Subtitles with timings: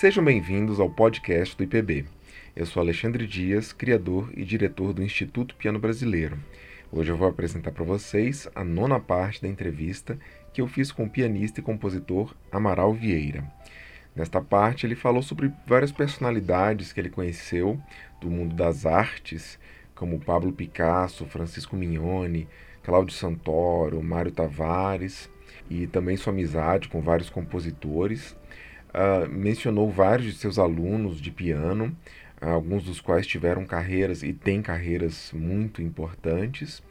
[0.00, 2.06] Sejam bem-vindos ao podcast do IPB.
[2.56, 6.38] Eu sou Alexandre Dias, criador e diretor do Instituto Piano Brasileiro.
[6.90, 10.18] Hoje eu vou apresentar para vocês a nona parte da entrevista
[10.54, 13.44] que eu fiz com o pianista e compositor Amaral Vieira.
[14.16, 17.78] Nesta parte, ele falou sobre várias personalidades que ele conheceu
[18.22, 19.58] do mundo das artes,
[19.94, 22.48] como Pablo Picasso, Francisco Mignoni,
[22.82, 25.28] Cláudio Santoro, Mário Tavares,
[25.68, 28.34] e também sua amizade com vários compositores
[28.90, 31.96] uh, mencionou vários de seus alunos de piano,
[32.40, 36.82] uh, alguns dos quais tiveram carreiras e têm carreiras muito importantes.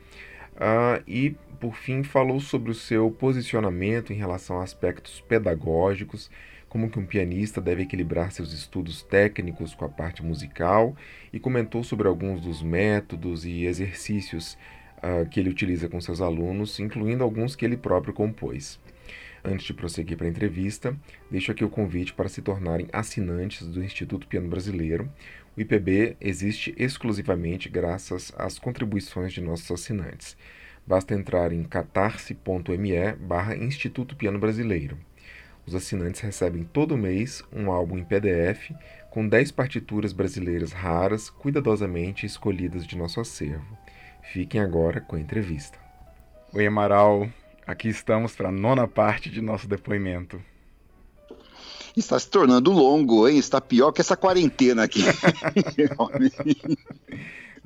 [0.55, 6.29] Uh, e, por fim, falou sobre o seu posicionamento em relação a aspectos pedagógicos,
[6.67, 10.95] como que um pianista deve equilibrar seus estudos técnicos com a parte musical,
[11.33, 14.57] e comentou sobre alguns dos métodos e exercícios
[14.97, 18.79] uh, que ele utiliza com seus alunos, incluindo alguns que ele próprio compôs.
[19.43, 20.95] Antes de prosseguir para a entrevista,
[21.31, 25.09] deixo aqui o convite para se tornarem assinantes do Instituto Piano Brasileiro.
[25.55, 30.35] O IPB existe exclusivamente graças às contribuições de nossos assinantes.
[30.85, 34.97] Basta entrar em catarse.me barra Instituto Piano Brasileiro.
[35.65, 38.71] Os assinantes recebem todo mês um álbum em PDF
[39.11, 43.77] com 10 partituras brasileiras raras, cuidadosamente escolhidas de nosso acervo.
[44.33, 45.77] Fiquem agora com a entrevista.
[46.53, 47.29] Oi, Amaral.
[47.69, 50.41] Aqui estamos para a nona parte de nosso depoimento.
[51.95, 53.37] Está se tornando longo, hein?
[53.37, 55.01] Está pior que essa quarentena aqui.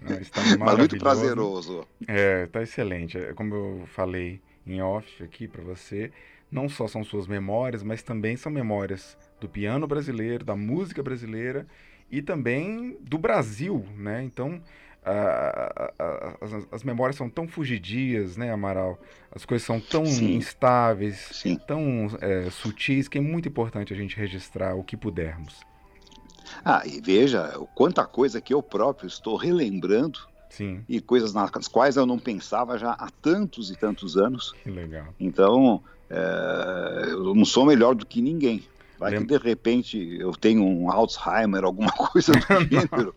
[0.01, 1.87] Não, está Mas muito prazeroso.
[2.05, 3.17] É, está excelente.
[3.17, 6.11] É, como eu falei em off aqui para você,
[6.51, 11.65] não só são suas memórias, mas também são memórias do piano brasileiro, da música brasileira
[12.11, 14.21] e também do Brasil, né?
[14.21, 14.61] Então,
[16.41, 18.99] as, as, memórias são tão fugidias, né, Amaral?
[19.31, 20.35] As coisas são tão Sim.
[20.35, 21.57] instáveis, Sim.
[21.67, 25.61] tão é, sutis, que é muito importante a gente registrar o que pudermos.
[26.63, 30.19] Ah, e veja quanta coisa que eu próprio estou relembrando
[30.49, 30.83] Sim.
[30.87, 34.53] e coisas nas quais eu não pensava já há tantos e tantos anos.
[34.63, 35.07] Que legal.
[35.19, 38.63] Então, é, eu não sou melhor do que ninguém.
[39.03, 43.13] Vai que de repente eu tenho um Alzheimer, alguma coisa do gênero.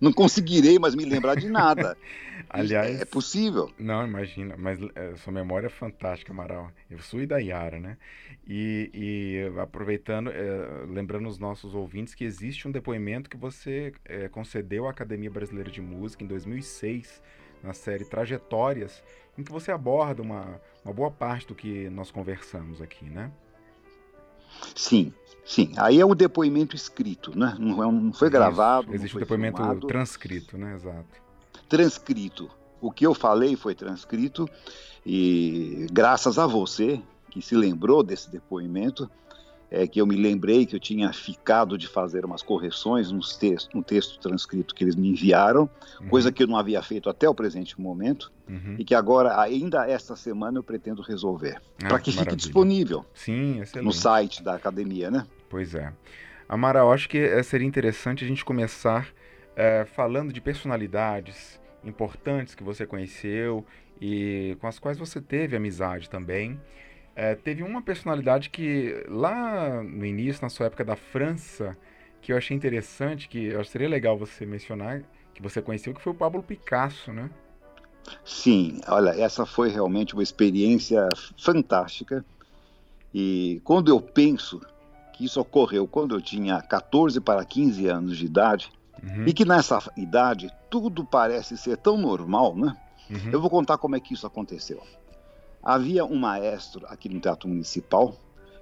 [0.00, 1.96] não conseguirei mais me lembrar de nada.
[2.50, 3.72] Aliás, é possível.
[3.78, 6.70] Não, imagina, mas é, sua memória é fantástica, Amaral.
[6.90, 7.96] Eu sou e da Yara, né?
[8.46, 14.28] E, e aproveitando, é, lembrando os nossos ouvintes que existe um depoimento que você é,
[14.28, 17.22] concedeu à Academia Brasileira de Música em 2006,
[17.62, 19.02] na série Trajetórias,
[19.38, 23.30] em que você aborda uma, uma boa parte do que nós conversamos aqui, né?
[24.74, 25.12] Sim,
[25.44, 25.72] sim.
[25.76, 27.56] Aí é o depoimento escrito, né?
[27.58, 28.86] Não, é não foi gravado.
[28.88, 28.94] Isso.
[28.96, 29.86] Existe o depoimento filmado.
[29.86, 30.74] transcrito, né?
[30.74, 31.22] Exato.
[31.68, 32.50] Transcrito.
[32.80, 34.48] O que eu falei foi transcrito
[35.06, 39.10] e graças a você que se lembrou desse depoimento,
[39.74, 43.74] é que eu me lembrei que eu tinha ficado de fazer umas correções nos texto,
[43.74, 45.68] no texto transcrito que eles me enviaram,
[45.98, 46.08] uhum.
[46.08, 48.76] coisa que eu não havia feito até o presente momento, uhum.
[48.78, 51.58] e que agora, ainda esta semana, eu pretendo resolver.
[51.82, 55.26] Ah, para que fique disponível Sim, no site da academia, né?
[55.48, 55.90] Pois é.
[56.46, 59.08] Amaral, acho que eh, seria interessante a gente começar
[59.56, 63.64] é, falando de personalidades importantes que você conheceu
[63.98, 66.60] e com as quais você teve amizade também.
[67.14, 71.76] É, teve uma personalidade que lá no início, na sua época da França,
[72.20, 75.02] que eu achei interessante, que eu seria legal você mencionar,
[75.34, 77.30] que você conheceu, que foi o Pablo Picasso, né?
[78.24, 81.06] Sim, olha, essa foi realmente uma experiência
[81.38, 82.24] fantástica.
[83.12, 84.60] E quando eu penso
[85.12, 88.72] que isso ocorreu quando eu tinha 14 para 15 anos de idade,
[89.02, 89.26] uhum.
[89.26, 92.76] e que nessa idade tudo parece ser tão normal, né?
[93.10, 93.30] Uhum.
[93.30, 94.82] Eu vou contar como é que isso aconteceu.
[95.62, 98.16] Havia um maestro aqui no Teatro Municipal,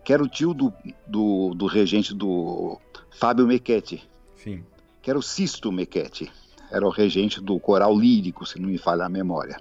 [0.05, 0.73] que era o tio do,
[1.07, 2.79] do, do regente do
[3.11, 4.07] Fábio Mequetti.
[4.37, 4.63] Sim.
[5.01, 6.31] Que era o Sisto Mequetti.
[6.71, 9.59] Era o regente do coral lírico, se não me falha a memória.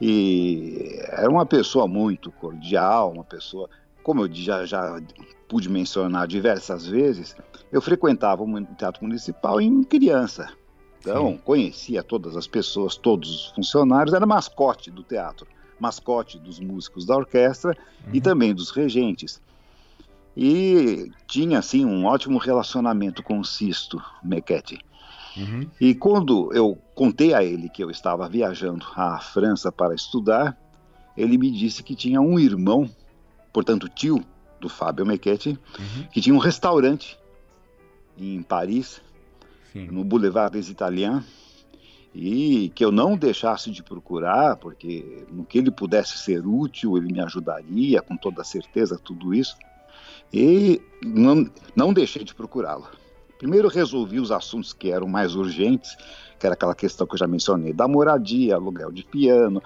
[0.00, 3.68] E era uma pessoa muito cordial, uma pessoa,
[4.02, 5.00] como eu já, já
[5.46, 7.36] pude mencionar diversas vezes,
[7.70, 10.48] eu frequentava o Teatro Municipal em criança.
[10.98, 11.40] Então, Sim.
[11.44, 15.46] conhecia todas as pessoas, todos os funcionários, era mascote do teatro
[15.78, 17.76] mascote dos músicos da orquestra
[18.06, 18.14] uhum.
[18.14, 19.40] e também dos regentes.
[20.36, 24.78] E tinha, assim, um ótimo relacionamento com o Sisto Mequetti.
[25.36, 25.68] Uhum.
[25.80, 30.56] E quando eu contei a ele que eu estava viajando à França para estudar,
[31.16, 32.88] ele me disse que tinha um irmão,
[33.52, 34.24] portanto tio
[34.60, 36.06] do Fábio Mequetti, uhum.
[36.12, 37.18] que tinha um restaurante
[38.16, 39.00] em Paris,
[39.72, 39.86] Sim.
[39.86, 41.22] no Boulevard des Italiens,
[42.14, 47.12] e que eu não deixasse de procurar, porque no que ele pudesse ser útil, ele
[47.12, 49.56] me ajudaria, com toda certeza, tudo isso.
[50.32, 52.86] E não, não deixei de procurá-lo.
[53.36, 55.96] Primeiro resolvi os assuntos que eram mais urgentes,
[56.38, 59.60] que era aquela questão que eu já mencionei, da moradia, aluguel de piano,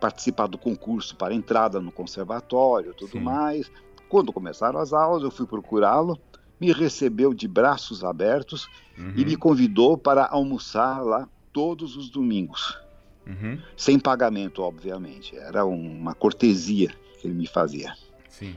[0.00, 3.20] participar do concurso para entrada no conservatório, tudo Sim.
[3.20, 3.70] mais.
[4.08, 6.18] Quando começaram as aulas, eu fui procurá-lo,
[6.60, 8.68] me recebeu de braços abertos
[8.98, 9.14] uhum.
[9.16, 12.78] e me convidou para almoçar lá todos os domingos.
[13.26, 13.58] Uhum.
[13.76, 15.36] Sem pagamento, obviamente.
[15.36, 16.90] Era uma cortesia
[17.20, 17.94] que ele me fazia.
[18.28, 18.56] Sim.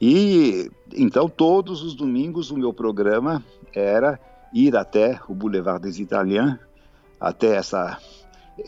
[0.00, 3.42] E então todos os domingos o meu programa
[3.72, 4.20] era
[4.52, 6.58] ir até o Boulevard des Italiens,
[7.20, 7.98] até essa.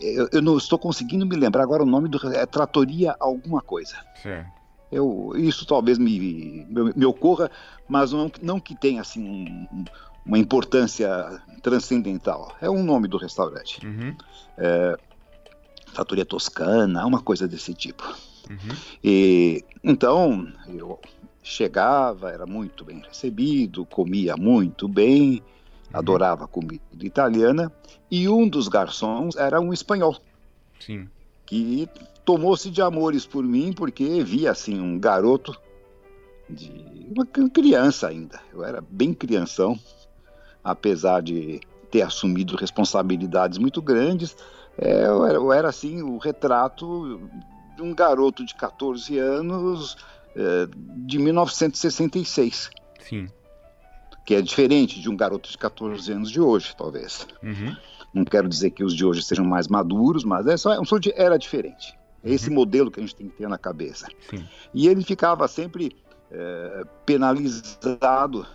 [0.01, 2.17] Eu, eu, não estou conseguindo me lembrar agora o nome do.
[2.33, 3.95] É Tratoria Alguma Coisa.
[4.21, 4.57] Certo.
[4.91, 7.51] Eu, isso talvez me, me, me ocorra,
[7.87, 9.85] mas não, não que tenha assim um,
[10.27, 12.55] uma importância transcendental.
[12.61, 13.85] É um nome do restaurante.
[13.85, 14.15] Uhum.
[14.57, 14.97] É,
[15.93, 18.03] Tratoria Toscana, uma coisa desse tipo.
[18.49, 18.75] Uhum.
[19.03, 20.99] E então eu
[21.41, 25.41] chegava, era muito bem recebido, comia muito bem,
[25.91, 25.99] uhum.
[25.99, 27.71] adorava comida italiana,
[28.11, 30.17] e um dos garçons era um espanhol.
[30.79, 31.09] Sim.
[31.45, 31.87] Que
[32.25, 35.57] tomou-se de amores por mim porque via assim um garoto
[36.49, 36.71] de
[37.15, 38.41] uma criança ainda.
[38.53, 39.79] Eu era bem crianção,
[40.67, 44.35] apesar de ter assumido responsabilidades muito grandes.
[44.77, 47.21] É, eu, era, eu era assim o retrato
[47.75, 49.95] de um garoto de 14 anos
[50.35, 50.67] é,
[50.97, 52.69] de 1966.
[52.99, 53.29] Sim.
[54.25, 57.25] Que é diferente de um garoto de 14 anos de hoje, talvez.
[57.41, 57.75] Uhum.
[58.13, 60.71] Não quero dizer que os de hoje sejam mais maduros, mas é só,
[61.15, 61.97] era diferente.
[62.23, 62.55] É esse uhum.
[62.55, 64.07] modelo que a gente tem que ter na cabeça.
[64.29, 64.45] Sim.
[64.73, 65.95] E ele ficava sempre
[66.29, 68.45] é, penalizado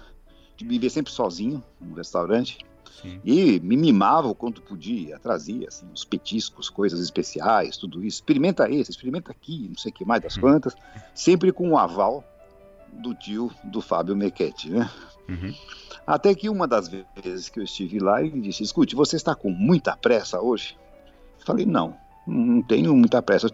[0.62, 2.58] de viver sempre sozinho no restaurante.
[3.00, 3.20] Sim.
[3.24, 8.18] E me mimava o quanto podia, trazia assim, os petiscos, coisas especiais, tudo isso.
[8.18, 10.42] Experimenta esse, experimenta aqui, não sei o que mais das uhum.
[10.42, 10.74] quantas,
[11.14, 12.24] sempre com o aval
[12.92, 14.88] do tio do Fábio Mequete, né?
[15.28, 15.54] Uhum.
[16.06, 19.50] Até que uma das vezes que eu estive lá, ele disse: Escute, você está com
[19.50, 20.76] muita pressa hoje?
[21.40, 23.48] Eu falei: Não, não tenho muita pressa.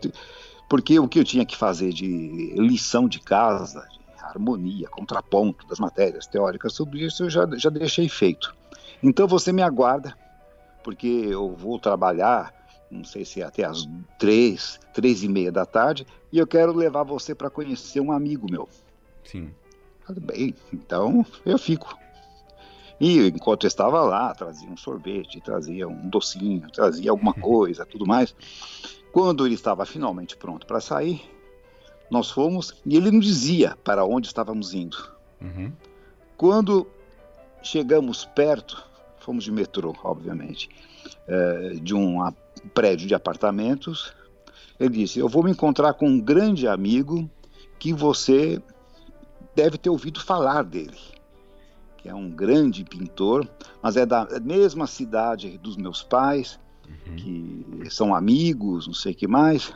[0.68, 3.86] Porque o que eu tinha que fazer de lição de casa,
[4.28, 8.54] harmonia, contraponto das matérias teóricas, tudo isso eu já, já deixei feito.
[9.02, 10.16] Então você me aguarda,
[10.82, 12.52] porque eu vou trabalhar,
[12.90, 13.88] não sei se é até as
[14.18, 18.50] três, três e meia da tarde, e eu quero levar você para conhecer um amigo
[18.50, 18.68] meu.
[19.24, 19.50] Sim.
[20.06, 21.96] Tudo bem, então eu fico.
[23.00, 28.06] E enquanto eu estava lá, trazia um sorvete, trazia um docinho, trazia alguma coisa, tudo
[28.06, 28.34] mais.
[29.12, 31.22] Quando ele estava finalmente pronto para sair,
[32.10, 34.96] nós fomos e ele nos dizia para onde estávamos indo.
[35.40, 35.72] Uhum.
[36.36, 36.86] Quando
[37.62, 38.82] chegamos perto,
[39.18, 40.68] fomos de metrô, obviamente,
[41.26, 42.18] é, de um
[42.72, 44.12] prédio de apartamentos.
[44.78, 47.28] Ele disse: Eu vou me encontrar com um grande amigo
[47.78, 48.62] que você
[49.54, 50.96] deve ter ouvido falar dele,
[51.98, 53.46] que é um grande pintor,
[53.82, 57.16] mas é da mesma cidade dos meus pais, uhum.
[57.16, 59.72] que são amigos, não sei o que mais.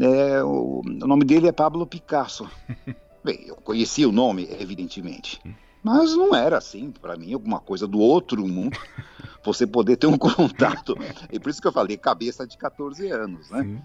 [0.00, 2.48] É, o, o nome dele é Pablo Picasso.
[3.24, 5.40] Bem, eu conhecia o nome, evidentemente.
[5.82, 8.78] Mas não era assim, para mim, alguma coisa do outro mundo,
[9.44, 10.96] você poder ter um contato.
[11.30, 13.82] E por isso que eu falei, cabeça de 14 anos, né?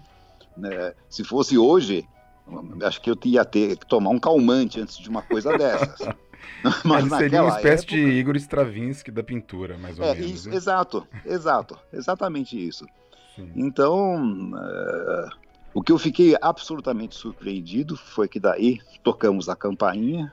[0.56, 0.94] né?
[1.08, 2.06] Se fosse hoje,
[2.84, 6.00] acho que eu ia ter que tomar um calmante antes de uma coisa dessas.
[6.84, 7.96] Mas Ele seria uma espécie época...
[7.96, 10.30] de Igor Stravinsky da pintura, mais ou é, menos.
[10.30, 12.86] Isso, exato, exato, exatamente isso.
[13.36, 13.50] Sim.
[13.54, 15.28] Então, uh,
[15.72, 20.32] o que eu fiquei absolutamente surpreendido foi que daí tocamos a campainha,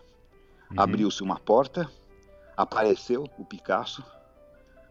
[0.72, 0.82] Uhum.
[0.82, 1.90] Abriu-se uma porta,
[2.56, 4.04] apareceu o Picasso.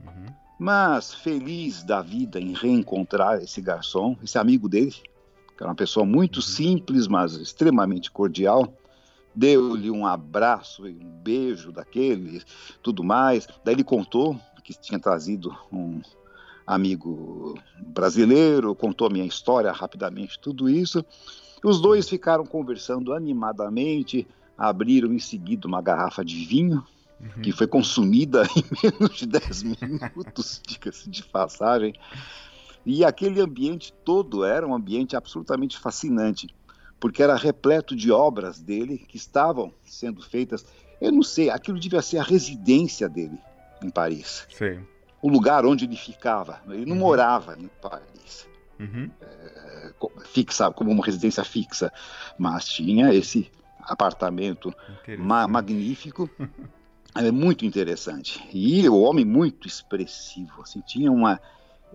[0.00, 0.26] Uhum.
[0.58, 6.06] Mas feliz da vida em reencontrar esse garçom, esse amigo dele, que era uma pessoa
[6.06, 6.42] muito uhum.
[6.42, 8.72] simples, mas extremamente cordial,
[9.34, 12.42] deu-lhe um abraço e um beijo daquele,
[12.82, 13.46] tudo mais.
[13.62, 16.00] Daí ele contou que tinha trazido um
[16.66, 21.04] amigo brasileiro, contou a minha história rapidamente, tudo isso.
[21.62, 24.26] Os dois ficaram conversando animadamente,
[24.58, 26.84] abriram em seguida uma garrafa de vinho,
[27.20, 27.42] uhum.
[27.42, 31.94] que foi consumida em menos de 10 minutos, diga-se de passagem.
[32.84, 36.48] E aquele ambiente todo era um ambiente absolutamente fascinante,
[37.00, 40.64] porque era repleto de obras dele que estavam sendo feitas.
[41.00, 43.38] Eu não sei, aquilo devia ser a residência dele
[43.82, 44.46] em Paris.
[44.50, 44.80] Sim.
[45.22, 46.60] O lugar onde ele ficava.
[46.68, 47.02] Ele não uhum.
[47.02, 48.48] morava em Paris.
[48.78, 49.10] Uhum.
[49.20, 49.92] É,
[50.26, 51.92] fixa, como uma residência fixa,
[52.38, 54.74] mas tinha esse apartamento
[55.18, 56.28] ma magnífico.
[57.18, 58.46] É muito interessante.
[58.52, 61.40] E o homem muito expressivo, assim, tinha uma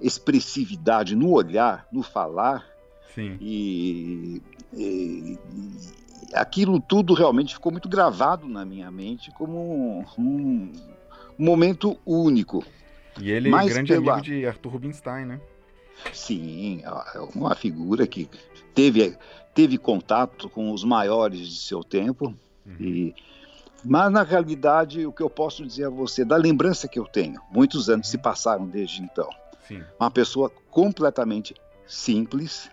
[0.01, 2.66] expressividade no olhar, no falar.
[3.13, 3.38] Sim.
[3.40, 4.42] E,
[4.74, 5.38] e,
[6.34, 10.72] aquilo tudo realmente ficou muito gravado na minha mente como um,
[11.38, 12.66] um momento único.
[13.20, 14.13] E ele é grande pela...
[14.13, 15.41] amigo de Arthur Rubinstein, né?
[16.13, 18.30] Sim, é uma figura que
[18.74, 19.15] teve,
[19.53, 22.34] teve contato com os maiores de seu tempo.
[22.65, 22.75] Uhum.
[22.80, 23.15] E,
[23.84, 27.41] mas, na realidade, o que eu posso dizer a você, da lembrança que eu tenho,
[27.51, 29.30] muitos anos se passaram desde então.
[29.68, 29.84] Sim.
[30.00, 31.56] Uma pessoa completamente
[31.88, 32.70] simples,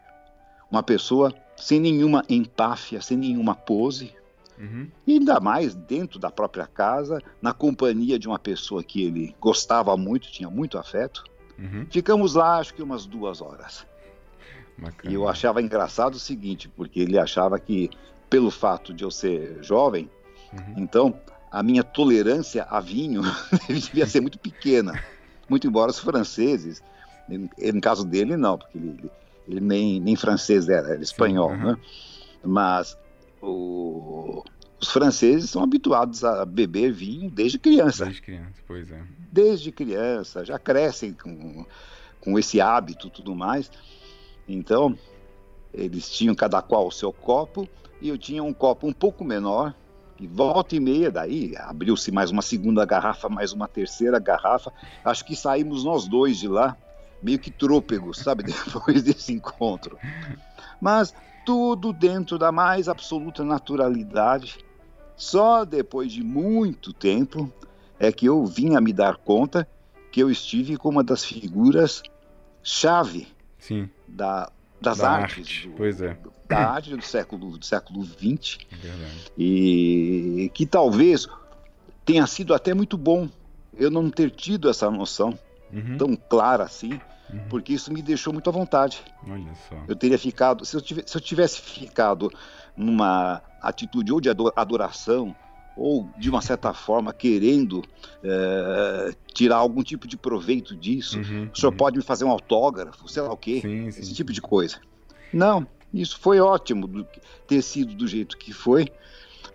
[0.71, 4.14] uma pessoa sem nenhuma empáfia, sem nenhuma pose,
[4.59, 4.88] Uhum.
[5.07, 9.97] E ainda mais dentro da própria casa, na companhia de uma pessoa que ele gostava
[9.97, 11.25] muito, tinha muito afeto.
[11.59, 11.87] Uhum.
[11.91, 13.87] Ficamos lá, acho que umas duas horas.
[14.77, 15.12] Bacana.
[15.12, 17.91] E eu achava engraçado o seguinte, porque ele achava que,
[18.29, 20.11] pelo fato de eu ser jovem,
[20.53, 20.75] uhum.
[20.77, 23.23] então a minha tolerância a vinho
[23.69, 25.03] devia ser muito pequena.
[25.49, 26.83] Muito embora os franceses,
[27.29, 29.11] no caso dele, não, porque ele,
[29.49, 31.77] ele, nem, nem francês era, era espanhol, Sim, né?
[32.45, 32.97] Mas
[33.42, 34.42] o,
[34.80, 38.04] os franceses são habituados a beber vinho desde criança.
[38.04, 39.02] Desde criança, pois é.
[39.30, 41.64] Desde criança, já crescem com,
[42.21, 43.71] com esse hábito e tudo mais.
[44.49, 44.97] Então,
[45.73, 47.68] eles tinham cada qual o seu copo,
[48.00, 49.75] e eu tinha um copo um pouco menor,
[50.21, 54.73] e volta e meia, daí abriu-se mais uma segunda garrafa, mais uma terceira garrafa.
[55.04, 56.76] Acho que saímos nós dois de lá,
[57.23, 59.97] meio que trôpegos, sabe, depois desse encontro.
[60.80, 61.14] Mas
[61.49, 64.59] tudo dentro da mais absoluta naturalidade.
[65.17, 67.50] Só depois de muito tempo
[67.99, 69.67] é que eu vim a me dar conta
[70.12, 72.02] que eu estive com uma das figuras
[72.62, 73.28] chave
[73.59, 73.88] Sim.
[74.07, 75.38] Da, das da artes.
[75.38, 75.69] Arte.
[75.71, 76.19] Do, é.
[76.47, 78.59] Da arte do século, do século XX.
[78.85, 81.26] É e que talvez
[82.05, 83.26] tenha sido até muito bom
[83.75, 85.38] eu não ter tido essa noção
[85.73, 85.97] uhum.
[85.97, 87.00] tão clara assim
[87.32, 87.40] uhum.
[87.49, 89.02] porque isso me deixou muito à vontade.
[89.26, 89.76] Olha só.
[89.87, 92.30] Eu teria ficado, se eu, tivesse, se eu tivesse ficado
[92.76, 95.35] numa atitude ou de adoração,
[95.78, 97.85] ou de uma certa forma querendo
[98.23, 101.76] é, tirar algum tipo de proveito disso, uhum, o senhor uhum.
[101.76, 104.00] pode me fazer um autógrafo, sei lá o quê, sim, sim.
[104.00, 104.80] esse tipo de coisa.
[105.32, 107.06] Não, isso foi ótimo do,
[107.47, 108.88] ter sido do jeito que foi,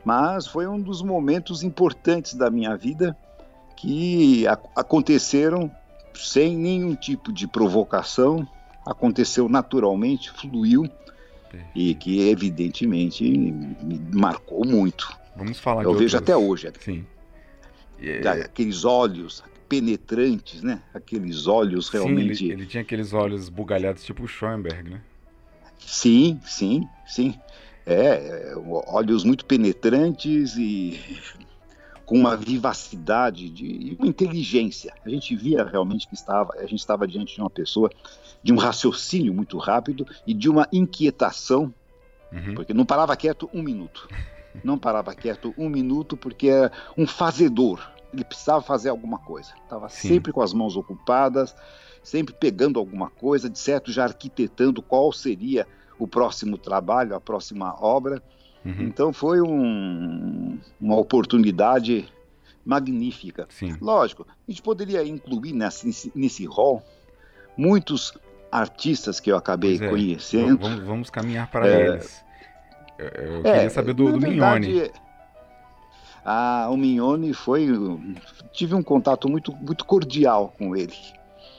[0.05, 3.17] mas foi um dos momentos importantes da minha vida
[3.75, 5.69] que a, aconteceram
[6.15, 8.47] sem nenhum tipo de provocação,
[8.85, 10.89] aconteceu naturalmente, fluiu
[11.75, 15.15] e que evidentemente me marcou muito.
[15.35, 15.83] Vamos falar.
[15.83, 16.21] Eu vejo outras...
[16.21, 16.71] até hoje.
[16.79, 17.05] Sim.
[18.43, 20.81] Aqueles olhos penetrantes, né?
[20.93, 22.35] Aqueles olhos realmente.
[22.35, 25.01] Sim, ele, ele, tinha aqueles olhos bugalhados tipo Schoenberg, né?
[25.79, 27.35] Sim, sim, sim.
[27.85, 28.53] É, é
[28.87, 31.19] olhos muito penetrantes e
[32.13, 34.93] com uma vivacidade de, uma inteligência.
[35.03, 37.89] A gente via realmente que estava, a gente estava diante de uma pessoa
[38.43, 41.73] de um raciocínio muito rápido e de uma inquietação,
[42.31, 42.53] uhum.
[42.53, 44.07] porque não parava quieto um minuto.
[44.63, 47.81] Não parava quieto um minuto porque era um fazedor.
[48.13, 49.51] Ele precisava fazer alguma coisa.
[49.63, 51.55] Estava sempre com as mãos ocupadas,
[52.03, 55.65] sempre pegando alguma coisa, de certo já arquitetando qual seria
[55.97, 58.21] o próximo trabalho, a próxima obra.
[58.65, 58.81] Uhum.
[58.81, 62.07] Então foi um, uma oportunidade
[62.65, 63.45] magnífica.
[63.49, 63.75] Sim.
[63.81, 66.83] Lógico, a gente poderia incluir nesse, nesse hall
[67.57, 68.13] muitos
[68.51, 70.57] artistas que eu acabei é, conhecendo.
[70.57, 72.23] Vamos, vamos, caminhar para é, eles.
[72.97, 74.91] Eu, eu queria é, saber do, do verdade, Mignone.
[76.23, 77.67] Ah, o Mignone foi.
[78.53, 80.95] Tive um contato muito, muito cordial com ele.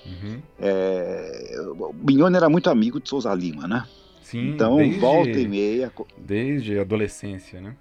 [0.07, 0.41] Uhum.
[0.59, 3.85] É, o Mignone era muito amigo de Souza Lima, né?
[4.25, 5.93] Sim, então, desde, volta e meia.
[6.17, 7.77] Desde a adolescência, né?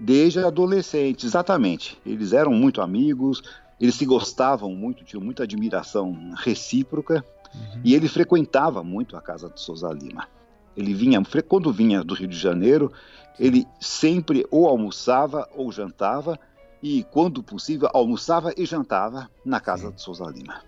[0.00, 1.98] Desde adolescente, exatamente.
[2.04, 3.42] Eles eram muito amigos,
[3.78, 7.22] eles se gostavam muito, tinham muita admiração recíproca,
[7.54, 7.80] uhum.
[7.84, 10.26] e ele frequentava muito a casa de Souza Lima.
[10.74, 12.90] Ele vinha, quando vinha do Rio de Janeiro,
[13.38, 16.38] ele sempre ou almoçava ou jantava,
[16.82, 19.94] e quando possível, almoçava e jantava na casa Sim.
[19.94, 20.62] de Souza Lima.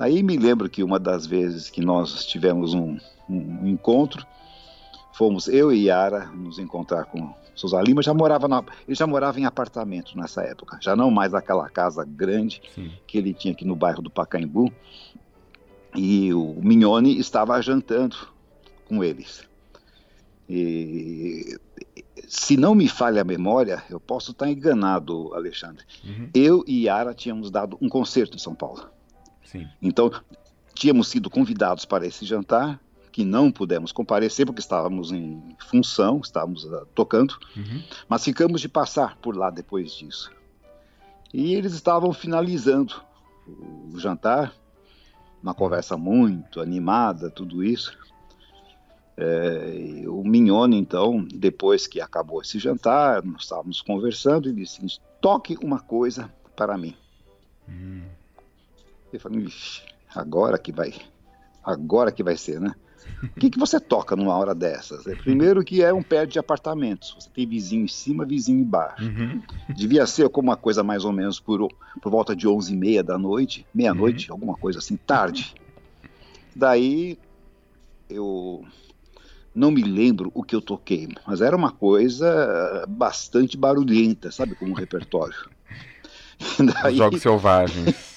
[0.00, 4.26] Aí me lembro que uma das vezes que nós tivemos um, um encontro,
[5.12, 9.38] fomos eu e Yara nos encontrar com Souza Lima, já morava na, ele já morava
[9.38, 12.90] em apartamento nessa época, já não mais aquela casa grande Sim.
[13.06, 14.72] que ele tinha aqui no bairro do Pacaembu.
[15.94, 18.16] E o Mignone estava jantando
[18.88, 19.42] com eles.
[20.48, 21.58] E,
[22.26, 25.84] se não me falha a memória, eu posso estar enganado, Alexandre.
[26.04, 26.30] Uhum.
[26.32, 28.88] Eu e Yara tínhamos dado um concerto em São Paulo.
[29.50, 29.68] Sim.
[29.82, 30.10] Então,
[30.74, 32.80] tínhamos sido convidados para esse jantar,
[33.10, 37.82] que não pudemos comparecer porque estávamos em função, estávamos uh, tocando, uhum.
[38.08, 40.30] mas ficamos de passar por lá depois disso.
[41.34, 43.02] E eles estavam finalizando
[43.92, 44.54] o jantar,
[45.42, 47.98] uma conversa muito animada, tudo isso.
[49.16, 54.80] É, o Mignone, então, depois que acabou esse jantar, nós estávamos conversando e disse:
[55.20, 56.94] toque uma coisa para mim.
[57.68, 58.02] Hum.
[59.12, 59.46] Eu falei,
[60.14, 60.94] agora que vai,
[61.64, 62.74] agora que vai ser, né?
[63.22, 65.06] O que, que você toca numa hora dessas?
[65.06, 67.14] É, primeiro que é um pé de apartamentos.
[67.18, 69.04] Você tem vizinho em cima, vizinho embaixo.
[69.04, 69.42] Uhum.
[69.74, 71.68] Devia ser como uma coisa mais ou menos por,
[72.00, 74.36] por volta de 11 e meia da noite, meia-noite, uhum.
[74.36, 75.54] alguma coisa assim, tarde.
[76.54, 77.18] Daí
[78.08, 78.64] eu
[79.54, 84.72] não me lembro o que eu toquei, mas era uma coisa bastante barulhenta, sabe, como
[84.72, 85.50] um repertório.
[86.82, 88.09] Daí, Jogos selvagens.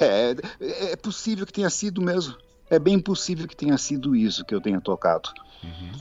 [0.00, 2.36] É, é possível que tenha sido mesmo.
[2.68, 5.30] É bem possível que tenha sido isso que eu tenha tocado.
[5.62, 5.92] Uhum.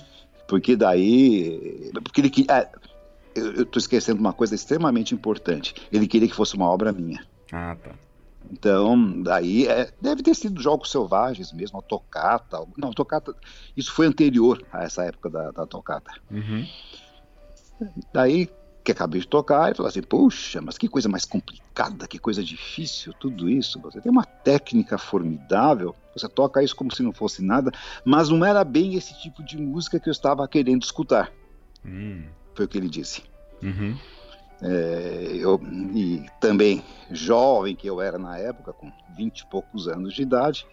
[0.48, 1.92] Porque daí.
[2.04, 2.68] Porque ele ah,
[3.36, 5.74] eu estou esquecendo uma coisa extremamente importante.
[5.92, 7.26] Ele queria que fosse uma obra minha.
[7.52, 7.92] Ah, tá.
[8.52, 12.64] Então, daí é, deve ter sido jogos selvagens mesmo, a tocata.
[12.78, 13.34] Não, a tocata,
[13.76, 16.12] isso foi anterior a essa época da, da tocata.
[16.30, 16.68] Uhum.
[18.14, 18.50] Daí
[18.84, 22.44] que acabei de tocar e falou assim: Puxa, mas que coisa mais complicada, que coisa
[22.44, 23.80] difícil, tudo isso.
[23.82, 27.72] Você tem uma técnica formidável, você toca isso como se não fosse nada,
[28.04, 31.32] mas não era bem esse tipo de música que eu estava querendo escutar.
[31.86, 32.24] Hum.
[32.54, 33.24] Foi o que ele disse.
[33.62, 33.98] Uhum.
[34.62, 35.60] É, eu,
[35.94, 40.66] e também jovem que eu era na época, com vinte e poucos anos de idade,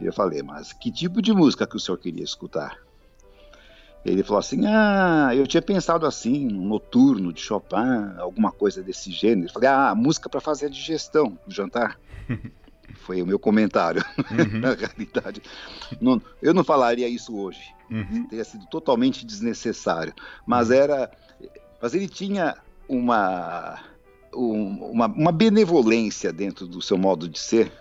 [0.00, 2.78] eu falei, mas que tipo de música que o senhor queria escutar?
[4.04, 9.12] Ele falou assim, ah, eu tinha pensado assim, um noturno de Chopin, alguma coisa desse
[9.12, 9.48] gênero.
[9.48, 11.98] Eu falei, ah, música para fazer a digestão do jantar.
[12.94, 14.58] Foi o meu comentário, uhum.
[14.60, 15.42] na realidade.
[16.00, 18.26] Não, eu não falaria isso hoje, uhum.
[18.28, 20.12] teria sido totalmente desnecessário.
[20.46, 20.74] Mas uhum.
[20.74, 21.10] era,
[21.80, 22.56] mas ele tinha
[22.88, 23.78] uma,
[24.32, 27.72] uma, uma benevolência dentro do seu modo de ser,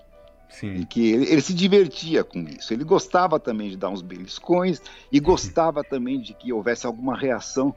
[0.52, 0.76] Sim.
[0.76, 2.74] E que ele, ele, se divertia com isso.
[2.74, 4.82] Ele gostava também de dar uns beliscões
[5.12, 7.74] e gostava também de que houvesse alguma reação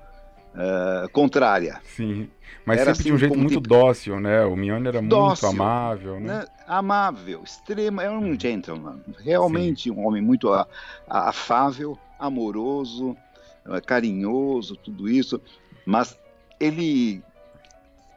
[0.55, 1.81] uh, contrária.
[1.85, 2.29] Sim.
[2.67, 3.69] Mas era sempre assim, de um jeito muito tipo...
[3.69, 4.45] dócil, né?
[4.45, 6.39] O Mione era dócil, muito amável, né?
[6.39, 6.47] né?
[6.67, 9.01] Amável, extremo, era um gentleman.
[9.19, 9.91] Realmente Sim.
[9.91, 10.49] um homem muito
[11.07, 13.17] afável, amoroso,
[13.67, 15.41] eh, carinhoso, tudo isso.
[15.85, 16.19] Mas
[16.59, 17.23] ele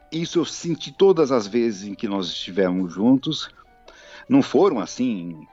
[0.10, 3.50] isso eu senti todas as vezes em que nós estivemos juntos.
[4.28, 5.48] Não foram assim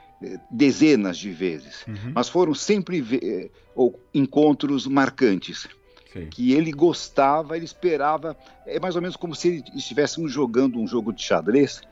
[0.51, 2.13] dezenas de vezes, uhum.
[2.15, 5.69] mas foram sempre eh, ou, encontros marcantes.
[6.13, 6.29] Sim.
[6.31, 11.13] Que ele gostava, ele esperava, é mais ou menos como se estivéssemos jogando um jogo
[11.13, 11.83] de xadrez.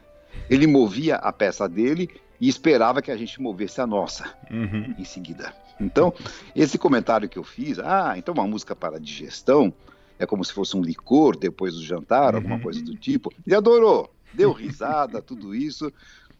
[0.49, 2.09] Ele movia a peça dele
[2.41, 4.95] e esperava que a gente movesse a nossa uhum.
[4.97, 5.53] em seguida.
[5.81, 6.15] Então,
[6.55, 9.75] esse comentário que eu fiz, ah, então uma música para digestão,
[10.19, 12.37] é como se fosse um licor depois do jantar, uhum.
[12.37, 13.33] alguma coisa do tipo.
[13.45, 15.93] Ele adorou, deu risada, tudo isso.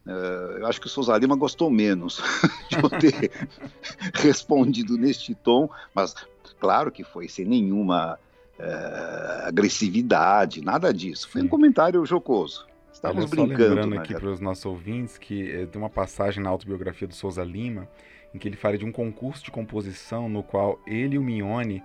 [0.07, 2.21] Uh, eu acho que o Souza Lima gostou menos
[2.69, 3.31] de eu ter
[4.15, 6.15] respondido neste tom, mas
[6.59, 8.19] claro que foi sem nenhuma
[8.59, 11.29] uh, agressividade, nada disso.
[11.29, 12.67] Foi um comentário jocoso.
[12.93, 13.75] Estávamos brincando.
[13.75, 17.43] lembrando aqui para os nossos ouvintes que eh, tem uma passagem na autobiografia do Souza
[17.43, 17.89] Lima
[18.35, 21.83] em que ele fala de um concurso de composição no qual ele e o Mione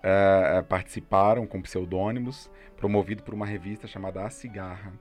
[0.00, 4.92] uh, participaram com pseudônimos, promovido por uma revista chamada A Cigarra.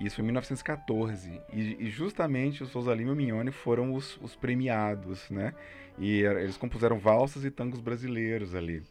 [0.00, 1.40] Isso em 1914.
[1.52, 5.54] E, e, justamente o Souza Lima e o Mignone foram os, os, premiados, né?
[5.98, 8.82] E eles compuseram valsas e tangos brasileiros ali.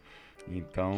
[0.48, 0.98] Então,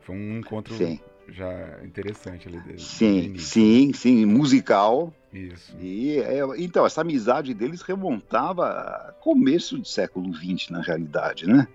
[0.00, 0.98] foi um encontro sim.
[1.28, 2.60] já interessante ali.
[2.60, 5.12] Desde, sim, sim, sim, musical.
[5.32, 5.76] Isso.
[5.80, 11.68] E, é, então, essa amizade deles remontava a começo do século XX, na realidade, né?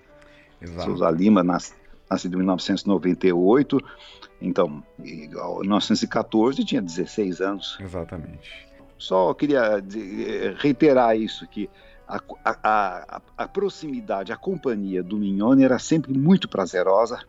[0.61, 0.83] Exato.
[0.83, 1.75] Souza Lima nas,
[2.09, 3.79] nascido em 1998,
[4.41, 7.77] então, em 1914 tinha 16 anos.
[7.79, 8.69] Exatamente.
[8.97, 9.83] Só queria
[10.57, 11.69] reiterar isso, que
[12.07, 17.19] a, a, a, proximidade, a companhia do Mignone era sempre muito prazerosa,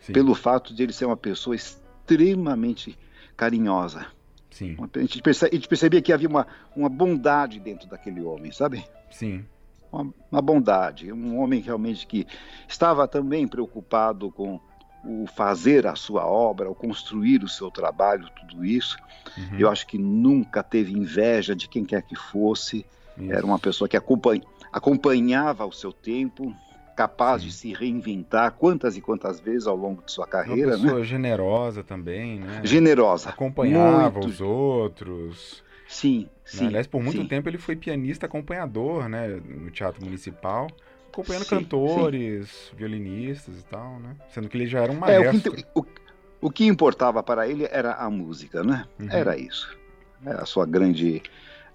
[0.00, 0.12] Sim.
[0.12, 2.98] pelo fato de ele ser uma pessoa extremamente
[3.36, 4.06] carinhosa.
[4.50, 4.76] Sim.
[4.94, 8.84] A gente, percebe, a gente percebia que havia uma, uma bondade dentro daquele homem, sabe?
[9.10, 9.44] Sim
[9.92, 12.26] uma, uma bondade, um homem realmente que
[12.68, 14.60] estava também preocupado com
[15.04, 18.96] o fazer a sua obra, o construir o seu trabalho, tudo isso.
[19.36, 19.58] Uhum.
[19.58, 22.84] Eu acho que nunca teve inveja de quem quer que fosse.
[23.16, 23.32] Isso.
[23.32, 26.54] Era uma pessoa que acompanha, acompanhava o seu tempo,
[26.96, 27.48] capaz Sim.
[27.48, 30.76] de se reinventar quantas e quantas vezes ao longo de sua carreira.
[30.76, 31.04] Uma pessoa né?
[31.04, 32.60] generosa também, né?
[32.62, 33.30] Generosa.
[33.30, 34.28] Acompanhava muito.
[34.28, 35.62] os outros.
[35.88, 36.68] Sim, sim.
[36.68, 37.26] Aliás, por muito sim.
[37.26, 40.68] tempo ele foi pianista acompanhador, né, no Teatro Municipal,
[41.12, 42.76] acompanhando sim, cantores, sim.
[42.76, 44.16] violinistas e tal, né?
[44.32, 45.26] Sendo que ele já era um maestro.
[45.26, 48.86] É, o, que, o, o, que importava para ele era a música, né?
[48.98, 49.08] Uhum.
[49.10, 49.76] Era isso.
[50.24, 51.22] É, a sua grande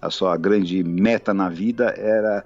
[0.00, 2.44] a sua grande meta na vida era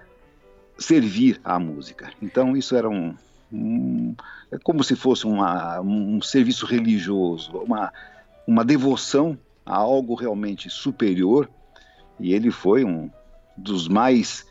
[0.79, 2.11] servir à música.
[2.23, 3.15] Então isso era um,
[3.53, 4.15] um
[4.51, 7.93] é como se fosse uma, um serviço religioso, uma,
[8.47, 11.49] uma devoção a algo realmente superior.
[12.19, 13.11] E ele foi um
[13.57, 14.47] dos mais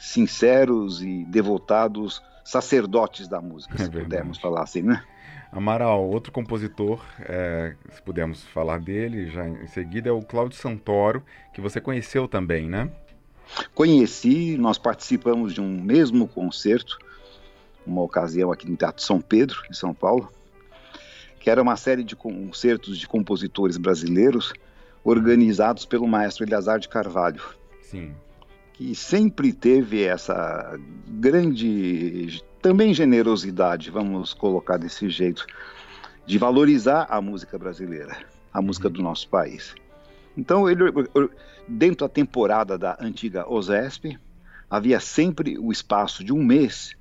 [0.00, 5.04] sinceros e devotados sacerdotes da música, é se pudermos falar assim, né?
[5.52, 11.22] Amaral, outro compositor, é, se pudermos falar dele já em seguida, é o Cláudio Santoro,
[11.52, 12.90] que você conheceu também, né?
[13.74, 16.98] Conheci, nós participamos de um mesmo concerto,
[17.86, 20.32] uma ocasião aqui no Teatro São Pedro, em São Paulo,
[21.40, 24.52] que era uma série de concertos de compositores brasileiros
[25.02, 27.42] organizados pelo maestro Eleazar de Carvalho.
[27.82, 28.14] Sim.
[28.80, 35.44] Que sempre teve essa grande também generosidade, vamos colocar desse jeito,
[36.24, 38.16] de valorizar a música brasileira,
[38.50, 38.94] a música uhum.
[38.94, 39.74] do nosso país.
[40.34, 40.84] Então, ele,
[41.68, 44.18] dentro da temporada da antiga OSESP,
[44.70, 46.96] havia sempre o espaço de um mês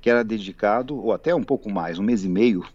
[0.00, 2.66] que era dedicado, ou até um pouco mais, um mês e meio,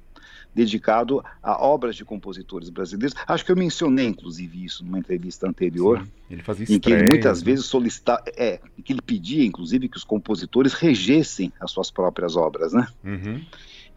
[0.56, 3.14] dedicado a obras de compositores brasileiros.
[3.28, 6.02] Acho que eu mencionei, inclusive, isso numa entrevista anterior.
[6.02, 7.46] Sim, ele fazia Em que ele muitas né?
[7.46, 12.72] vezes solicitava, é, que ele pedia, inclusive, que os compositores regessem as suas próprias obras,
[12.72, 12.88] né?
[13.04, 13.42] Uhum.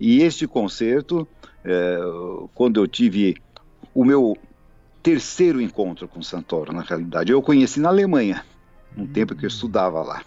[0.01, 1.27] E este concerto,
[1.65, 1.99] é,
[2.55, 3.37] quando eu tive
[3.95, 4.37] o meu
[5.01, 8.45] terceiro encontro com Santoro, na realidade, eu o conheci na Alemanha,
[8.97, 9.13] no uhum.
[9.13, 10.23] tempo que eu estudava lá.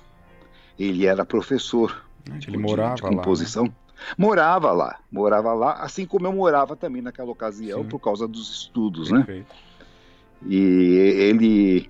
[0.79, 3.63] Ele era professor ele de, morava de composição.
[3.63, 3.75] Lá, né?
[4.17, 7.89] Morava lá, morava lá, assim como eu morava também naquela ocasião Sim.
[7.89, 9.19] por causa dos estudos, né?
[9.19, 9.47] Perfeito.
[9.49, 9.81] né?
[10.47, 11.89] E ele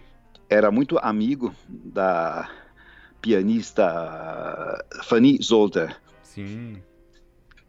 [0.50, 2.50] era muito amigo da
[3.22, 5.96] pianista Fanny Zolter.
[6.24, 6.82] Sim.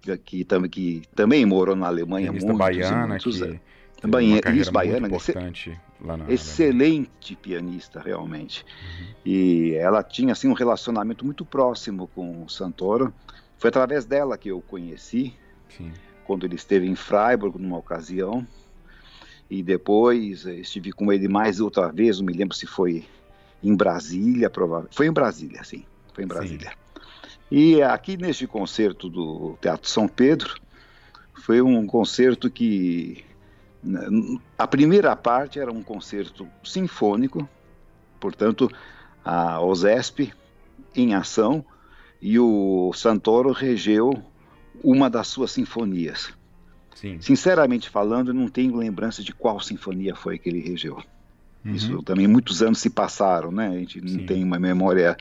[0.00, 5.06] Que, que, que também morou na Alemanha pianista muitos, baiana muitos que Bahia, isso, baiana,
[5.06, 8.64] importante na excelente pianista realmente.
[8.64, 9.06] Uhum.
[9.24, 13.14] E ela tinha assim um relacionamento muito próximo com o Santoro.
[13.62, 15.32] Foi através dela que eu conheci,
[15.68, 15.92] Sim.
[16.24, 18.44] quando ele esteve em Freiburg numa ocasião.
[19.48, 23.04] E depois eh, estive com ele mais outra vez, não me lembro se foi
[23.62, 24.96] em Brasília, provavelmente.
[24.96, 25.84] Foi em Brasília, sim.
[26.12, 26.70] Foi em Brasília.
[26.70, 26.76] Sim.
[27.52, 30.60] E aqui neste concerto do Teatro São Pedro,
[31.34, 33.24] foi um concerto que
[34.58, 37.48] a primeira parte era um concerto sinfônico,
[38.18, 38.68] portanto,
[39.24, 40.34] a OSESP
[40.96, 41.64] em ação,
[42.22, 44.22] e o Santoro regeu
[44.82, 46.32] uma das suas sinfonias.
[46.94, 47.20] Sim.
[47.20, 51.02] Sinceramente falando, não tenho lembrança de qual sinfonia foi que ele regeu.
[51.64, 51.74] Uhum.
[51.74, 53.66] Isso também muitos anos se passaram, né?
[53.66, 54.26] A gente não Sim.
[54.26, 55.16] tem uma memória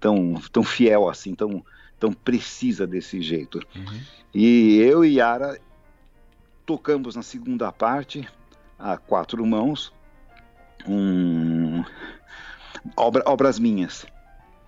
[0.00, 1.62] tão, tão fiel assim, tão,
[2.00, 3.60] tão precisa desse jeito.
[3.76, 4.00] Uhum.
[4.32, 5.60] E eu e Yara
[6.64, 8.26] tocamos na segunda parte,
[8.78, 9.92] a quatro mãos,
[10.88, 11.84] um,
[12.96, 14.06] obra, obras minhas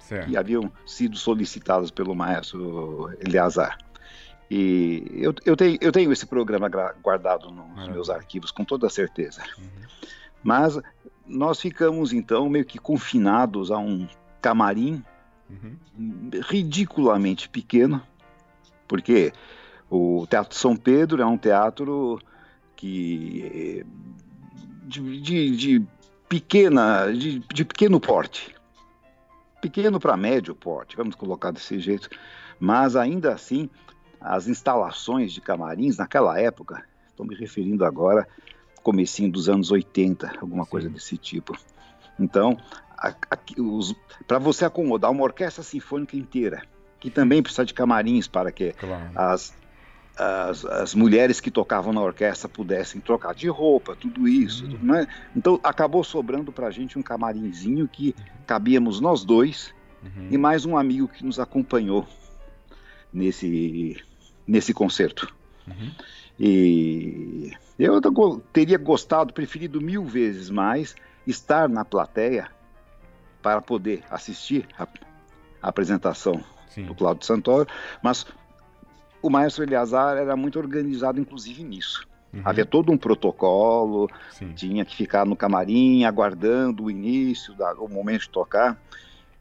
[0.08, 0.28] certo.
[0.28, 3.78] que haviam sido solicitadas pelo maestro Eleazar.
[4.50, 6.70] E eu, eu, tenho, eu tenho esse programa
[7.02, 9.42] guardado nos meus arquivos, com toda certeza.
[9.58, 9.64] Uhum.
[10.42, 10.78] Mas
[11.26, 14.06] nós ficamos, então, meio que confinados a um
[14.42, 15.02] camarim
[15.48, 16.30] uhum.
[16.48, 18.02] ridiculamente pequeno,
[18.86, 19.32] porque
[19.90, 22.20] o Teatro São Pedro é um teatro
[22.76, 23.84] que
[24.84, 25.86] de, de, de
[26.28, 28.53] pequena, de, de pequeno porte
[29.64, 32.11] pequeno para médio porte, vamos colocar desse jeito.
[32.61, 33.70] Mas ainda assim,
[34.20, 38.29] as instalações de camarins naquela época, estou me referindo agora,
[38.83, 40.70] comecinho dos anos 80, alguma Sim.
[40.70, 41.57] coisa desse tipo.
[42.20, 42.59] Então,
[44.29, 46.62] para você acomodar uma orquestra sinfônica inteira,
[47.00, 49.11] que também precisa de camarins para que claro.
[49.14, 49.55] as,
[50.16, 54.64] as, as, mulheres que tocavam na orquestra pudessem trocar de roupa, tudo isso.
[54.64, 54.79] Uhum.
[54.83, 55.07] Né?
[55.35, 58.14] Então acabou sobrando para a gente um camarinzinho que
[58.46, 60.29] cabíamos nós dois uhum.
[60.31, 62.07] e mais um amigo que nos acompanhou
[63.12, 64.00] nesse,
[64.46, 65.35] nesse concerto.
[65.66, 65.90] Uhum.
[66.38, 68.00] E eu
[68.53, 70.94] teria gostado, preferido mil vezes mais
[71.27, 72.48] estar na plateia
[73.42, 74.87] para poder assistir a,
[75.62, 76.85] a apresentação Sim.
[76.85, 77.68] do Cláudio Santoro,
[78.03, 78.27] mas
[79.24, 82.06] o maestro Eleazar era muito organizado, inclusive, nisso.
[82.30, 82.42] Uhum.
[82.44, 84.52] Havia todo um protocolo, Sim.
[84.52, 88.78] tinha que ficar no camarim aguardando o início, da, o momento de tocar.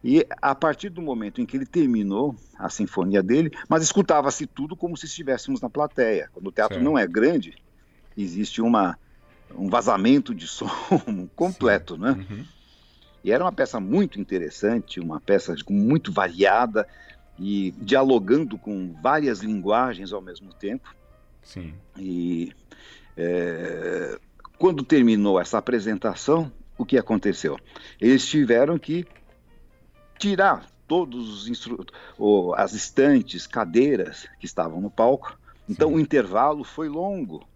[0.02, 4.74] E a partir do momento em que ele terminou a sinfonia dele, mas escutava-se tudo
[4.74, 6.30] como se estivéssemos na plateia.
[6.32, 6.86] Quando o teatro certo.
[6.86, 7.54] não é grande,
[8.18, 8.98] existe uma,
[9.54, 10.70] um vazamento de som
[11.36, 12.02] completo, Sim.
[12.02, 12.12] né?
[12.12, 12.46] Uhum.
[13.22, 16.88] E era uma peça muito interessante, uma peça muito variada,
[17.40, 20.94] e dialogando com várias linguagens ao mesmo tempo.
[21.42, 21.74] Sim.
[21.98, 22.52] E
[23.18, 24.20] é,
[24.58, 27.60] quando terminou essa apresentação, o que aconteceu?
[28.00, 29.06] Eles tiveram que
[30.18, 31.92] tirar todos os
[32.56, 35.38] as estantes, cadeiras que estavam no palco.
[35.68, 35.96] Então Sim.
[35.96, 37.48] o intervalo foi longo.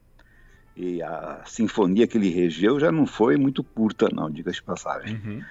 [0.80, 5.16] E a sinfonia que ele regeu já não foi muito curta, não, diga-se de passagem.
[5.16, 5.42] Uhum.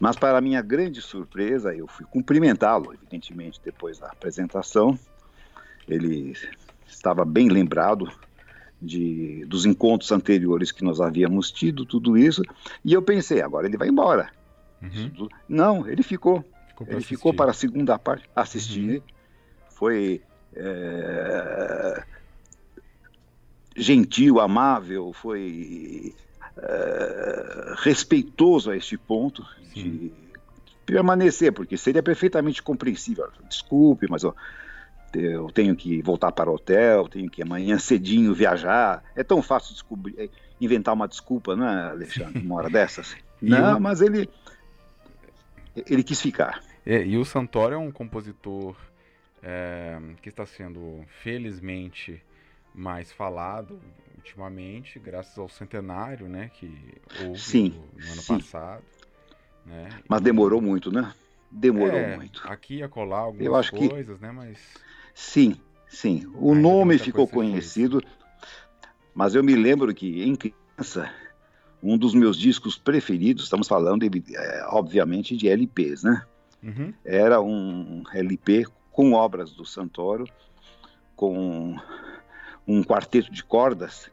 [0.00, 4.98] Mas, para minha grande surpresa, eu fui cumprimentá-lo, evidentemente, depois da apresentação.
[5.86, 6.36] Ele
[6.88, 8.10] estava bem lembrado
[8.82, 12.42] de, dos encontros anteriores que nós havíamos tido, tudo isso.
[12.84, 14.28] E eu pensei, agora ele vai embora.
[14.82, 15.28] Uhum.
[15.48, 16.44] Não, ele ficou.
[16.66, 17.14] ficou ele assistir.
[17.14, 18.96] ficou para a segunda parte assistir.
[18.96, 19.02] Uhum.
[19.68, 20.20] Foi.
[20.52, 22.02] É
[23.76, 26.14] gentil, amável, foi
[26.56, 30.12] uh, respeitoso a este ponto de
[30.86, 33.28] permanecer, porque seria perfeitamente compreensível.
[33.48, 34.34] Desculpe, mas eu,
[35.14, 39.02] eu tenho que voltar para o hotel, tenho que amanhã cedinho viajar.
[39.16, 40.28] É tão fácil descobrir, é,
[40.60, 42.40] inventar uma desculpa, não é, Alexandre?
[42.40, 43.16] Uma hora dessas.
[43.40, 44.28] não, mas ele
[45.74, 46.62] ele quis ficar.
[46.86, 48.76] É, e o Santoro é um compositor
[49.42, 52.22] é, que está sendo, felizmente,
[52.74, 53.80] mais falado
[54.16, 58.38] ultimamente, graças ao centenário, né, que houve sim, no, no ano sim.
[58.38, 58.82] passado.
[59.66, 59.88] Né?
[60.08, 61.12] Mas demorou muito, né?
[61.50, 62.42] Demorou é, muito.
[62.48, 64.22] Aqui ia colar algumas Eu acho coisas, que...
[64.22, 64.58] né, mas...
[65.14, 65.56] Sim,
[65.86, 66.26] sim.
[66.34, 68.02] O Ainda nome ficou conhecido,
[69.14, 71.10] mas eu me lembro que, em criança,
[71.82, 76.24] um dos meus discos preferidos, estamos falando, é, obviamente, de LPs, né?
[76.62, 76.94] Uhum.
[77.04, 80.24] Era um LP com obras do Santoro,
[81.14, 81.76] com
[82.66, 84.10] um quarteto de cordas.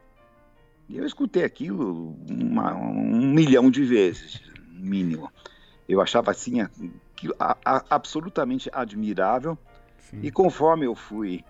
[0.87, 5.31] E eu escutei aquilo uma, um milhão de vezes, mínimo.
[5.87, 9.57] Eu achava assim aquilo, a, a, absolutamente admirável.
[10.09, 10.19] Sim.
[10.23, 11.43] E conforme eu fui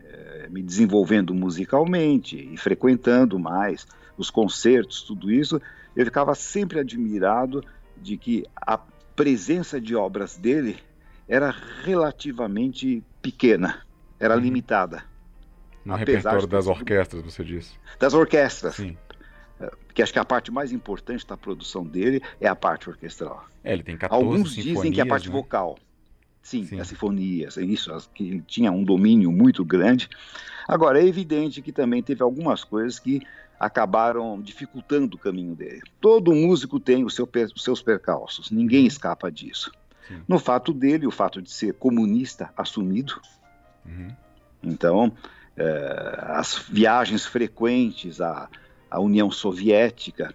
[0.00, 5.60] é, me desenvolvendo musicalmente e frequentando mais os concertos, tudo isso,
[5.94, 7.62] eu ficava sempre admirado
[7.96, 8.78] de que a
[9.14, 10.78] presença de obras dele
[11.28, 13.82] era relativamente pequena,
[14.18, 14.40] era uhum.
[14.40, 15.04] limitada.
[15.84, 17.72] No repertório das orquestras, você disse.
[17.98, 18.76] Das orquestras.
[18.76, 18.96] Sim.
[19.60, 23.44] É, que acho que a parte mais importante da produção dele é a parte orquestral.
[23.62, 25.32] É, ele tem 14 Alguns dizem que é a parte né?
[25.32, 25.78] vocal.
[26.42, 30.10] Sim, Sim, as sinfonias, é isso, que ele tinha um domínio muito grande.
[30.68, 33.22] Agora, é evidente que também teve algumas coisas que
[33.58, 35.82] acabaram dificultando o caminho dele.
[36.00, 39.72] Todo músico tem os seu, os seus percalços, ninguém escapa disso.
[40.06, 40.20] Sim.
[40.28, 43.20] No fato dele, o fato de ser comunista assumido.
[43.86, 44.08] Uhum.
[44.62, 45.12] Então,
[46.18, 48.48] as viagens frequentes à,
[48.90, 50.34] à União Soviética,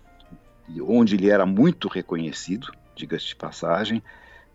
[0.81, 4.01] onde ele era muito reconhecido, diga-se de passagem,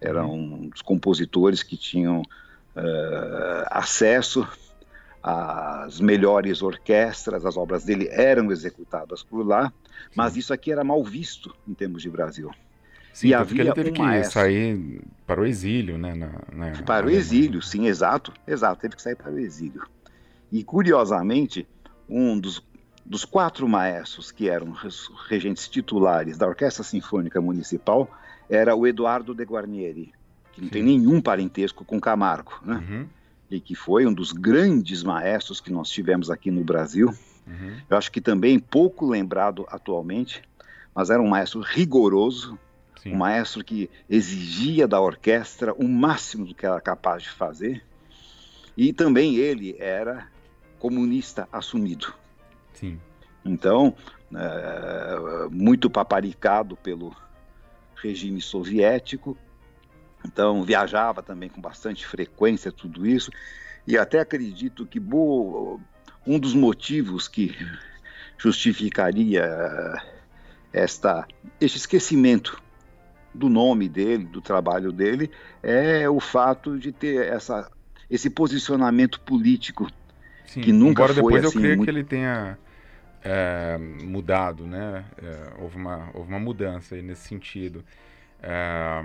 [0.01, 0.65] era uhum.
[0.65, 4.47] um dos compositores que tinham uh, acesso
[5.23, 9.73] às melhores orquestras, as obras dele eram executadas por lá,
[10.15, 12.51] mas isso aqui era mal visto em termos de Brasil.
[13.15, 14.41] Sim, e havia ele teve um que maestro.
[14.41, 16.15] sair para o exílio, né?
[16.15, 19.83] Na, na, para o exílio, sim, exato, exato, teve que sair para o exílio.
[20.55, 21.67] E, curiosamente,
[22.09, 22.63] um dos,
[23.05, 24.73] dos quatro maestros que eram
[25.29, 28.09] regentes titulares da Orquestra Sinfônica Municipal
[28.49, 30.13] era o Eduardo de Guarnieri,
[30.53, 30.73] que não Sim.
[30.73, 32.77] tem nenhum parentesco com Camargo, né?
[32.89, 33.07] Uhum.
[33.51, 37.09] E que foi um dos grandes maestros que nós tivemos aqui no Brasil.
[37.45, 37.77] Uhum.
[37.91, 40.41] Eu acho que também pouco lembrado atualmente,
[40.95, 42.57] mas era um maestro rigoroso,
[43.03, 43.11] Sim.
[43.11, 47.85] um maestro que exigia da orquestra o máximo do que era capaz de fazer.
[48.77, 50.33] E também ele era
[50.79, 52.13] comunista assumido.
[52.73, 53.01] Sim.
[53.45, 53.95] Então,
[54.35, 57.15] é, muito paparicado pelo
[57.95, 59.37] regime soviético,
[60.25, 63.31] então viajava também com bastante frequência tudo isso,
[63.87, 65.79] e até acredito que boa,
[66.27, 67.55] um dos motivos que
[68.39, 69.45] justificaria
[70.73, 71.27] esta,
[71.61, 72.63] este esquecimento
[73.33, 75.31] do nome dele, do trabalho dele,
[75.63, 77.71] é o fato de ter essa,
[78.11, 79.91] esse posicionamento político
[80.55, 81.85] Sim, que nunca embora foi depois assim, eu creio muito...
[81.85, 82.57] que ele tenha
[83.25, 85.05] é, mudado, né?
[85.21, 87.85] É, houve, uma, houve uma mudança nesse sentido.
[88.41, 89.03] É,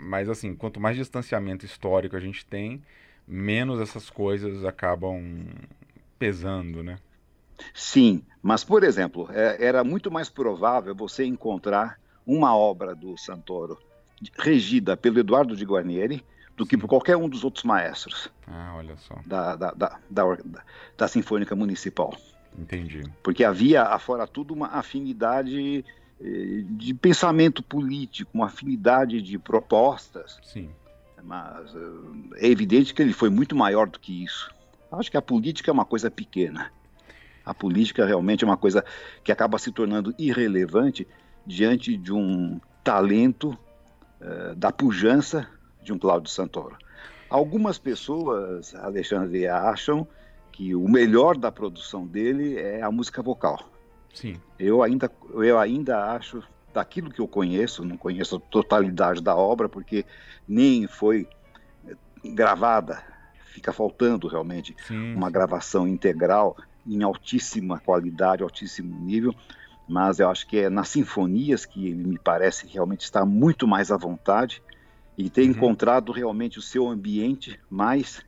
[0.00, 2.82] mas assim, quanto mais distanciamento histórico a gente tem,
[3.26, 5.46] menos essas coisas acabam
[6.18, 6.98] pesando, né?
[7.72, 13.78] Sim, mas por exemplo, é, era muito mais provável você encontrar uma obra do Santoro
[14.38, 16.22] regida pelo Eduardo de Guarnieri
[16.56, 18.28] do que por qualquer um dos outros maestros.
[18.46, 19.16] Ah, olha só.
[19.26, 20.36] Da, da, da, da,
[20.96, 22.16] da Sinfônica Municipal.
[22.56, 23.02] Entendi.
[23.22, 25.84] Porque havia, afora tudo, uma afinidade
[26.20, 30.38] eh, de pensamento político, uma afinidade de propostas.
[30.42, 30.70] Sim.
[31.22, 34.50] Mas eh, é evidente que ele foi muito maior do que isso.
[34.92, 36.70] Acho que a política é uma coisa pequena.
[37.44, 38.84] A política realmente é uma coisa
[39.24, 41.06] que acaba se tornando irrelevante
[41.44, 43.50] diante de um talento
[44.20, 45.46] uh, da pujança
[45.84, 46.76] de um Cláudio Santoro.
[47.28, 50.06] Algumas pessoas, Alexandre, acham
[50.50, 53.58] que o melhor da produção dele é a música vocal.
[54.12, 54.40] Sim.
[54.58, 56.42] Eu ainda, eu ainda acho,
[56.72, 60.04] daquilo que eu conheço, não conheço a totalidade da obra, porque
[60.46, 61.28] nem foi
[62.24, 63.02] gravada,
[63.52, 69.34] fica faltando realmente sim, uma gravação integral em altíssima qualidade, altíssimo nível,
[69.88, 73.90] mas eu acho que é nas sinfonias que ele me parece realmente estar muito mais
[73.90, 74.62] à vontade
[75.16, 75.50] e ter uhum.
[75.50, 78.22] encontrado realmente o seu ambiente mais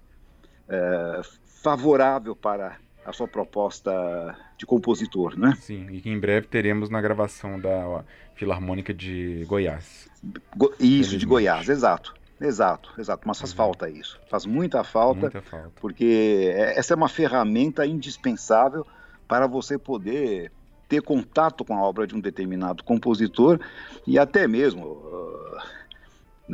[0.69, 1.21] é,
[1.63, 5.55] favorável para a sua proposta de compositor, né?
[5.61, 10.09] Sim, e que em breve teremos na gravação da Filarmônica de Goiás.
[10.57, 12.15] Go isso, de Goiás, exato.
[12.41, 13.27] Exato, exato.
[13.27, 13.57] Mas faz uhum.
[13.57, 14.21] falta isso.
[14.29, 18.87] Faz muita falta, muita falta, porque é, essa é uma ferramenta indispensável
[19.27, 20.53] para você poder
[20.89, 23.59] ter contato com a obra de um determinado compositor
[24.07, 25.59] e até mesmo uh,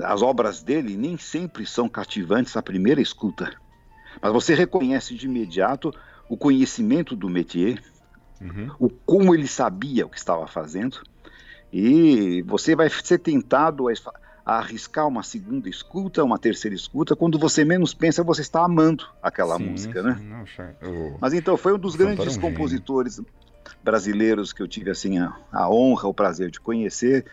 [0.01, 3.53] as obras dele nem sempre são cativantes à primeira escuta.
[4.21, 5.93] Mas você reconhece de imediato
[6.29, 7.83] o conhecimento do métier,
[8.41, 8.71] uhum.
[8.79, 11.03] o como ele sabia o que estava fazendo,
[11.73, 13.93] e você vai ser tentado a,
[14.45, 19.07] a arriscar uma segunda escuta, uma terceira escuta, quando você menos pensa, você está amando
[19.23, 20.19] aquela sim, música, né?
[20.81, 21.17] eu...
[21.21, 23.21] Mas então foi um dos grandes compositores
[23.83, 27.25] brasileiros que eu tive assim a, a honra, o prazer de conhecer,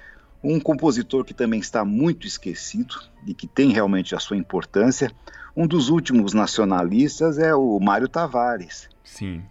[0.43, 5.11] um compositor que também está muito esquecido e que tem realmente a sua importância.
[5.55, 8.89] Um dos últimos nacionalistas é o Mário Tavares.
[9.03, 9.43] Sim.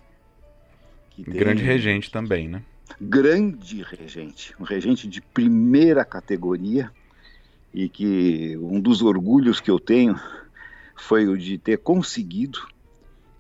[1.18, 2.62] Grande regente também, né?
[3.00, 6.90] Grande regente, um regente de primeira categoria
[7.74, 10.18] e que um dos orgulhos que eu tenho
[10.96, 12.58] foi o de ter conseguido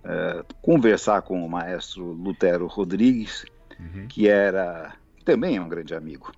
[0.04, 3.46] uh, conversar com o maestro Lutero Rodrigues,
[3.78, 4.06] uhum.
[4.06, 6.32] que era também é um grande amigo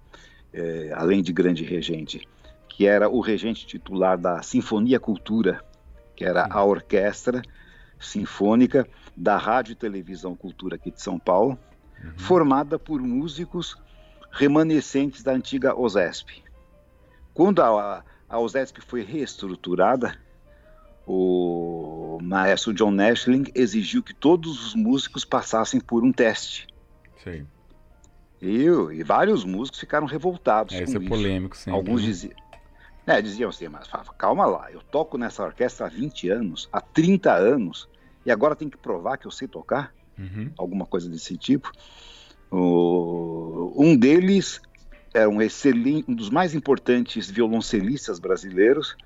[0.53, 2.27] é, além de grande regente,
[2.69, 5.63] que era o regente titular da Sinfonia Cultura,
[6.17, 7.43] que era a orquestra
[7.99, 8.87] sinfônica
[9.17, 11.59] da Rádio e Televisão Cultura aqui de São Paulo,
[12.03, 12.13] uhum.
[12.17, 13.77] formada por músicos
[14.31, 16.43] remanescentes da antiga OSESP.
[17.35, 20.19] Quando a, a OSESP foi reestruturada,
[21.07, 26.69] o maestro John Nashling exigiu que todos os músicos passassem por um teste.
[27.23, 27.47] Sim.
[28.41, 30.75] E, e vários músicos ficaram revoltados.
[30.75, 31.71] É, isso é polêmico, sim.
[31.71, 32.07] Alguns né?
[32.07, 32.35] diziam.
[33.07, 37.33] É, diziam assim, mas calma lá, eu toco nessa orquestra há 20 anos, há 30
[37.33, 37.89] anos,
[38.25, 39.93] e agora tem que provar que eu sei tocar?
[40.19, 40.53] Uhum.
[40.57, 41.73] Alguma coisa desse tipo.
[42.51, 44.61] O, um deles
[45.13, 48.97] era um excelente, um dos mais importantes violoncelistas brasileiros,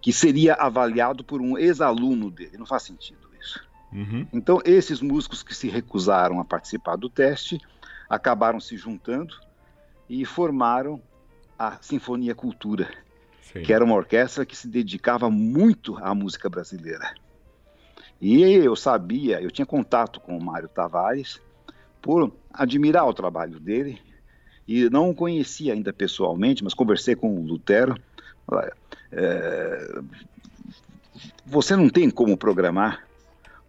[0.00, 2.56] que seria avaliado por um ex-aluno dele.
[2.56, 3.60] Não faz sentido isso.
[3.92, 4.26] Uhum.
[4.32, 7.60] Então, esses músicos que se recusaram a participar do teste
[8.10, 9.36] acabaram se juntando
[10.08, 11.00] e formaram
[11.56, 12.90] a Sinfonia Cultura,
[13.40, 13.62] Sim.
[13.62, 17.14] que era uma orquestra que se dedicava muito à música brasileira.
[18.20, 21.40] E eu sabia, eu tinha contato com o Mário Tavares
[22.02, 24.00] por admirar o trabalho dele
[24.66, 27.94] e não o conhecia ainda pessoalmente, mas conversei com o Lutero.
[29.12, 30.00] É,
[31.46, 33.06] você não tem como programar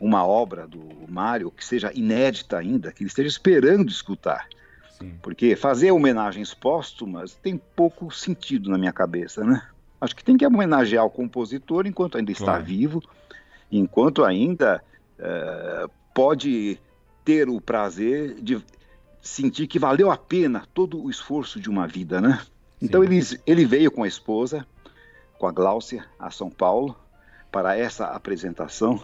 [0.01, 4.47] uma obra do Mário que seja inédita ainda, que ele esteja esperando escutar.
[4.97, 5.13] Sim.
[5.21, 9.61] Porque fazer homenagens póstumas tem pouco sentido na minha cabeça, né?
[10.01, 12.63] Acho que tem que homenagear o compositor enquanto ainda está claro.
[12.63, 13.03] vivo,
[13.71, 14.83] enquanto ainda
[15.19, 16.79] uh, pode
[17.23, 18.59] ter o prazer de
[19.21, 22.41] sentir que valeu a pena todo o esforço de uma vida, né?
[22.81, 24.65] Então ele, ele veio com a esposa,
[25.37, 26.97] com a Gláucia, a São Paulo,
[27.51, 29.03] para essa apresentação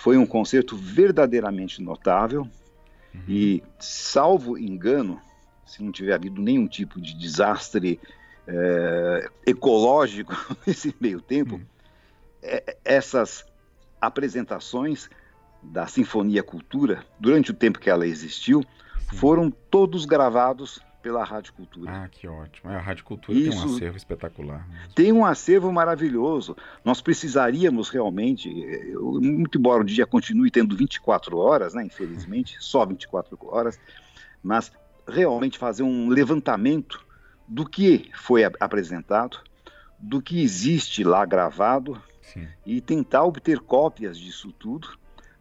[0.00, 2.48] foi um concerto verdadeiramente notável
[3.14, 3.20] uhum.
[3.28, 5.20] e, salvo engano,
[5.66, 8.00] se não tiver havido nenhum tipo de desastre
[8.46, 10.34] é, ecológico
[10.66, 11.64] nesse meio tempo, uhum.
[12.42, 13.44] é, essas
[14.00, 15.10] apresentações
[15.62, 18.64] da Sinfonia Cultura, durante o tempo que ela existiu,
[19.12, 21.90] foram todos gravados pela Rádio Cultura.
[21.90, 22.70] Ah, que ótimo.
[22.70, 24.68] É, a Rádio Cultura Isso tem um acervo espetacular.
[24.68, 24.94] Mesmo.
[24.94, 26.56] Tem um acervo maravilhoso.
[26.84, 28.48] Nós precisaríamos realmente,
[28.88, 33.78] eu, muito embora o dia continue tendo 24 horas, né, infelizmente, só 24 horas,
[34.42, 34.70] mas
[35.08, 37.04] realmente fazer um levantamento
[37.48, 39.38] do que foi apresentado,
[39.98, 42.46] do que existe lá gravado Sim.
[42.64, 44.99] e tentar obter cópias disso tudo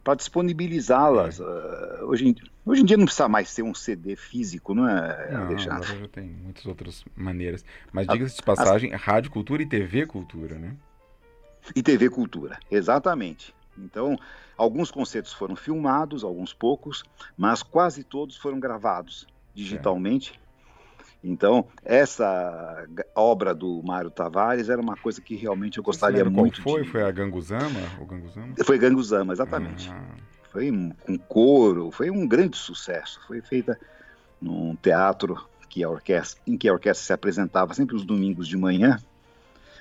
[0.09, 1.39] para disponibilizá-las.
[1.39, 1.43] É.
[1.43, 2.35] Uh, hoje, em,
[2.65, 5.91] hoje em dia não precisa mais ser um CD físico, não é, não, Alexandre?
[5.91, 7.63] Agora tem muitas outras maneiras.
[7.91, 8.99] Mas diga-se de passagem, As...
[8.99, 10.75] rádio cultura e TV cultura, né?
[11.75, 13.53] E TV cultura, exatamente.
[13.77, 14.17] Então,
[14.57, 17.03] alguns concertos foram filmados, alguns poucos,
[17.37, 20.39] mas quase todos foram gravados digitalmente.
[21.23, 26.75] Então, essa obra do Mário Tavares era uma coisa que realmente eu gostaria muito qual
[26.75, 26.83] foi?
[26.83, 26.89] de...
[26.89, 27.79] Foi a Ganguzama?
[27.99, 28.53] O Ganguzama?
[28.63, 29.89] Foi Ganguzama, exatamente.
[29.91, 30.01] Ah.
[30.51, 30.71] Foi
[31.05, 33.19] com coro, foi um grande sucesso.
[33.27, 33.77] Foi feita
[34.41, 38.57] num teatro que a orquestra, em que a orquestra se apresentava sempre os domingos de
[38.57, 38.97] manhã,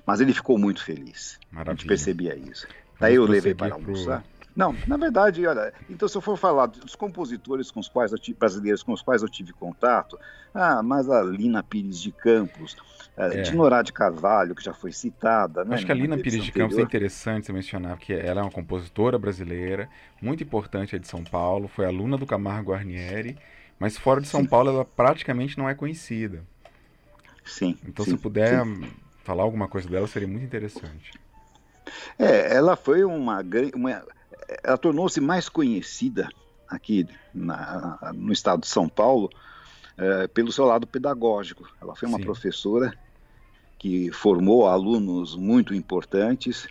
[0.05, 1.39] mas ele ficou muito feliz.
[1.51, 1.73] Maravilha.
[1.73, 2.67] A gente percebia isso.
[2.99, 4.23] Daí eu levei para almoçar.
[4.23, 8.11] Pro não, na verdade, olha, então se eu for falar dos compositores com os quais
[8.19, 10.19] tive, brasileiros com os quais eu tive contato,
[10.53, 12.77] ah, mas a Lina Pires de Campos,
[13.17, 13.43] é.
[13.43, 15.65] Dinorá de Carvalho, que já foi citada.
[15.65, 18.43] Né, Acho que a Lina Pires de Campos é interessante você mencionar, porque ela é
[18.43, 19.89] uma compositora brasileira,
[20.21, 23.39] muito importante, é de São Paulo, foi aluna do Camargo Guarnieri,
[23.79, 24.49] mas fora de São Sim.
[24.49, 26.43] Paulo ela praticamente não é conhecida.
[27.45, 27.79] Sim.
[27.87, 28.91] Então sim, se puder sim.
[29.23, 31.13] falar alguma coisa dela, seria muito interessante.
[32.19, 33.41] É, ela foi uma,
[33.73, 34.03] uma
[34.63, 36.29] ela tornou-se mais conhecida
[36.69, 39.31] aqui na, no estado de São Paulo
[39.97, 41.69] é, pelo seu lado pedagógico.
[41.81, 42.25] Ela foi uma Sim.
[42.25, 42.93] professora
[43.79, 46.67] que formou alunos muito importantes,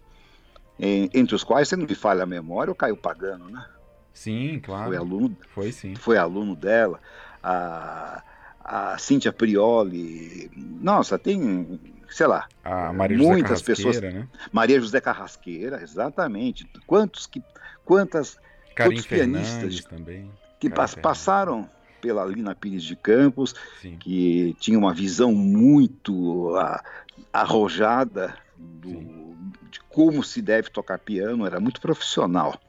[0.80, 3.66] em, entre os quais, se não me falha a memória, o Caio Pagano, né?
[4.14, 4.88] Sim, claro.
[4.88, 5.96] Foi aluno, foi, sim.
[5.96, 7.00] Foi aluno dela.
[7.42, 8.24] A,
[8.64, 10.52] a Cíntia Prioli.
[10.82, 14.00] Nossa, tem sei lá, a Maria muitas pessoas.
[14.02, 14.28] Né?
[14.52, 16.70] Maria José Carrasqueira, exatamente.
[16.86, 17.44] Quantos que,
[17.88, 18.38] quantas,
[18.76, 20.30] quantos pianistas também.
[20.60, 21.70] que pass, passaram
[22.02, 23.98] pela Lina Pires de Campos, Sim.
[23.98, 26.84] que tinha uma visão muito a,
[27.32, 29.36] arrojada do,
[29.72, 32.60] de como se deve tocar piano, era muito profissional.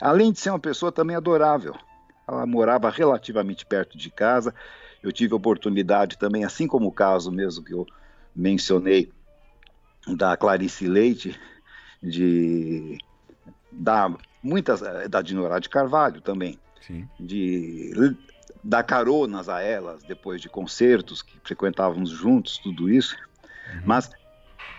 [0.00, 1.74] Além de ser uma pessoa também adorável.
[2.28, 4.54] Ela morava relativamente perto de casa.
[5.02, 7.86] Eu tive a oportunidade também, assim como o caso mesmo que eu
[8.34, 9.10] mencionei
[10.06, 11.38] da Clarice Leite,
[12.02, 12.98] de
[13.72, 14.10] da
[14.42, 17.08] muitas eh, da Dinorá de Carvalho também, Sim.
[17.18, 18.16] de
[18.62, 23.16] dar caronas a elas depois de concertos que frequentávamos juntos, tudo isso.
[23.74, 23.82] Uhum.
[23.84, 24.10] Mas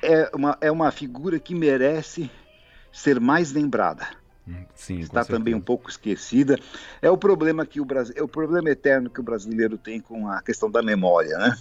[0.01, 2.29] é uma, é uma figura que merece
[2.91, 4.07] ser mais lembrada.
[4.47, 6.57] Hum, sim, Está também um pouco esquecida.
[7.01, 10.29] É o problema que o Brasil, é o problema eterno que o brasileiro tem com
[10.29, 11.57] a questão da memória, né?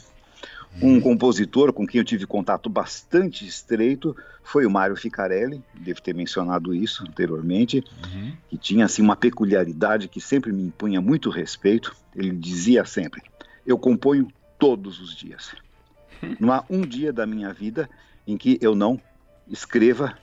[0.82, 6.14] Um compositor com quem eu tive contato bastante estreito foi o Mário Ficarelli, devo ter
[6.14, 8.32] mencionado isso anteriormente, uhum.
[8.48, 11.96] que tinha assim uma peculiaridade que sempre me impunha muito respeito.
[12.14, 13.22] Ele dizia sempre:
[13.66, 15.54] "Eu componho todos os dias.
[16.38, 17.88] Não há um dia da minha vida
[18.26, 19.00] em que eu não
[19.48, 20.16] escreva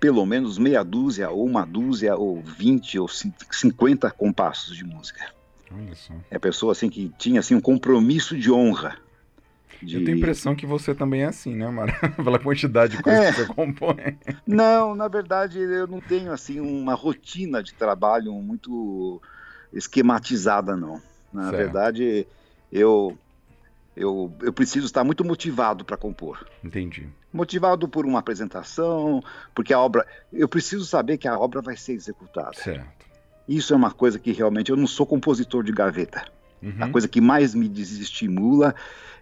[0.00, 5.32] pelo menos meia dúzia, ou uma dúzia, ou vinte, ou cinquenta compassos de música.
[6.30, 8.96] É a pessoa assim que tinha assim um compromisso de honra
[9.82, 9.96] de...
[9.96, 11.92] Eu tenho a impressão que você também é assim, né, Mara?
[12.16, 13.32] Pela quantidade de coisas é.
[13.32, 14.18] que você compõe.
[14.46, 19.20] Não, na verdade, eu não tenho assim uma rotina de trabalho muito
[19.72, 21.00] esquematizada, não.
[21.32, 21.56] Na certo.
[21.56, 22.26] verdade,
[22.72, 23.16] eu,
[23.96, 26.46] eu, eu preciso estar muito motivado para compor.
[26.62, 27.08] Entendi.
[27.32, 29.22] Motivado por uma apresentação,
[29.54, 30.06] porque a obra.
[30.32, 32.54] Eu preciso saber que a obra vai ser executada.
[32.54, 33.06] Certo.
[33.46, 36.24] Isso é uma coisa que realmente eu não sou compositor de gaveta.
[36.62, 36.74] Uhum.
[36.80, 38.74] A coisa que mais me desestimula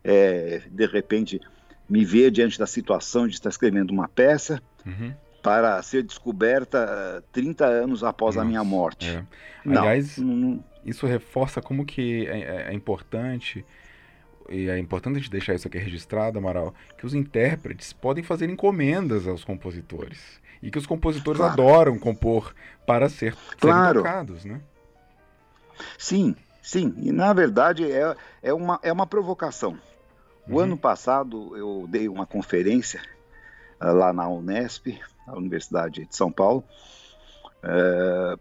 [0.03, 1.41] é, de repente,
[1.89, 5.13] me ver diante da situação de estar escrevendo uma peça uhum.
[5.43, 9.11] para ser descoberta 30 anos após Nossa, a minha morte.
[9.11, 9.25] É.
[9.65, 13.65] Não, Aliás, não, isso reforça como que é, é, é importante
[14.49, 18.49] e é importante a gente deixar isso aqui registrado, Amaral, que os intérpretes podem fazer
[18.49, 20.41] encomendas aos compositores.
[20.63, 21.53] E que os compositores claro.
[21.53, 22.55] adoram compor
[22.87, 24.01] para ser claro.
[24.01, 24.61] tocados, né?
[25.99, 26.35] Sim,
[26.67, 26.93] sim.
[26.99, 29.79] E na verdade é, é, uma, é uma provocação.
[30.49, 30.61] O uhum.
[30.61, 33.01] ano passado eu dei uma conferência
[33.81, 36.65] uh, lá na Unesp, na Universidade de São Paulo,
[37.63, 38.39] uh,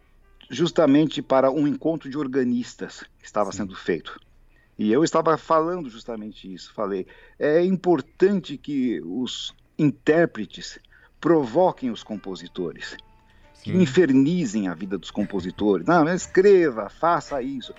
[0.49, 3.59] justamente para um encontro de organistas que estava Sim.
[3.59, 4.19] sendo feito.
[4.77, 6.73] E eu estava falando justamente isso.
[6.73, 7.07] Falei,
[7.39, 10.79] é importante que os intérpretes
[11.19, 12.97] provoquem os compositores,
[13.53, 13.71] Sim.
[13.71, 15.87] que infernizem a vida dos compositores.
[15.87, 17.73] Não, escreva, faça isso.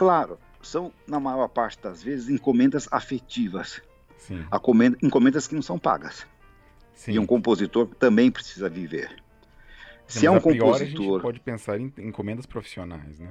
[0.00, 3.82] Claro, são, na maior parte das vezes, encomendas afetivas.
[4.16, 4.42] Sim.
[4.62, 6.26] Comenda, encomendas que não são pagas.
[6.94, 7.12] Sim.
[7.12, 9.22] E um compositor também precisa viver.
[10.06, 10.80] Se é um compositor.
[10.80, 13.28] A gente pode pensar em encomendas profissionais, né?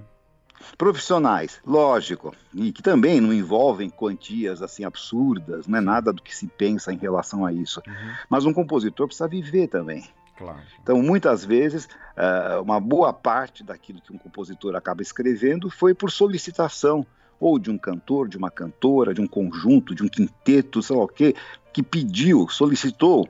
[0.77, 6.35] Profissionais, lógico, e que também não envolvem quantias assim absurdas, não é nada do que
[6.35, 7.81] se pensa em relação a isso.
[7.87, 8.13] Uhum.
[8.29, 10.07] Mas um compositor precisa viver também.
[10.39, 10.61] Claro.
[10.81, 16.09] Então, muitas vezes, uh, uma boa parte daquilo que um compositor acaba escrevendo foi por
[16.09, 17.05] solicitação
[17.37, 21.03] ou de um cantor, de uma cantora, de um conjunto, de um quinteto, sei lá
[21.03, 21.35] o quê,
[21.73, 23.27] que pediu, solicitou,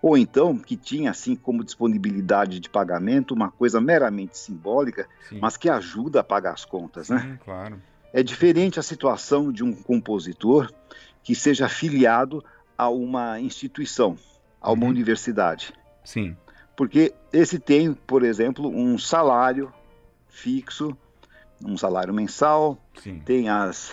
[0.00, 5.38] ou então que tinha assim como disponibilidade de pagamento uma coisa meramente simbólica, Sim.
[5.40, 7.18] mas que ajuda a pagar as contas, né?
[7.20, 7.82] Sim, claro.
[8.12, 10.72] É diferente a situação de um compositor
[11.22, 12.42] que seja afiliado
[12.78, 14.16] a uma instituição,
[14.60, 14.90] a uma uhum.
[14.90, 15.72] universidade.
[16.04, 16.36] Sim.
[16.76, 19.72] Porque esse tem, por exemplo, um salário
[20.28, 20.96] fixo,
[21.64, 23.20] um salário mensal, Sim.
[23.24, 23.92] tem as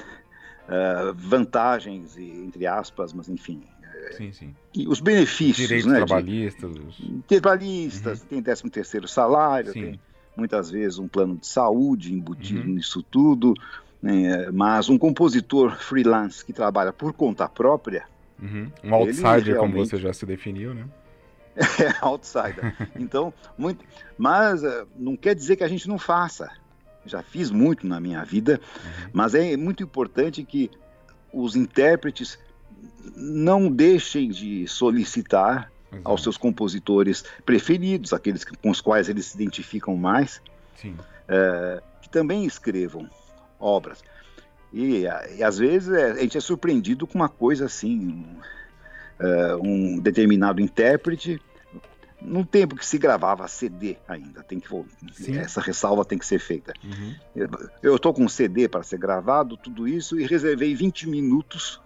[0.68, 3.64] uh, vantagens, entre aspas, mas enfim.
[3.82, 4.56] Eh, sim, sim.
[4.76, 5.68] E os benefícios.
[5.68, 6.74] Direitos né, trabalhistas.
[6.74, 8.28] De, trabalhistas, uhum.
[8.28, 9.82] tem 13 terceiro salário, sim.
[9.82, 10.00] tem
[10.36, 12.76] muitas vezes um plano de saúde embutido uhum.
[12.76, 13.54] nisso tudo.
[14.02, 18.04] Né, mas um compositor freelance que trabalha por conta própria.
[18.42, 18.70] Uhum.
[18.84, 20.86] Um outsider, como você já se definiu, né?
[21.56, 22.76] É, outsider.
[22.96, 23.86] Então, muito.
[24.18, 26.50] Mas uh, não quer dizer que a gente não faça.
[27.06, 29.10] Já fiz muito na minha vida, uhum.
[29.12, 30.72] mas é muito importante que
[31.34, 32.40] os intérpretes
[33.16, 36.10] não deixem de solicitar Exato.
[36.10, 40.42] aos seus compositores preferidos, aqueles com os quais eles se identificam mais,
[40.86, 43.10] uh, que também escrevam
[43.60, 44.04] obras.
[44.72, 45.06] E,
[45.38, 48.26] e às vezes é, a gente é surpreendido com uma coisa assim,
[49.20, 51.42] uh, um determinado intérprete
[52.24, 54.68] no tempo que se gravava CD ainda, tem que
[55.12, 55.38] Sim.
[55.38, 56.74] essa ressalva tem que ser feita.
[56.84, 57.16] Uhum.
[57.82, 61.82] Eu estou com um CD para ser gravado, tudo isso e reservei 20 minutos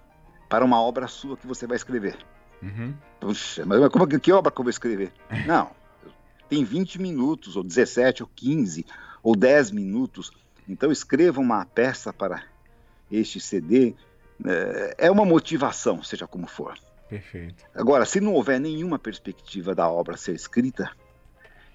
[0.48, 2.18] para uma obra sua que você vai escrever.
[2.62, 2.94] Uhum.
[3.20, 5.12] Puxa, mas como, que obra que eu vou escrever?
[5.48, 5.72] Não,
[6.48, 8.86] tem 20 minutos, ou 17, ou 15,
[9.24, 10.32] ou 10 minutos.
[10.68, 12.44] Então escreva uma peça para
[13.12, 13.96] este CD.
[14.46, 16.78] É, é uma motivação, seja como for.
[17.10, 17.64] Perfeito.
[17.74, 20.92] Agora, se não houver nenhuma perspectiva da obra ser escrita,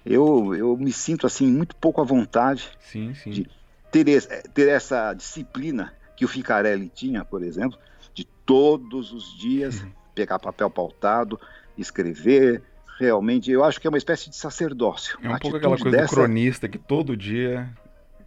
[0.05, 3.31] eu, eu me sinto assim muito pouco à vontade sim, sim.
[3.31, 3.49] de
[3.91, 4.05] ter,
[4.53, 7.79] ter essa disciplina que o Ficarelli tinha, por exemplo,
[8.13, 9.91] de todos os dias uhum.
[10.13, 11.39] pegar papel pautado,
[11.77, 12.61] escrever.
[12.99, 15.17] Realmente, eu acho que é uma espécie de sacerdócio.
[15.23, 16.15] É um pouco aquela coisa dessa...
[16.15, 17.67] do cronista que todo dia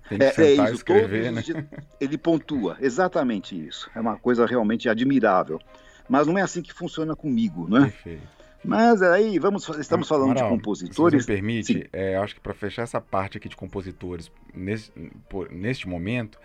[0.09, 1.43] tem que é, sentar é isso, e escrever, né?
[1.43, 1.65] Dias,
[2.01, 3.89] ele pontua, exatamente isso.
[3.95, 5.61] É uma coisa realmente admirável.
[6.09, 7.81] Mas não é assim que funciona comigo, né?
[7.81, 8.37] Perfeito.
[8.65, 11.25] Mas aí, vamos, estamos falando Amaral, de compositores.
[11.25, 14.91] Se me permite, é, acho que para fechar essa parte aqui de compositores, nesse,
[15.29, 16.39] por, neste momento,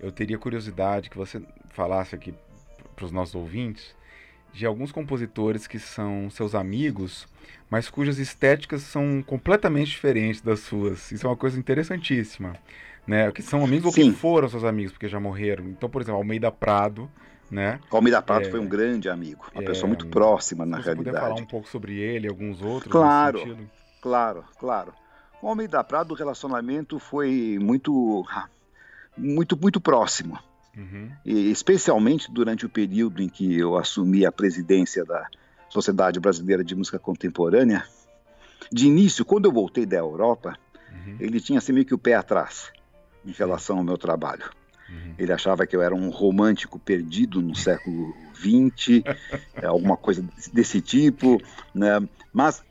[0.00, 2.34] eu teria curiosidade que você falasse aqui
[2.94, 3.94] para os nossos ouvintes
[4.54, 7.28] de alguns compositores que são seus amigos,
[7.68, 11.12] mas cujas estéticas são completamente diferentes das suas.
[11.12, 12.54] Isso é uma coisa interessantíssima,
[13.06, 13.30] né?
[13.32, 14.04] Que são amigos Sim.
[14.04, 15.64] ou que foram seus amigos porque já morreram.
[15.68, 17.10] Então, por exemplo, Almeida Prado
[17.50, 17.80] né?
[17.90, 21.18] Almeida Prato é, foi um grande amigo, uma é, pessoa muito próxima na realidade.
[21.18, 22.90] Falar um pouco sobre ele, alguns outros.
[22.90, 23.68] Claro,
[24.00, 24.92] claro, claro.
[25.40, 28.24] Com o Almeida Prado o relacionamento foi muito,
[29.16, 30.38] muito, muito próximo.
[30.76, 31.10] Uhum.
[31.24, 35.26] E especialmente durante o período em que eu assumi a presidência da
[35.68, 37.84] Sociedade Brasileira de Música Contemporânea.
[38.70, 40.58] De início, quando eu voltei da Europa,
[40.90, 41.16] uhum.
[41.20, 42.72] ele tinha assim meio que o pé atrás
[43.24, 44.50] em relação ao meu trabalho.
[44.88, 45.14] Uhum.
[45.18, 49.02] Ele achava que eu era um romântico perdido no século XX,
[49.54, 51.40] é, alguma coisa desse tipo,
[51.74, 52.06] né?
[52.32, 52.62] Mas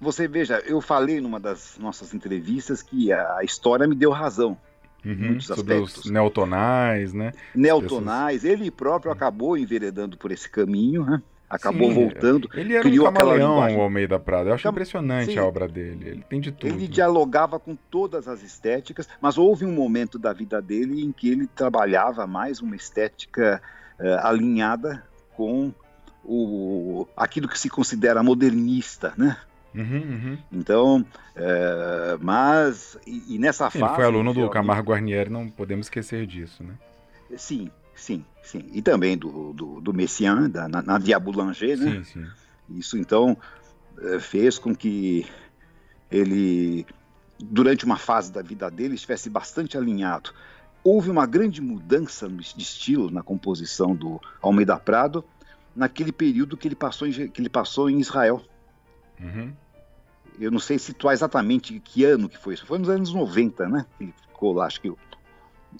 [0.00, 4.56] você veja, eu falei numa das nossas entrevistas que a história me deu razão.
[5.04, 6.04] Uhum, muitos sobre aspectos.
[6.04, 7.32] os neotonais, né?
[7.54, 11.22] Neotonais, ele próprio acabou enveredando por esse caminho, né?
[11.50, 12.48] Acabou Sim, voltando.
[12.54, 14.48] Ele era criou um camaleão, o Almeida Prado.
[14.48, 16.08] Eu acho impressionante Sim, a obra dele.
[16.08, 16.72] Ele tem de tudo.
[16.72, 21.28] Ele dialogava com todas as estéticas, mas houve um momento da vida dele em que
[21.28, 23.60] ele trabalhava mais uma estética
[23.98, 25.04] uh, alinhada
[25.36, 25.72] com
[26.24, 29.36] o, aquilo que se considera modernista, né?
[29.74, 30.38] Uhum, uhum.
[30.52, 33.84] Então, é, mas e, e nessa fase.
[33.84, 36.74] Ele foi aluno do Camargo Guarnieri, não podemos esquecer disso, né?
[37.36, 37.70] Sim,
[38.00, 38.68] sim, sim.
[38.72, 42.02] E também do, do, do Messiaen, da Nadia Boulanger, né?
[42.02, 42.26] Sim, sim.
[42.70, 43.36] Isso então
[44.00, 45.26] eh, fez com que
[46.10, 46.86] ele,
[47.38, 50.32] durante uma fase da vida dele, estivesse bastante alinhado.
[50.82, 55.24] Houve uma grande mudança de estilo na composição do Almeida Prado
[55.76, 58.42] naquele período que ele passou em, que ele passou em Israel.
[59.20, 59.52] Uhum.
[60.38, 62.64] Eu não sei situar exatamente que ano que foi isso.
[62.64, 63.84] Foi nos anos 90, né?
[64.00, 64.90] Ele ficou lá, acho que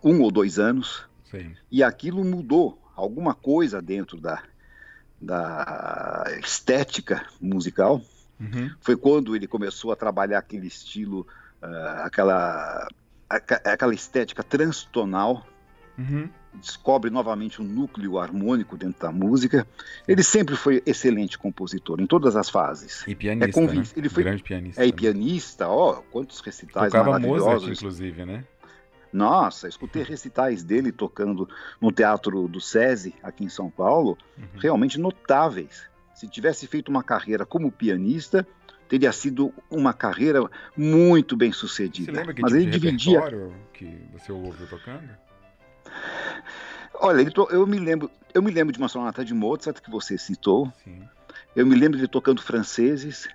[0.05, 1.09] um ou dois anos.
[1.31, 1.55] Sim.
[1.70, 4.43] E aquilo mudou alguma coisa dentro da,
[5.20, 8.01] da estética musical.
[8.39, 8.70] Uhum.
[8.81, 11.26] Foi quando ele começou a trabalhar aquele estilo,
[11.62, 12.89] uh, aquela,
[13.28, 15.47] aquela estética transtonal.
[15.99, 16.28] Uhum.
[16.55, 19.66] Descobre novamente um núcleo harmônico dentro da música.
[20.09, 23.05] Ele sempre foi excelente compositor, em todas as fases.
[23.07, 23.85] E pianista, é né?
[23.97, 24.83] Ele foi grande pianista.
[24.83, 27.47] É, e pianista, ó, quantos recitais Tocava maravilhosos.
[27.47, 28.45] Mozart, inclusive, né?
[29.13, 31.49] Nossa, escutei recitais dele tocando
[31.81, 34.45] no Teatro do SESI, aqui em São Paulo, uhum.
[34.59, 35.89] realmente notáveis.
[36.15, 38.47] Se tivesse feito uma carreira como pianista,
[38.89, 42.13] teria sido uma carreira muito bem sucedida.
[42.13, 43.23] Você lembra que Mas tipo ele de dividia
[43.73, 45.09] que você ouviu tocando?
[46.95, 50.71] Olha, eu me lembro, eu me lembro de uma sonata de Mozart que você citou.
[50.85, 51.03] Sim.
[51.57, 53.29] Eu me lembro de tocando franceses.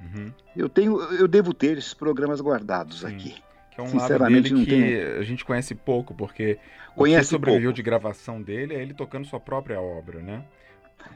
[0.00, 0.32] Uhum.
[0.56, 3.06] Eu tenho, eu devo ter esses programas guardados Sim.
[3.06, 3.45] aqui.
[3.76, 5.18] Que é um lado dele que tenho...
[5.18, 6.58] a gente conhece pouco, porque
[6.94, 7.76] conhece o que sobreviveu pouco.
[7.76, 10.42] de gravação dele é ele tocando sua própria obra, né?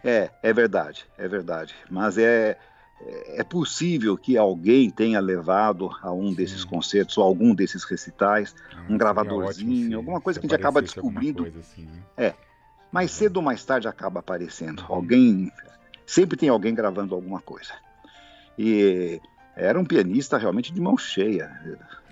[0.04, 1.74] É, é verdade, é verdade.
[1.90, 2.58] Mas é,
[3.28, 6.34] é possível que alguém tenha levado a um Sim.
[6.34, 10.82] desses concertos ou algum desses recitais, ah, um gravadorzinho, alguma coisa que a gente acaba
[10.82, 11.50] descobrindo.
[11.58, 12.02] Assim, né?
[12.14, 12.34] É.
[12.92, 14.80] Mais cedo ou mais tarde acaba aparecendo.
[14.80, 14.96] Uhum.
[14.96, 15.52] Alguém.
[16.04, 17.72] Sempre tem alguém gravando alguma coisa.
[18.58, 19.18] E
[19.56, 21.50] era um pianista realmente de mão cheia.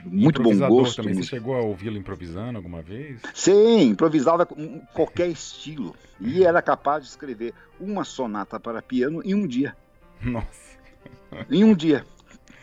[0.05, 1.03] Muito bom gosto.
[1.03, 1.14] Também.
[1.14, 3.20] Você chegou a ouvi-lo improvisando alguma vez?
[3.34, 5.95] Sim, improvisava com qualquer estilo.
[6.20, 9.76] E era capaz de escrever uma sonata para piano em um dia.
[10.20, 10.78] Nossa.
[11.51, 12.05] Em um dia.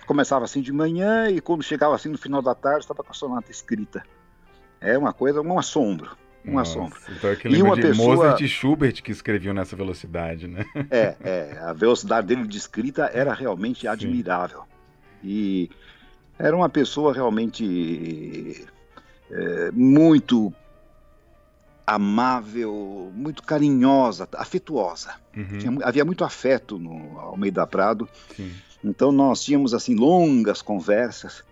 [0.06, 3.16] Começava assim de manhã e quando chegava assim no final da tarde estava com a
[3.16, 4.04] sonata escrita.
[4.80, 6.16] É uma coisa, um assombro.
[6.48, 7.00] Um Nossa, assombro.
[7.10, 8.16] Então é que e uma de pessoa...
[8.16, 10.66] Mozart e Schubert que escreviam nessa velocidade, né?
[10.92, 14.60] É, é, a velocidade dele de escrita era realmente admirável.
[14.60, 15.28] Sim.
[15.28, 15.70] E
[16.38, 18.66] era uma pessoa realmente
[19.32, 20.54] é, muito
[21.86, 25.16] amável, muito carinhosa, afetuosa.
[25.36, 25.58] Uhum.
[25.58, 28.08] Tinha, havia muito afeto no Almeida Prado.
[28.36, 28.52] Sim.
[28.84, 31.44] Então nós tínhamos assim longas conversas,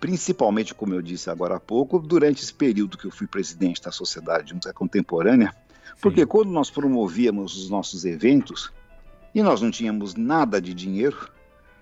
[0.00, 3.90] principalmente, como eu disse agora há pouco, durante esse período que eu fui presidente da
[3.90, 5.54] Sociedade de Música Contemporânea,
[6.00, 6.26] porque Sim.
[6.26, 8.72] quando nós promovíamos os nossos eventos
[9.34, 11.30] e nós não tínhamos nada de dinheiro,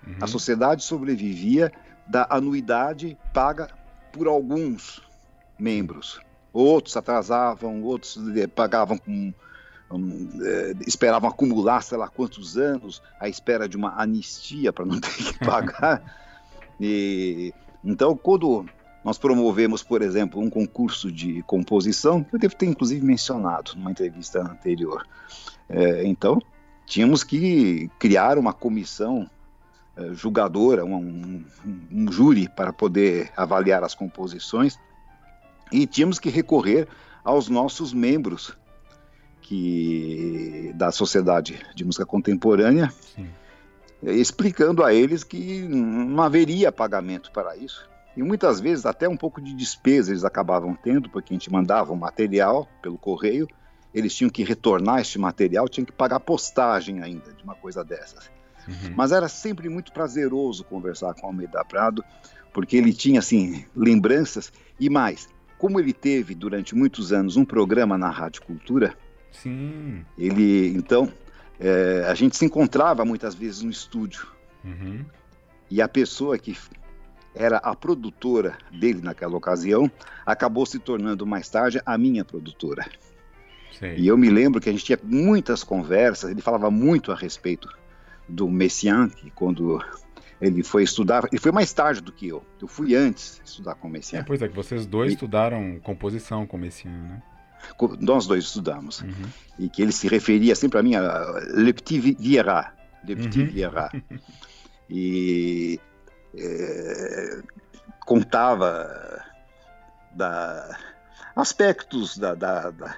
[0.05, 0.15] uhum.
[0.21, 1.71] a sociedade sobrevivia
[2.07, 3.69] da anuidade paga
[4.11, 5.01] por alguns
[5.57, 6.19] membros.
[6.53, 9.33] Outros atrasavam, outros eh, pagavam com.
[9.91, 14.99] Um, é, esperavam acumular sei lá quantos anos à espera de uma anistia para não
[14.99, 16.01] ter que pagar.
[16.79, 17.53] e,
[17.85, 18.65] então, quando
[19.03, 23.91] nós promovemos, por exemplo, um concurso de composição, que eu devo ter inclusive mencionado numa
[23.91, 25.07] entrevista anterior.
[25.69, 26.41] É, então,
[26.87, 29.29] tínhamos que criar uma comissão
[29.95, 31.45] é, julgadora, um, um,
[31.91, 34.79] um, júri para poder avaliar as composições
[35.71, 36.87] e tínhamos que recorrer
[37.23, 38.57] aos nossos membros
[39.39, 43.29] que da Sociedade de Música Contemporânea, Sim.
[44.03, 47.89] Explicando a eles que não haveria pagamento para isso.
[48.15, 51.91] E muitas vezes até um pouco de despesa eles acabavam tendo, porque a gente mandava
[51.91, 53.47] o material pelo correio,
[53.93, 58.29] eles tinham que retornar este material, tinham que pagar postagem ainda de uma coisa dessas.
[58.67, 58.93] Uhum.
[58.95, 62.03] Mas era sempre muito prazeroso conversar com Almeida Prado,
[62.53, 65.27] porque ele tinha assim lembranças e mais,
[65.57, 68.93] como ele teve durante muitos anos um programa na Rádio Cultura,
[69.31, 70.05] Sim.
[70.17, 71.11] ele então
[71.59, 74.27] é, a gente se encontrava muitas vezes no estúdio
[74.63, 75.05] uhum.
[75.69, 76.57] e a pessoa que
[77.33, 79.91] era a produtora dele naquela ocasião
[80.25, 82.85] acabou se tornando mais tarde a minha produtora.
[83.97, 87.67] E eu me lembro que a gente tinha muitas conversas, ele falava muito a respeito
[88.27, 89.83] do Messiaen, que quando
[90.41, 92.41] ele foi estudar, ele foi mais tarde do que eu.
[92.61, 94.21] Eu fui antes estudar com o Messiaen.
[94.21, 95.13] É, pois é, que vocês dois e...
[95.15, 97.23] estudaram composição com o Messiaen, né?
[97.99, 99.01] Nós dois estudamos.
[99.01, 99.25] Uhum.
[99.59, 102.73] E que ele se referia sempre a mim a Le Petit Vieira.
[103.03, 103.47] Le Petit uhum.
[103.47, 103.91] Vieira.
[104.89, 105.79] E
[106.37, 107.41] é,
[108.05, 109.23] contava
[110.11, 110.77] da,
[111.35, 112.95] aspectos da, da, da,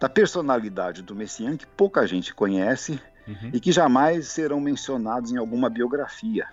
[0.00, 3.50] da personalidade do Messiaen que pouca gente conhece uhum.
[3.52, 6.46] e que jamais serão mencionados em alguma biografia.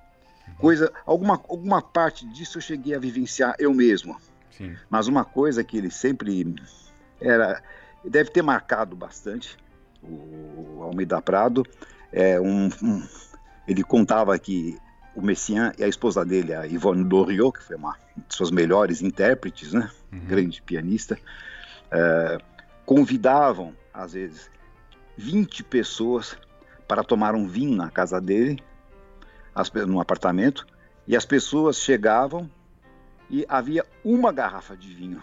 [0.47, 0.55] Uhum.
[0.55, 4.17] Coisa, alguma, alguma parte disso eu cheguei a vivenciar eu mesmo.
[4.51, 4.75] Sim.
[4.89, 6.45] Mas uma coisa que ele sempre
[7.19, 7.61] era,
[8.03, 9.57] deve ter marcado bastante
[10.03, 11.65] o Almeida Prado,
[12.11, 13.07] é um, um
[13.67, 14.77] ele contava que
[15.13, 19.01] o Messiaen e a esposa dele, a Yvonne Doriot, que foi uma de suas melhores
[19.01, 19.89] intérpretes, né?
[20.11, 20.19] Uhum.
[20.19, 21.19] grande pianista,
[21.91, 22.37] é,
[22.85, 24.49] convidavam, às vezes,
[25.17, 26.37] 20 pessoas
[26.87, 28.63] para tomar um vinho na casa dele,
[29.53, 30.65] as, no apartamento,
[31.05, 32.49] e as pessoas chegavam
[33.29, 35.21] e havia uma garrafa de vinho.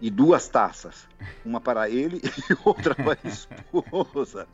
[0.00, 1.06] E duas taças,
[1.44, 2.20] uma para ele
[2.50, 4.48] e outra para a esposa.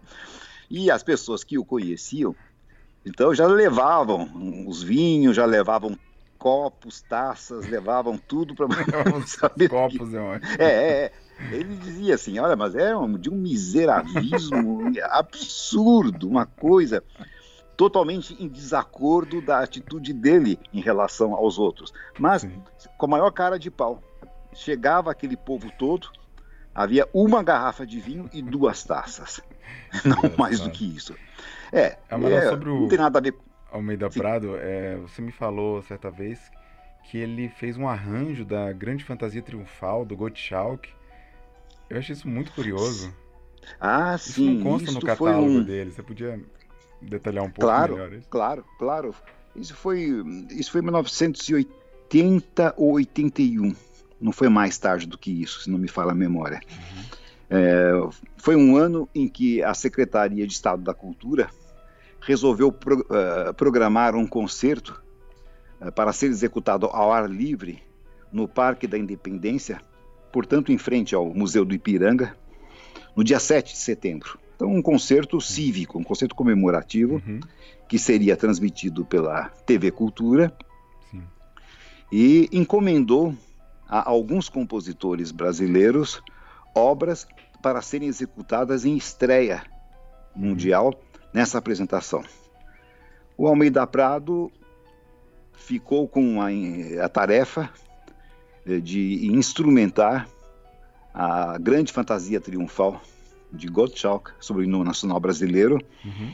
[0.69, 2.35] E as pessoas que o conheciam,
[3.05, 5.97] então já levavam os vinhos, já levavam
[6.37, 8.67] copos, taças, levavam tudo para
[9.27, 9.69] saber.
[9.69, 10.17] Copos, que...
[10.59, 11.13] é, é, é,
[11.53, 17.03] ele dizia assim, olha, mas é um, de um miserabilismo absurdo, uma coisa
[17.77, 22.63] totalmente em desacordo da atitude dele em relação aos outros, mas Sim.
[22.97, 24.03] com a maior cara de pau.
[24.57, 26.09] Chegava aquele povo todo,
[26.75, 29.41] havia uma garrafa de vinho e duas taças,
[30.03, 31.15] não mais do que isso.
[31.71, 32.81] É, é, é sobre o...
[32.81, 33.35] não tem nada a ver.
[33.71, 34.19] Almeida Sim.
[34.19, 36.51] Prado, é, você me falou certa vez
[37.05, 40.89] que ele fez um arranjo da Grande Fantasia Triunfal do Gottschalk.
[41.91, 43.15] Eu achei isso muito curioso.
[43.79, 44.55] Ah, isso sim.
[44.55, 45.63] Isso não consta no catálogo um...
[45.63, 45.91] dele.
[45.91, 46.41] Você podia
[47.01, 48.29] detalhar um pouco claro, melhor isso?
[48.29, 49.15] Claro, claro.
[49.55, 50.11] Isso foi,
[50.51, 53.75] isso foi em 1980 ou 81.
[54.21, 56.61] Não foi mais tarde do que isso, se não me fala a memória.
[56.71, 57.05] Uhum.
[57.49, 57.93] É,
[58.37, 61.49] foi um ano em que a Secretaria de Estado da Cultura
[62.21, 65.01] resolveu pro, uh, programar um concerto
[65.81, 67.83] uh, para ser executado ao ar livre
[68.33, 69.81] no Parque da Independência,
[70.33, 72.37] portanto, em frente ao Museu do Ipiranga,
[73.15, 74.39] no dia 7 de setembro.
[74.57, 77.41] Então, um concerto cívico, um concerto comemorativo, uhum.
[77.89, 80.53] que seria transmitido pela TV Cultura,
[81.11, 81.23] Sim.
[82.11, 83.35] e encomendou
[83.89, 86.23] a alguns compositores brasileiros
[86.75, 87.27] obras
[87.63, 89.63] para serem executadas em estreia
[90.35, 90.95] mundial
[91.33, 92.23] nessa apresentação.
[93.37, 94.51] O Almeida Prado
[95.55, 96.49] ficou com a,
[97.05, 97.71] a tarefa
[98.67, 100.29] eh, de instrumentar
[101.13, 103.01] a grande fantasia triunfal
[103.53, 106.33] de Gottschalk sobre o hino nacional brasileiro, uhum.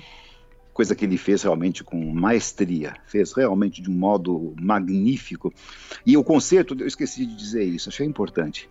[0.73, 5.53] Coisa que ele fez realmente com maestria, fez realmente de um modo magnífico.
[6.05, 8.69] E o concerto, eu esqueci de dizer isso, achei importante,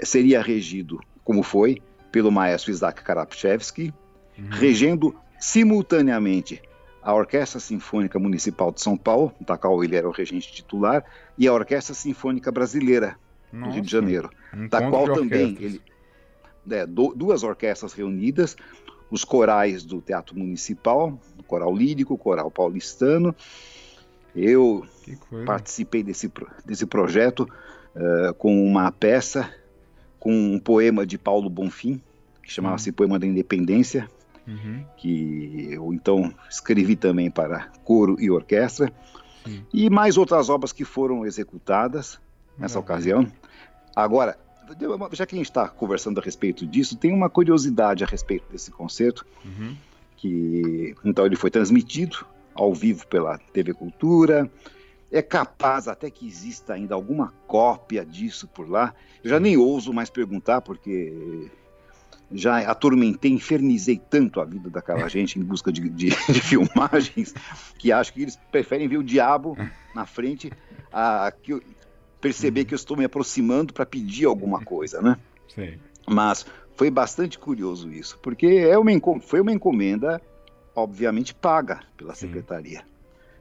[0.00, 1.82] seria regido, como foi,
[2.12, 3.92] pelo maestro Isaac Karapchevsky,
[4.38, 4.48] uhum.
[4.50, 6.62] regendo simultaneamente
[7.02, 11.04] a Orquestra Sinfônica Municipal de São Paulo, da qual ele era o regente titular,
[11.36, 13.18] e a Orquestra Sinfônica Brasileira
[13.52, 14.30] Nossa, do Rio de Janeiro,
[14.70, 15.82] da qual também ele
[16.70, 18.56] é, do, duas orquestras reunidas,
[19.14, 23.32] os corais do Teatro Municipal, o Coral Lírico, Coral Paulistano.
[24.34, 24.84] Eu
[25.46, 26.30] participei desse,
[26.66, 27.48] desse projeto
[27.94, 29.48] uh, com uma peça,
[30.18, 32.02] com um poema de Paulo Bonfim,
[32.42, 32.96] que chamava-se uhum.
[32.96, 34.10] Poema da Independência,
[34.48, 34.84] uhum.
[34.96, 38.92] que eu então escrevi também para coro e orquestra,
[39.46, 39.64] Sim.
[39.72, 42.18] e mais outras obras que foram executadas
[42.58, 43.30] nessa ocasião.
[43.94, 44.36] Agora,
[45.12, 48.70] já que a gente está conversando a respeito disso, tem uma curiosidade a respeito desse
[48.70, 49.76] concerto, uhum.
[50.16, 54.50] que então ele foi transmitido ao vivo pela TV Cultura.
[55.10, 58.94] É capaz até que exista ainda alguma cópia disso por lá.
[59.22, 61.50] Eu já nem ouso mais perguntar, porque
[62.32, 67.34] já atormentei, infernizei tanto a vida daquela gente em busca de, de, de filmagens
[67.78, 69.56] que acho que eles preferem ver o diabo
[69.94, 70.50] na frente
[70.92, 71.60] a, que,
[72.24, 72.66] perceber uhum.
[72.66, 75.18] que eu estou me aproximando para pedir alguma coisa, né?
[75.54, 75.74] Sim.
[76.08, 80.20] Mas foi bastante curioso isso, porque é uma, foi uma encomenda,
[80.74, 82.82] obviamente, paga pela secretaria.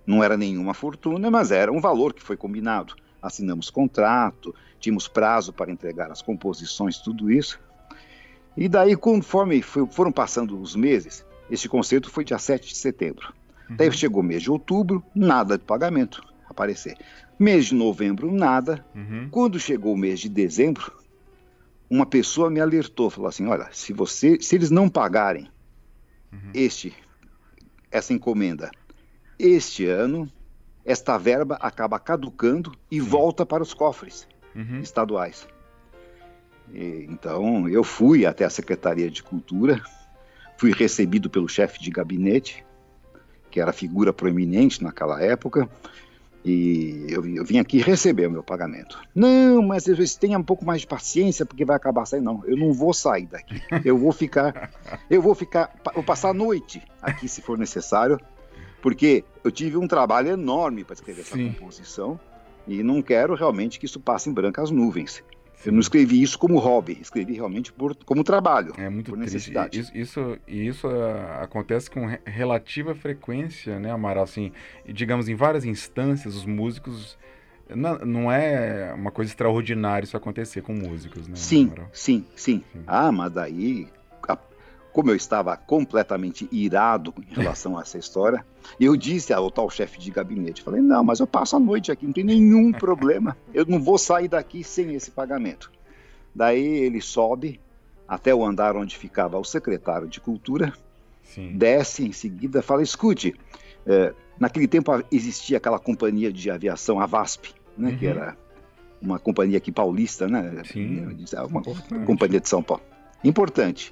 [0.05, 2.93] Não era nenhuma fortuna, mas era um valor que foi combinado.
[3.21, 7.57] Assinamos contrato, tínhamos prazo para entregar as composições, tudo isso.
[8.55, 13.33] E daí, conforme foi, foram passando os meses, este concerto foi dia 7 de setembro.
[13.69, 13.77] Uhum.
[13.77, 16.97] Daí chegou o mês de outubro, nada de pagamento aparecer.
[17.37, 18.85] Mês de novembro, nada.
[18.95, 19.27] Uhum.
[19.29, 20.91] Quando chegou o mês de dezembro,
[21.89, 25.49] uma pessoa me alertou, falou assim: olha, se você, se eles não pagarem
[26.31, 26.51] uhum.
[26.53, 26.93] este,
[27.91, 28.71] essa encomenda
[29.37, 30.31] este ano,
[30.85, 33.07] esta verba acaba caducando e Sim.
[33.07, 34.79] volta para os cofres uhum.
[34.79, 35.47] estaduais.
[36.73, 39.81] E, então, eu fui até a Secretaria de Cultura,
[40.57, 42.65] fui recebido pelo chefe de gabinete,
[43.51, 45.69] que era figura proeminente naquela época,
[46.45, 48.99] e eu, eu, vim aqui receber o meu pagamento.
[49.15, 52.25] Não, mas você tenha um pouco mais de paciência, porque vai acabar saindo.
[52.25, 53.61] Não, eu não vou sair daqui.
[53.85, 54.71] Eu vou ficar,
[55.09, 58.19] eu vou ficar, vou passar a noite aqui se for necessário,
[58.81, 61.53] porque eu tive um trabalho enorme para escrever essa Sim.
[61.53, 62.19] composição
[62.67, 65.23] e não quero realmente que isso passe em brancas nuvens.
[65.65, 69.79] Eu não escrevi isso como hobby, escrevi realmente por, como trabalho, é muito por necessidade.
[69.79, 74.23] Isso, isso, isso uh, acontece com relativa frequência, né, Amaral?
[74.23, 74.51] Assim,
[74.85, 77.17] digamos, em várias instâncias, os músicos
[77.69, 81.35] não, não, é uma coisa extraordinária isso acontecer com músicos, né?
[81.35, 83.87] Sim, sim, sim, sim, Ah, mas daí
[84.93, 88.45] como eu estava completamente irado em relação a essa história,
[88.79, 92.05] eu disse ao tal chefe de gabinete, falei, não, mas eu passo a noite aqui,
[92.05, 95.71] não tem nenhum problema, eu não vou sair daqui sem esse pagamento.
[96.33, 97.59] Daí ele sobe
[98.07, 100.71] até o andar onde ficava o secretário de cultura,
[101.23, 101.57] Sim.
[101.57, 103.33] desce em seguida, fala, escute,
[103.87, 107.97] é, naquele tempo existia aquela companhia de aviação, a VASP, né, uhum.
[107.97, 108.37] que era
[109.01, 111.17] uma companhia aqui paulista, né, Sim.
[111.49, 111.61] uma
[112.05, 112.83] companhia de São Paulo,
[113.23, 113.91] importante.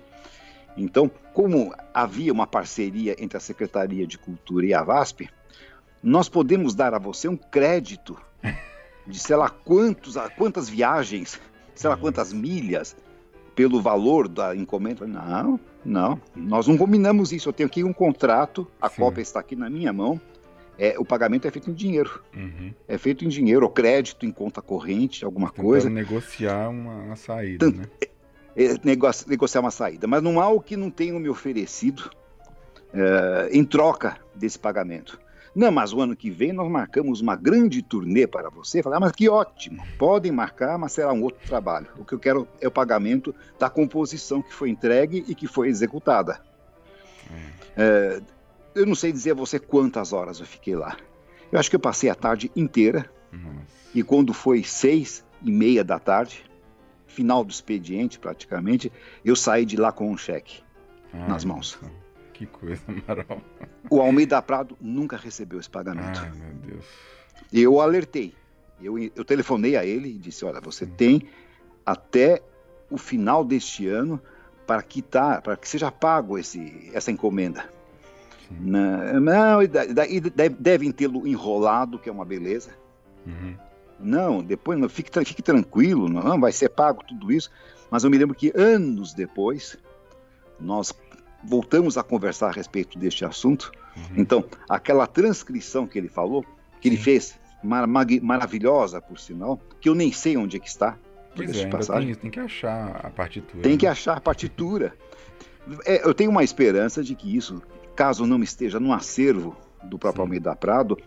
[0.77, 5.29] Então, como havia uma parceria entre a Secretaria de Cultura e a VASP,
[6.01, 8.17] nós podemos dar a você um crédito
[9.05, 11.39] de sei lá quantos, quantas viagens,
[11.75, 12.95] sei lá quantas milhas,
[13.55, 15.05] pelo valor da encomenda.
[15.05, 17.49] Não, não, nós não combinamos isso.
[17.49, 19.01] Eu tenho aqui um contrato, a Sim.
[19.01, 20.19] cópia está aqui na minha mão.
[20.79, 22.23] é, o pagamento é feito em dinheiro.
[22.35, 22.73] Uhum.
[22.87, 25.89] É feito em dinheiro, ou crédito, em conta corrente, alguma Tentando coisa.
[25.89, 27.85] negociar uma, uma saída, Tant, né?
[28.55, 28.75] É,
[29.27, 30.07] negociar uma saída.
[30.07, 32.11] Mas não há o que não tenham me oferecido
[32.93, 35.19] é, em troca desse pagamento.
[35.53, 38.81] Não, mas o ano que vem nós marcamos uma grande turnê para você.
[38.81, 41.87] Falar, ah, mas que ótimo, podem marcar, mas será um outro trabalho.
[41.97, 45.67] O que eu quero é o pagamento da composição que foi entregue e que foi
[45.67, 46.41] executada.
[47.75, 48.21] É,
[48.75, 50.95] eu não sei dizer a você quantas horas eu fiquei lá.
[51.51, 53.09] Eu acho que eu passei a tarde inteira.
[53.93, 56.43] E quando foi seis e meia da tarde,
[57.11, 58.91] final do expediente praticamente,
[59.23, 60.63] eu saí de lá com um cheque
[61.13, 61.77] ah, nas mãos.
[62.33, 63.41] Que coisa, Amaral.
[63.89, 66.19] O Almeida Prado nunca recebeu esse pagamento.
[66.21, 66.85] Ai, meu Deus.
[67.51, 68.33] Eu alertei.
[68.81, 70.91] Eu, eu telefonei a ele e disse: Olha, você Sim.
[70.91, 71.27] tem
[71.85, 72.41] até
[72.89, 74.19] o final deste ano
[74.65, 77.69] para quitar, para que seja pago esse, essa encomenda.
[78.49, 79.59] Não, não
[79.93, 82.71] daí devem tê-lo enrolado, que é uma beleza.
[83.25, 83.55] Uhum.
[84.01, 87.49] Não, depois não, fique, fique tranquilo, não vai ser pago tudo isso.
[87.89, 89.77] Mas eu me lembro que anos depois,
[90.59, 90.93] nós
[91.43, 93.71] voltamos a conversar a respeito deste assunto.
[93.95, 94.03] Uhum.
[94.17, 96.43] Então, aquela transcrição que ele falou,
[96.79, 96.95] que Sim.
[96.95, 100.97] ele fez, mar maravilhosa, por sinal, que eu nem sei onde é que está.
[101.35, 103.63] Pois é, tem, tem, que achar a partitura.
[103.63, 103.77] Tem né?
[103.77, 104.93] que achar a partitura.
[105.85, 107.61] É, eu tenho uma esperança de que isso,
[107.95, 110.27] caso não esteja no acervo do próprio Sim.
[110.27, 110.97] Almeida Prado,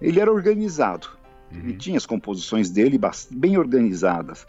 [0.00, 1.08] ele era organizado.
[1.56, 1.68] Uhum.
[1.70, 2.98] Ele tinha as composições dele
[3.30, 4.46] bem organizadas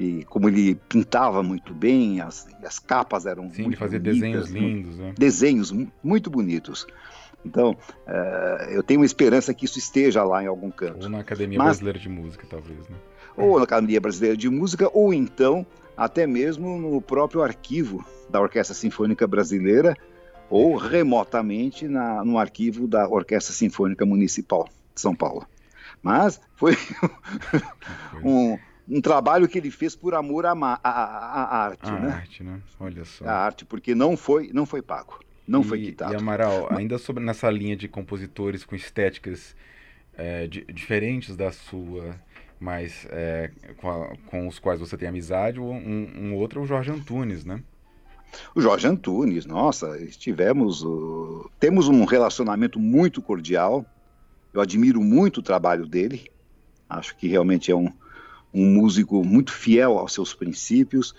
[0.00, 4.20] e como ele pintava muito bem, as, as capas eram Sim, muito ele fazia bonitas,
[4.20, 4.98] desenhos lindos.
[4.98, 5.14] Né?
[5.18, 6.86] Desenhos muito bonitos.
[7.44, 7.72] Então,
[8.06, 11.04] uh, eu tenho uma esperança que isso esteja lá em algum canto.
[11.04, 12.96] Ou na Academia Mas, Brasileira de Música, talvez, né?
[13.36, 15.66] Ou na Academia Brasileira de Música, ou então
[15.96, 19.94] até mesmo no próprio arquivo da Orquestra Sinfônica Brasileira,
[20.48, 25.46] ou remotamente na, no arquivo da Orquestra Sinfônica Municipal de São Paulo.
[26.02, 26.76] Mas foi
[28.24, 32.12] um, um trabalho que ele fez por amor à, à, à arte, a né?
[32.12, 32.60] arte, né?
[32.78, 33.24] Olha só.
[33.26, 36.12] A arte, porque não foi, não foi pago, não e, foi quitado.
[36.12, 39.54] E Amaral, ainda sobre nessa linha de compositores com estéticas
[40.14, 42.14] é, de, diferentes da sua,
[42.58, 46.66] mas é, com, a, com, os quais você tem amizade, um, um outro é o
[46.66, 47.62] Jorge Antunes, né?
[48.54, 53.84] O Jorge Antunes, nossa, estivemos, uh, temos um relacionamento muito cordial.
[54.52, 56.30] Eu admiro muito o trabalho dele.
[56.88, 57.90] Acho que realmente é um,
[58.52, 61.14] um músico muito fiel aos seus princípios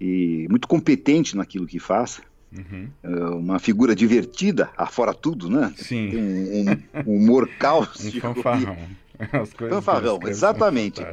[0.00, 2.20] e muito competente naquilo que faz.
[2.56, 2.88] Uhum.
[3.02, 5.72] É uma figura divertida, afora tudo, né?
[5.76, 6.10] Sim.
[6.10, 8.28] Tem um, um, um humor cáustico.
[8.28, 8.76] um fanfarrão.
[9.18, 11.04] As coisas fanfarrão, exatamente.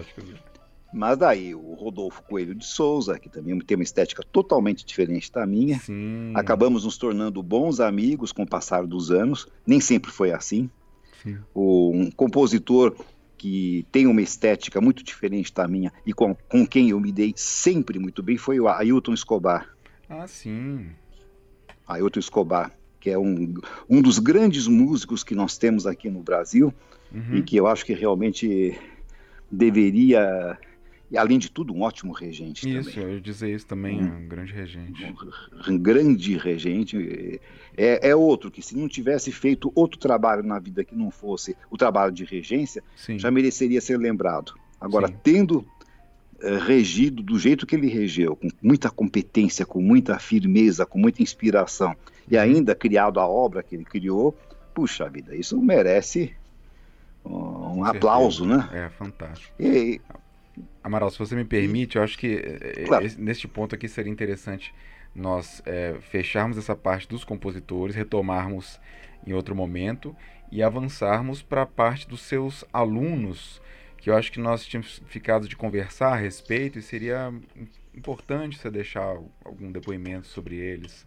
[0.94, 5.46] Mas daí o Rodolfo Coelho de Souza, que também tem uma estética totalmente diferente da
[5.46, 5.80] minha.
[5.80, 6.32] Sim.
[6.34, 9.48] Acabamos nos tornando bons amigos com o passar dos anos.
[9.66, 10.70] Nem sempre foi assim.
[11.24, 11.38] Sim.
[11.56, 12.96] Um compositor
[13.38, 17.34] que tem uma estética muito diferente da minha e com, com quem eu me dei
[17.36, 19.70] sempre muito bem foi o Ailton Escobar.
[20.10, 20.88] Ah, sim.
[21.88, 23.54] Ailton Escobar, que é um,
[23.90, 26.74] um dos grandes músicos que nós temos aqui no Brasil
[27.14, 27.36] uhum.
[27.36, 28.78] e que eu acho que realmente
[29.52, 30.58] deveria
[31.10, 33.04] e além de tudo, um ótimo regente isso, também.
[33.04, 35.06] eu ia dizer isso também, um, um grande regente.
[35.06, 37.40] Um, um grande regente.
[37.78, 41.56] É, é, outro que, se não tivesse feito outro trabalho na vida que não fosse
[41.72, 43.18] o trabalho de regência, Sim.
[43.18, 44.54] já mereceria ser lembrado.
[44.82, 45.16] Agora, Sim.
[45.24, 45.66] tendo
[46.42, 51.24] uh, regido do jeito que ele regeu, com muita competência, com muita firmeza, com muita
[51.24, 51.96] inspiração,
[52.30, 54.38] e ainda criado a obra que ele criou,
[54.74, 56.36] puxa vida, isso merece
[57.24, 58.68] um, aplauso, né?
[58.74, 59.54] É, fantástico.
[59.60, 60.02] E,
[60.88, 63.06] Amaral, se você me permite, eu acho que eh, claro.
[63.18, 64.74] neste ponto aqui seria interessante
[65.14, 68.80] nós é, fecharmos essa parte dos compositores, retomarmos
[69.26, 70.16] em outro momento
[70.50, 73.62] e avançarmos para a parte dos seus alunos,
[73.98, 77.34] que eu acho que nós tínhamos ficado de conversar a respeito e seria
[77.94, 81.06] importante você deixar algum depoimento sobre eles.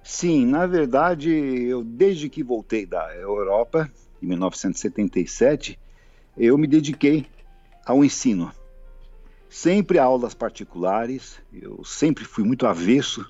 [0.00, 3.90] Sim, na verdade, eu desde que voltei da Europa,
[4.22, 5.76] em 1977,
[6.38, 7.26] eu me dediquei
[7.84, 8.52] ao ensino.
[9.48, 13.24] Sempre aulas particulares, eu sempre fui muito avesso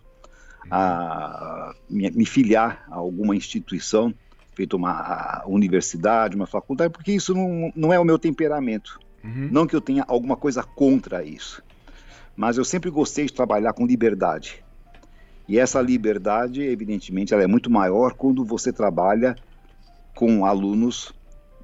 [0.70, 4.14] a me, filiar a alguma instituição,
[4.54, 8.98] feito uma universidade, uma faculdade, porque isso não, não é o meu temperamento.
[9.22, 9.48] Uhum.
[9.52, 11.62] Não que eu tenha alguma coisa contra isso,
[12.34, 14.64] mas eu sempre gostei de trabalhar com liberdade.
[15.48, 19.36] E essa liberdade, evidentemente, ela é muito maior quando você trabalha
[20.14, 21.12] com alunos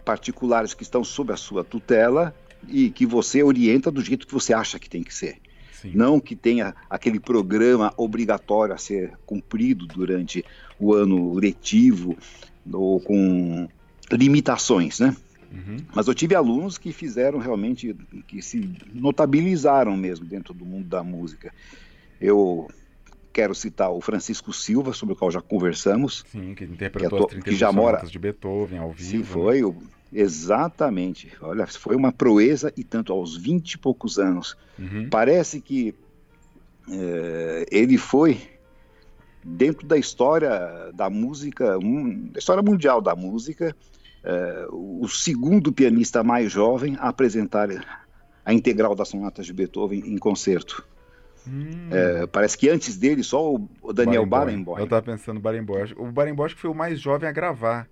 [0.05, 2.34] particulares que estão sob a sua tutela
[2.68, 5.38] e que você orienta do jeito que você acha que tem que ser.
[5.72, 5.92] Sim.
[5.94, 10.44] Não que tenha aquele programa obrigatório a ser cumprido durante
[10.78, 12.16] o ano letivo
[12.72, 13.68] ou com
[14.12, 15.16] limitações, né?
[15.50, 15.76] Uhum.
[15.94, 17.94] Mas eu tive alunos que fizeram realmente,
[18.26, 21.52] que se notabilizaram mesmo dentro do mundo da música.
[22.20, 22.70] Eu
[23.32, 26.24] quero citar o Francisco Silva, sobre o qual já conversamos.
[26.28, 29.10] Sim, que interpretou que, é, as 32 que já mora de Beethoven ao vivo.
[29.10, 29.24] Sim, né?
[29.24, 29.62] foi.
[29.62, 29.74] Né?
[30.12, 31.32] Exatamente.
[31.40, 34.56] Olha, foi uma proeza e tanto aos 20 e poucos anos.
[34.78, 35.08] Uhum.
[35.08, 35.94] Parece que
[36.90, 38.40] é, ele foi
[39.42, 43.74] dentro da história da música, um, da história mundial da música,
[44.22, 47.68] é, o segundo pianista mais jovem a apresentar
[48.44, 50.86] a integral das sonatas de Beethoven em concerto.
[51.46, 51.88] Hum.
[51.90, 54.78] É, parece que antes dele só o Daniel Barenboim.
[54.78, 55.92] Eu estava pensando no Barenboim.
[55.96, 57.88] O Barenboim foi o mais jovem a gravar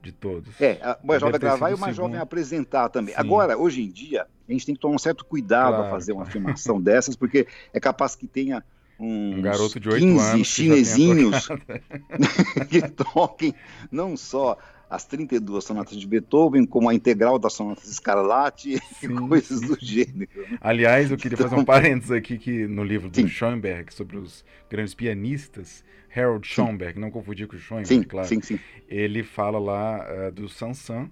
[0.00, 0.60] de todos.
[0.60, 2.06] É, o mais jovem a gravar e o mais segundo.
[2.08, 3.14] jovem a apresentar também.
[3.14, 3.20] Sim.
[3.20, 6.12] Agora, hoje em dia, a gente tem que tomar um certo cuidado claro, a fazer
[6.12, 8.62] uma afirmação dessas, porque é capaz que tenha
[8.98, 13.54] um garoto de 8 15 anos chinesinhos que, que toquem
[13.92, 14.58] não só
[14.88, 20.30] as 32 sonatas de Beethoven, como a integral das sonatas Scarlatti e coisas do gênero.
[20.34, 20.58] Né?
[20.60, 21.48] Aliás, eu queria então...
[21.48, 23.28] fazer um parênteses aqui que no livro do sim.
[23.28, 25.84] Schoenberg sobre os grandes pianistas,
[26.14, 27.00] Harold Schoenberg, sim.
[27.00, 28.28] não confundir com o Schoenberg, sim, claro.
[28.28, 28.58] Sim, sim.
[28.88, 31.10] Ele fala lá uh, do Sansan,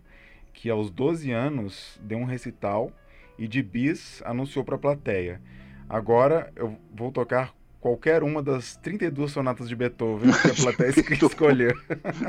[0.53, 2.91] que aos 12 anos deu um recital
[3.39, 5.41] e de bis anunciou para a plateia.
[5.89, 7.55] Agora eu vou tocar
[7.87, 10.91] qualquer uma das 32 sonatas de Beethoven que a plateia
[11.24, 11.72] escolheu.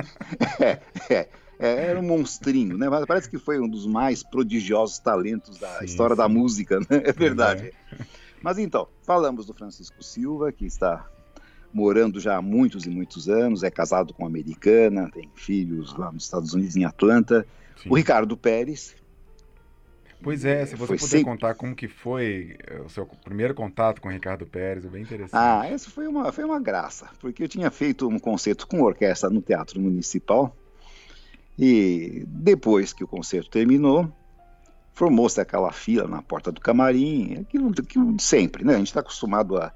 [0.62, 0.80] é,
[1.10, 2.88] é, é, era um monstrinho, né?
[2.88, 6.22] Mas parece que foi um dos mais prodigiosos talentos da sim, história sim.
[6.22, 7.02] da música, né?
[7.04, 7.74] É verdade.
[7.92, 8.06] É.
[8.40, 11.08] Mas então, falamos do Francisco Silva, que está
[11.74, 16.12] morando já há muitos e muitos anos, é casado com uma americana, tem filhos lá
[16.12, 17.48] nos Estados Unidos, em Atlanta.
[17.82, 17.90] Sim.
[17.90, 18.96] O Ricardo Pérez,
[20.22, 21.26] Pois é, se você puder sempre...
[21.26, 25.04] contar como que foi eh, o seu primeiro contato com o Ricardo Pérez, é bem
[25.04, 25.32] interessante.
[25.34, 29.30] Ah, essa foi uma, foi uma graça, porque eu tinha feito um concerto com orquestra
[29.30, 30.56] no Teatro Municipal
[31.58, 34.12] e depois que o concerto terminou,
[34.94, 38.74] formou-se aquela fila na porta do camarim, aquilo, aquilo de sempre, né?
[38.74, 39.72] A gente está acostumado a,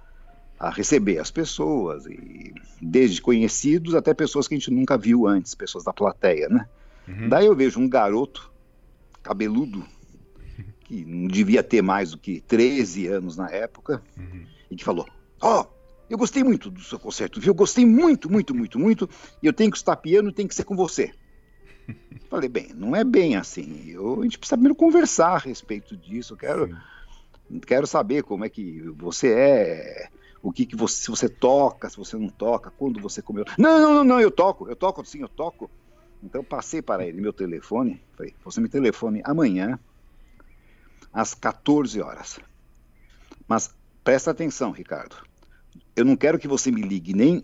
[0.59, 5.53] a receber as pessoas, e desde conhecidos até pessoas que a gente nunca viu antes,
[5.53, 6.67] pessoas da plateia, né?
[7.07, 7.29] Uhum.
[7.29, 8.51] Daí eu vejo um garoto
[9.23, 9.85] cabeludo,
[10.91, 14.45] que não devia ter mais do que 13 anos na época, uhum.
[14.69, 15.07] e que falou:
[15.41, 15.65] Ó, oh,
[16.09, 17.51] eu gostei muito do seu concerto, viu?
[17.51, 19.09] Eu gostei muito, muito, muito, muito,
[19.41, 21.13] e eu tenho que estar piano e tem que ser com você.
[22.29, 23.89] Falei, bem, não é bem assim.
[23.89, 26.33] Eu, a gente precisa primeiro conversar a respeito disso.
[26.33, 26.77] Eu quero,
[27.65, 30.09] quero saber como é que você é,
[30.43, 33.45] o que, que você, se você toca, se você não toca, quando você comeu.
[33.57, 35.71] Não, não, não, não, eu toco, eu toco sim, eu toco.
[36.21, 39.79] Então passei para ele meu telefone, falei, você me telefone amanhã,
[41.13, 42.39] às 14 horas.
[43.47, 45.15] Mas presta atenção, Ricardo.
[45.95, 47.43] Eu não quero que você me ligue nem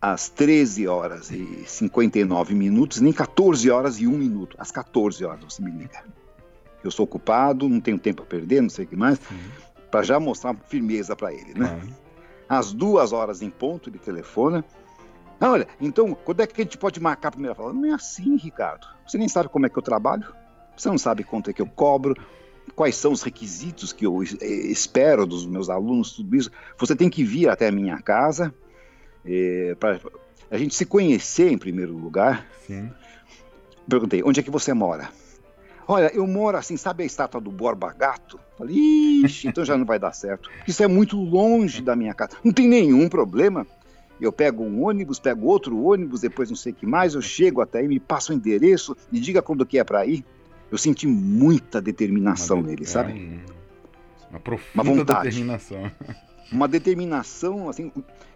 [0.00, 4.56] às 13 horas e 59 minutos, nem 14 horas e 1 minuto.
[4.58, 6.04] Às 14 horas você me liga.
[6.82, 9.18] Eu sou ocupado, não tenho tempo a perder, não sei o que mais,
[9.90, 11.80] para já mostrar firmeza para ele, né?
[11.82, 11.94] Uhum.
[12.46, 14.62] Às duas horas em ponto, ele telefona.
[15.40, 17.72] Ah, olha, então, quando é que a gente pode marcar a primeira fala?
[17.72, 18.86] Não é assim, Ricardo.
[19.06, 20.34] Você nem sabe como é que eu trabalho.
[20.76, 22.14] Você não sabe quanto é que eu cobro
[22.74, 26.50] quais são os requisitos que eu eh, espero dos meus alunos, tudo isso.
[26.78, 28.54] Você tem que vir até a minha casa
[29.24, 30.00] é, eh, para
[30.50, 32.46] a gente se conhecer em primeiro lugar.
[32.66, 32.90] Sim.
[33.88, 35.10] Perguntei, onde é que você mora?
[35.86, 38.40] Olha, eu moro assim, sabe a estátua do Borba Gato?
[38.56, 38.74] Falei,
[39.24, 40.50] ixi, então já não vai dar certo.
[40.66, 42.38] Isso é muito longe da minha casa.
[42.42, 43.66] Não tem nenhum problema.
[44.18, 47.60] Eu pego um ônibus, pego outro ônibus, depois não sei o que mais, eu chego
[47.60, 50.24] até aí, me passo o endereço, me diga quando que é para ir.
[50.70, 53.40] Eu senti muita determinação uma, nele, sabe?
[53.48, 55.28] É, uma profunda uma vontade.
[55.28, 55.90] determinação.
[56.52, 57.90] Uma determinação, assim,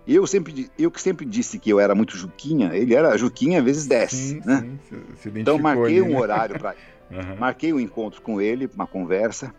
[0.07, 3.87] eu sempre, eu que sempre disse que eu era muito Juquinha, ele era Juquinha vezes
[3.87, 4.61] 10, sim, né?
[4.89, 6.19] Sim, se, se então marquei ali, um né?
[6.19, 6.75] horário para
[7.11, 7.37] uhum.
[7.39, 9.55] marquei um encontro com ele, uma conversa,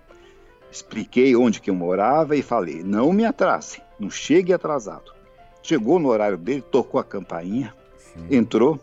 [0.71, 5.13] expliquei onde que eu morava e falei: "Não me atrase, não chegue atrasado".
[5.61, 8.35] Chegou no horário dele, tocou a campainha, sim.
[8.35, 8.79] entrou,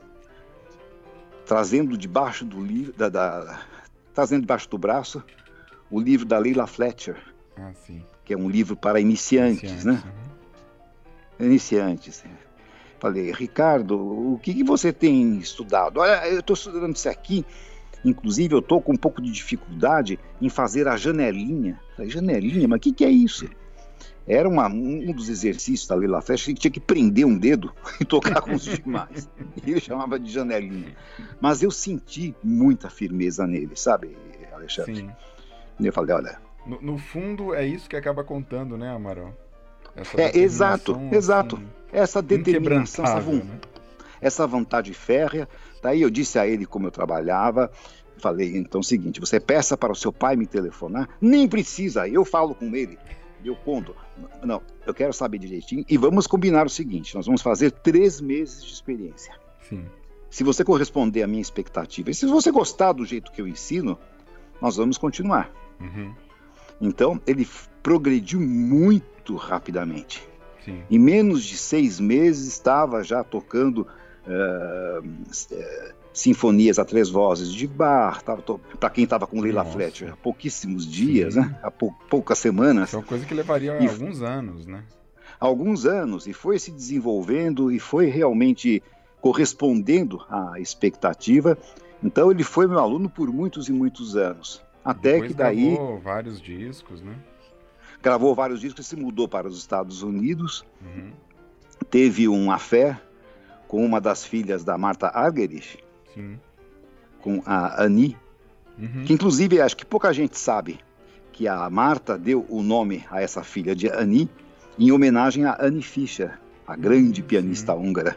[1.45, 3.61] trazendo debaixo do livro da, da
[4.17, 5.23] trazendo debaixo do braço
[5.91, 7.17] o livro da Leila Fletcher,
[7.55, 7.71] ah,
[8.25, 10.03] que é um livro para iniciantes, iniciantes né?
[11.39, 11.47] Uhum.
[11.47, 12.25] Iniciantes.
[12.99, 13.95] Falei, Ricardo,
[14.33, 16.01] o que, que você tem estudado?
[16.01, 17.45] Olha, eu estou estudando isso aqui.
[18.03, 21.79] Inclusive, eu estou com um pouco de dificuldade em fazer a janelinha.
[21.95, 22.67] Falei, janelinha?
[22.67, 23.47] Mas o que, que é isso?
[24.27, 28.05] Era uma, um dos exercícios da Leila Flecha que tinha que prender um dedo e
[28.05, 29.29] tocar com os demais.
[29.65, 30.97] E ele chamava de janelinha.
[31.41, 34.17] Mas eu senti muita firmeza nele, sabe,
[34.53, 34.97] Alexandre?
[34.97, 35.11] Sim.
[35.79, 36.41] E eu falei, olha.
[36.67, 39.33] No, no, fundo, é isso que acaba contando, né, Amaral?
[40.17, 41.57] é, exato, exato.
[41.57, 43.61] Assim, essa determinação, essa, né?
[44.21, 45.49] essa vontade férrea.
[45.81, 47.71] Daí eu disse a ele como eu trabalhava,
[48.19, 52.25] falei então o seguinte: você peça para o seu pai me telefonar, nem precisa, eu
[52.25, 52.99] falo com ele,
[53.49, 53.95] eu conto.
[54.43, 58.65] Não, eu quero saber direitinho e vamos combinar o seguinte: nós vamos fazer três meses
[58.65, 59.35] de experiência.
[59.69, 59.85] Sim.
[60.31, 63.99] Se você corresponder à minha expectativa e se você gostar do jeito que eu ensino,
[64.61, 65.51] nós vamos continuar.
[65.81, 66.15] Uhum.
[66.81, 67.49] Então ele
[67.83, 70.27] progrediu muito rapidamente.
[70.65, 70.83] Sim.
[70.91, 73.87] Em menos de seis meses estava já tocando
[74.27, 78.23] uh, uh, sinfonias a três vozes de bar,
[78.81, 81.55] para quem estava com Leila Fletcher há pouquíssimos dias, né?
[81.63, 82.95] há pou, poucas semanas.
[82.95, 84.83] É uma coisa que levaria e, alguns anos, né?
[85.39, 88.83] Alguns anos, e foi se desenvolvendo e foi realmente
[89.21, 91.59] correspondendo à expectativa.
[92.03, 94.65] Então ele foi meu aluno por muitos e muitos anos.
[94.83, 95.75] Até Depois que daí.
[95.75, 97.15] Gravou vários discos, né?
[98.03, 100.65] Gravou vários discos e se mudou para os Estados Unidos.
[100.81, 101.11] Uhum.
[101.91, 102.99] Teve uma fé
[103.69, 105.79] com uma das filhas da Marta Argerich,
[106.17, 106.41] Sim.
[107.21, 108.17] com a Annie,
[108.79, 109.05] uhum.
[109.05, 110.81] que inclusive acho que pouca gente sabe
[111.31, 114.31] que a Marta deu o nome a essa filha de Annie
[114.79, 117.27] em homenagem a Annie Fischer, a grande uhum.
[117.29, 118.17] pianista húngara,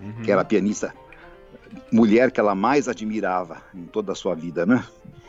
[0.00, 0.22] uhum.
[0.22, 0.94] que era a pianista
[1.92, 4.84] mulher que ela mais admirava em toda a sua vida, né?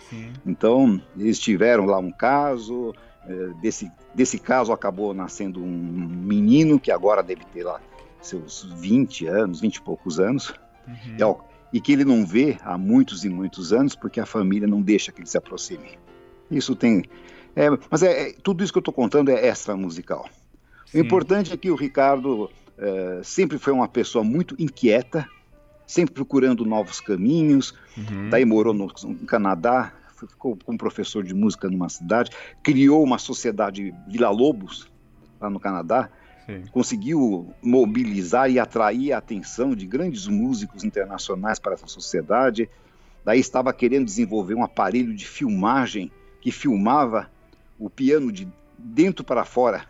[0.09, 0.31] Sim.
[0.45, 2.95] Então, eles tiveram lá um caso,
[3.27, 7.81] é, desse, desse caso acabou nascendo um menino que agora deve ter lá
[8.21, 10.53] seus 20 anos, 20 e poucos anos.
[10.87, 11.15] Uhum
[11.71, 15.11] e que ele não vê há muitos e muitos anos porque a família não deixa
[15.11, 15.97] que ele se aproxime.
[16.49, 17.03] Isso tem.
[17.55, 20.29] É, mas é, é, tudo isso que eu estou contando é extra musical.
[20.85, 20.99] Sim.
[20.99, 25.27] O importante é que o Ricardo é, sempre foi uma pessoa muito inquieta,
[25.85, 27.73] sempre procurando novos caminhos.
[27.97, 28.29] Uhum.
[28.29, 32.31] Daí morou no, no Canadá, ficou como professor de música numa cidade,
[32.63, 34.89] criou uma sociedade Vila Lobos
[35.39, 36.09] lá no Canadá,
[36.47, 36.63] Sim.
[36.71, 42.69] conseguiu mobilizar e atrair a atenção de grandes músicos internacionais para essa sociedade.
[43.25, 47.29] Daí estava querendo desenvolver um aparelho de filmagem que filmava
[47.77, 49.85] o piano de dentro para fora,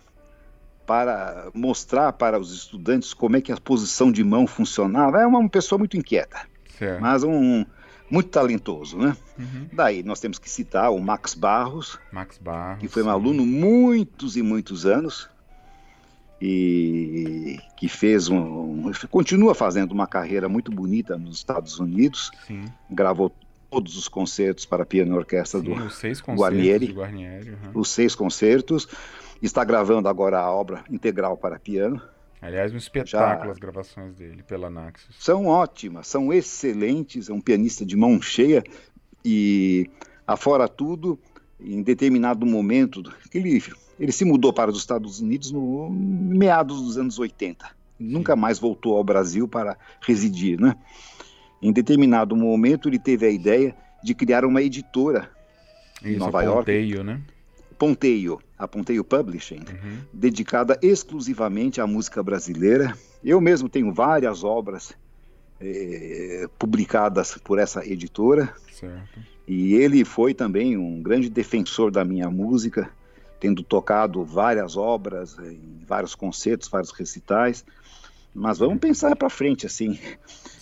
[0.84, 5.22] para mostrar para os estudantes como é que a posição de mão funcionava.
[5.22, 6.48] É uma pessoa muito inquieta,
[6.78, 7.00] certo.
[7.00, 7.64] mas um
[8.10, 9.16] muito talentoso, né?
[9.38, 9.68] Uhum.
[9.72, 14.38] Daí nós temos que citar o Max Barros, Max Barros que foi um aluno muitos
[14.38, 15.30] e muitos anos,
[16.42, 22.32] e que fez um, continua fazendo uma carreira muito bonita nos Estados Unidos.
[22.46, 22.66] Sim.
[22.90, 23.32] Gravou
[23.70, 27.82] todos os concertos para piano e orquestra Sim, do os seis Guarnieri, Guarnieri uhum.
[27.82, 28.88] os seis concertos.
[29.42, 32.02] Está gravando agora a obra integral para piano.
[32.42, 33.52] Aliás, um espetáculo Já...
[33.52, 35.16] as gravações dele pela Naxos.
[35.20, 37.30] São ótimas, são excelentes.
[37.30, 38.64] É um pianista de mão cheia
[39.26, 39.90] e,
[40.26, 41.20] afora tudo,
[41.60, 43.62] em determinado momento, ele
[44.00, 47.66] ele se mudou para os Estados Unidos no meados dos anos 80.
[48.00, 50.76] Nunca mais voltou ao Brasil para residir, né?
[51.62, 55.30] Em determinado momento ele teve a ideia de criar uma editora
[56.02, 56.60] Isso, em Nova York.
[56.60, 57.22] Ponteio, né?
[57.78, 59.98] Ponteio, a Ponteio Publishing, uhum.
[60.12, 62.96] dedicada exclusivamente à música brasileira.
[63.24, 64.94] Eu mesmo tenho várias obras
[65.60, 68.54] eh, publicadas por essa editora.
[68.72, 69.20] Certo.
[69.48, 72.92] E ele foi também um grande defensor da minha música
[73.40, 77.66] tendo tocado várias obras, em vários concertos, vários recitais.
[78.34, 80.00] Mas vamos pensar para frente, assim.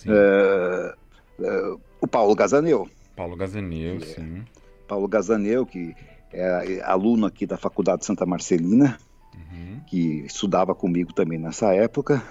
[0.04, 0.94] Uh,
[1.74, 2.88] uh, o Paulo Gazaneu.
[3.14, 4.44] Paulo Gazaneu, é, sim.
[4.86, 5.94] Paulo Gazaneu, que
[6.32, 8.98] é aluno aqui da Faculdade Santa Marcelina,
[9.34, 9.80] uhum.
[9.86, 12.22] que estudava comigo também nessa época.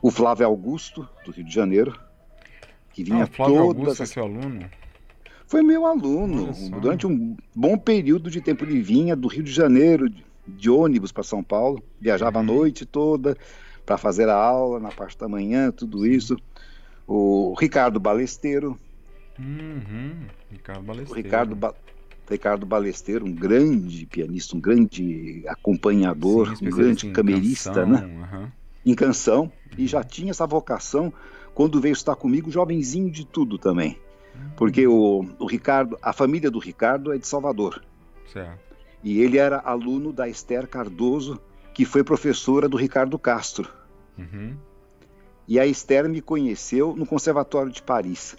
[0.00, 1.98] O Flávio Augusto, do Rio de Janeiro,
[2.92, 3.76] que vinha ah, o Flávio todas...
[3.78, 4.70] Augusto é seu aluno?
[5.46, 6.52] Foi meu aluno.
[6.80, 10.10] Durante um bom período de tempo ele vinha do Rio de Janeiro,
[10.46, 12.44] de ônibus para São Paulo, viajava uhum.
[12.44, 13.36] a noite toda
[13.84, 16.36] para fazer a aula na parte da manhã, tudo isso.
[17.06, 18.78] O Ricardo Balesteiro.
[19.38, 20.26] Uhum.
[20.50, 21.12] Ricardo Balesteiro.
[21.12, 21.74] O Ricardo, ba
[22.28, 28.02] Ricardo Balesteiro, um grande pianista, um grande acompanhador, Sim, um grande camerista, né?
[28.02, 28.48] Uhum.
[28.86, 29.42] Em canção.
[29.42, 29.50] Uhum.
[29.76, 31.12] E já tinha essa vocação
[31.54, 33.98] quando veio estar comigo, jovenzinho de tudo também.
[34.56, 37.82] Porque o, o Ricardo, a família do Ricardo é de Salvador.
[38.32, 38.58] Certo.
[39.02, 41.40] E ele era aluno da Esther Cardoso,
[41.74, 43.68] que foi professora do Ricardo Castro.
[44.16, 44.56] Uhum.
[45.46, 48.36] E a Esther me conheceu no Conservatório de Paris.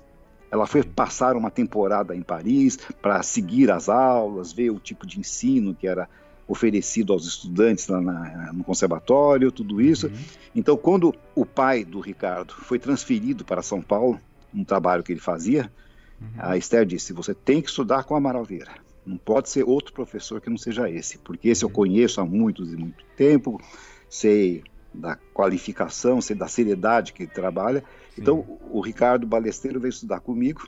[0.50, 5.20] Ela foi passar uma temporada em Paris para seguir as aulas, ver o tipo de
[5.20, 6.10] ensino que era
[6.48, 10.08] oferecido aos estudantes lá na, no conservatório, tudo isso.
[10.08, 10.14] Uhum.
[10.56, 14.20] Então, quando o pai do Ricardo foi transferido para São Paulo,
[14.54, 15.72] um trabalho que ele fazia,
[16.20, 16.28] Uhum.
[16.38, 18.74] A Esther disse: você tem que estudar com Amaral Vieira.
[19.06, 21.70] Não pode ser outro professor que não seja esse, porque esse uhum.
[21.70, 23.62] eu conheço há muitos e muito tempo,
[24.10, 24.64] sei
[24.94, 27.82] da qualificação, da seriedade que ele trabalha.
[27.82, 28.22] Sim.
[28.22, 30.68] Então, o Ricardo Balesteiro veio estudar comigo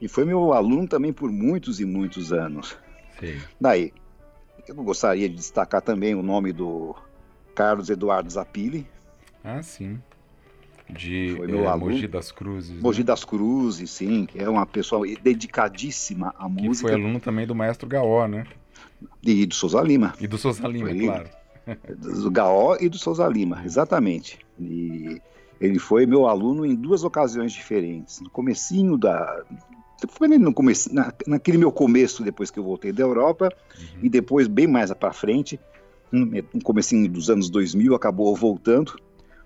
[0.00, 2.76] e foi meu aluno também por muitos e muitos anos.
[3.18, 3.40] Sim.
[3.60, 3.92] Daí,
[4.66, 6.94] eu gostaria de destacar também o nome do
[7.54, 8.86] Carlos Eduardo Zapili.
[9.42, 10.00] Ah, sim.
[10.88, 11.76] De é.
[11.76, 12.80] Mogi das Cruzes.
[12.80, 13.06] Mogi né?
[13.06, 14.28] das Cruzes, sim.
[14.34, 16.88] É uma pessoa dedicadíssima à que música.
[16.88, 18.46] foi aluno também do maestro Gaó, né?
[19.22, 20.14] E do Souza Lima.
[20.20, 21.28] E do Souza Lima, foi, claro.
[21.96, 24.38] Do Gaó e do Souza Lima, exatamente.
[24.60, 25.20] E
[25.60, 28.20] ele foi meu aluno em duas ocasiões diferentes.
[28.20, 29.42] No comecinho da...
[30.10, 33.48] Foi no começo, na, naquele meu começo, depois que eu voltei da Europa,
[33.78, 34.00] uhum.
[34.02, 35.58] e depois, bem mais para frente,
[36.12, 38.96] no comecinho dos anos 2000, acabou voltando.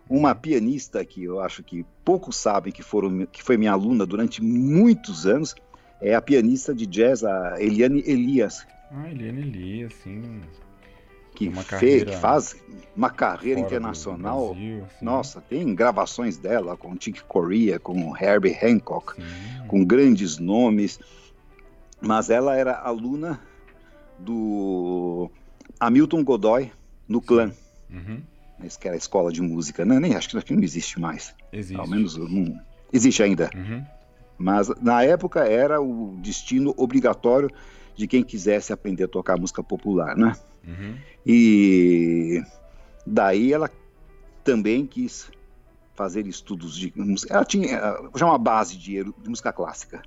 [0.09, 4.43] Uma pianista que eu acho que poucos sabem que, foram, que foi minha aluna durante
[4.43, 5.55] muitos anos,
[6.01, 8.67] é a pianista de jazz, a Eliane Elias.
[8.91, 10.41] Ah, Eliane Elias, sim
[11.39, 12.57] que, fez, que faz
[12.97, 14.55] uma carreira internacional.
[14.55, 19.23] Brasil, Nossa, tem gravações dela com Chick Corea, com Herbie Hancock, sim.
[19.69, 20.99] com grandes nomes.
[22.01, 23.41] Mas ela era aluna
[24.19, 25.31] do
[25.79, 26.73] Hamilton Godoy
[27.07, 27.53] no clã.
[27.89, 28.21] Uhum.
[28.79, 29.99] Que era a escola de música, né?
[30.01, 31.35] Nem acho que não existe mais.
[31.53, 31.81] Existe.
[31.81, 32.57] Ao menos um,
[32.93, 33.51] existe ainda.
[33.55, 33.85] Uhum.
[34.37, 37.51] Mas na época era o destino obrigatório
[37.97, 40.33] de quem quisesse aprender a tocar música popular, né?
[40.67, 40.97] Uhum.
[41.27, 42.43] E
[43.07, 43.71] daí ela
[44.45, 45.31] também quis
[45.95, 47.35] fazer estudos de música.
[47.35, 47.81] Ela tinha
[48.15, 50.01] já uma base de, de música clássica.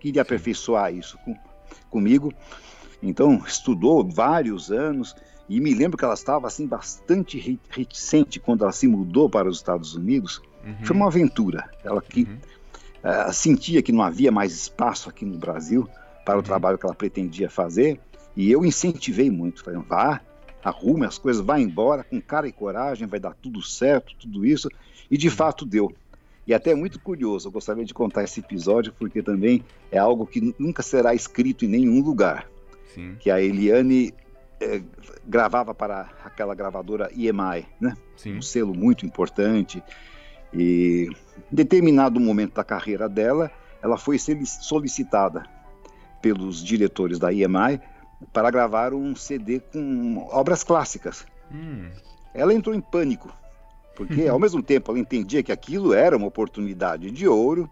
[0.00, 1.36] Queria aperfeiçoar isso com,
[1.88, 2.32] comigo.
[3.00, 5.14] Então, estudou vários anos
[5.48, 9.56] e me lembro que ela estava assim bastante reticente quando ela se mudou para os
[9.56, 10.42] Estados Unidos.
[10.64, 10.84] Uhum.
[10.84, 11.70] Foi uma aventura.
[11.82, 13.28] Ela que uhum.
[13.28, 15.88] uh, sentia que não havia mais espaço aqui no Brasil
[16.24, 16.42] para o uhum.
[16.42, 17.98] trabalho que ela pretendia fazer.
[18.36, 20.20] E eu incentivei muito, falei, vá,
[20.62, 24.68] arrume as coisas, vá embora, com cara e coragem, vai dar tudo certo, tudo isso.
[25.10, 25.34] E de uhum.
[25.34, 25.94] fato deu.
[26.46, 30.26] E até é muito curioso, eu gostaria de contar esse episódio, porque também é algo
[30.26, 32.48] que nunca será escrito em nenhum lugar.
[32.94, 33.16] Sim.
[33.18, 34.14] Que a Eliane
[34.60, 34.82] é,
[35.26, 37.96] gravava para aquela gravadora EMI, né?
[38.16, 38.38] Sim.
[38.38, 39.82] Um selo muito importante.
[40.52, 41.08] E
[41.52, 43.50] em determinado momento da carreira dela,
[43.82, 45.44] ela foi solicitada
[46.20, 47.80] pelos diretores da EMI
[48.32, 51.24] para gravar um CD com obras clássicas.
[51.52, 51.90] Hum.
[52.34, 53.32] Ela entrou em pânico,
[53.94, 57.70] porque ao mesmo tempo ela entendia que aquilo era uma oportunidade de ouro,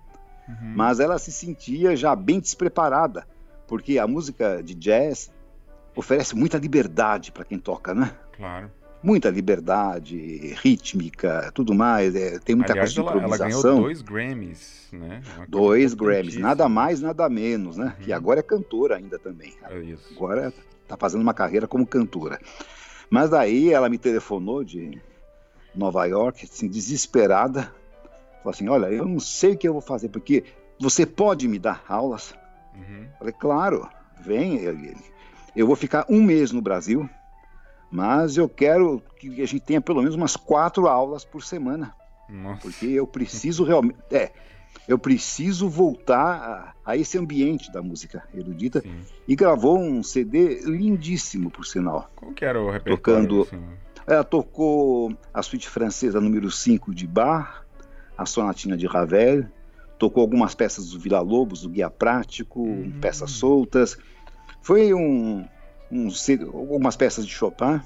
[0.49, 0.73] uhum.
[0.77, 3.27] mas ela se sentia já bem despreparada,
[3.67, 5.31] porque a música de jazz
[5.97, 8.15] oferece muita liberdade para quem toca, né?
[8.37, 8.71] Claro
[9.07, 12.15] muita liberdade rítmica, tudo mais.
[12.17, 13.71] É, tem muita Aliás, coisa de improvisação.
[13.71, 15.23] Ela, ganhou dois Grammys, né?
[15.49, 17.95] dois Grammys, nada mais, nada menos, né?
[18.01, 18.07] Uhum.
[18.09, 19.55] E agora é cantora ainda também.
[19.71, 20.13] É isso.
[20.13, 20.53] Agora
[20.83, 22.41] está fazendo uma carreira como cantora.
[23.09, 25.01] Mas daí ela me telefonou de
[25.73, 27.73] Nova York, assim, desesperada.
[28.39, 30.43] Falou assim: Olha, eu não sei o que eu vou fazer, porque
[30.81, 32.35] você pode me dar aulas?
[32.75, 33.07] Uhum.
[33.19, 33.89] Falei: Claro,
[34.21, 34.59] vem.
[35.57, 37.09] Eu vou ficar um mês no Brasil
[37.91, 41.95] mas eu quero que a gente tenha pelo menos umas quatro aulas por semana.
[42.29, 42.61] Nossa.
[42.61, 43.97] Porque eu preciso realmente.
[44.11, 44.33] É,
[44.89, 48.81] eu preciso voltar a, a, esse ambiente da música erudita.
[48.81, 49.01] Sim.
[49.27, 52.11] E gravou um CD lindíssimo, por sinal.
[52.17, 53.27] Qual que era o repertório?
[53.27, 53.43] Tocando.
[53.43, 53.63] Assim?
[54.07, 57.65] Ela tocou a suíte francesa número 5 de Bach,
[58.17, 59.47] a sonatina de Ravel,
[59.99, 62.93] tocou algumas peças do Vila Lobos, do Guia Prático, hum.
[63.01, 63.97] peças soltas.
[64.67, 65.45] Foi um,
[65.93, 66.09] um,
[66.53, 67.81] algumas peças de Chopin.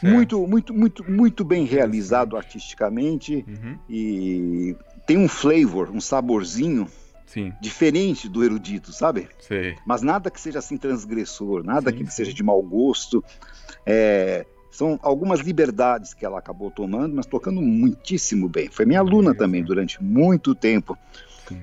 [0.00, 0.14] Certo.
[0.14, 3.76] Muito, muito, muito, muito bem realizado artisticamente uhum.
[3.88, 6.86] e tem um flavor, um saborzinho
[7.26, 7.52] sim.
[7.60, 9.28] diferente do erudito, sabe?
[9.40, 9.76] Sei.
[9.84, 12.10] Mas nada que seja assim transgressor, nada sim, que sim.
[12.12, 13.22] seja de mau gosto.
[13.84, 18.70] É, são algumas liberdades que ela acabou tomando, mas tocando muitíssimo bem.
[18.70, 20.96] Foi minha aluna também durante muito tempo.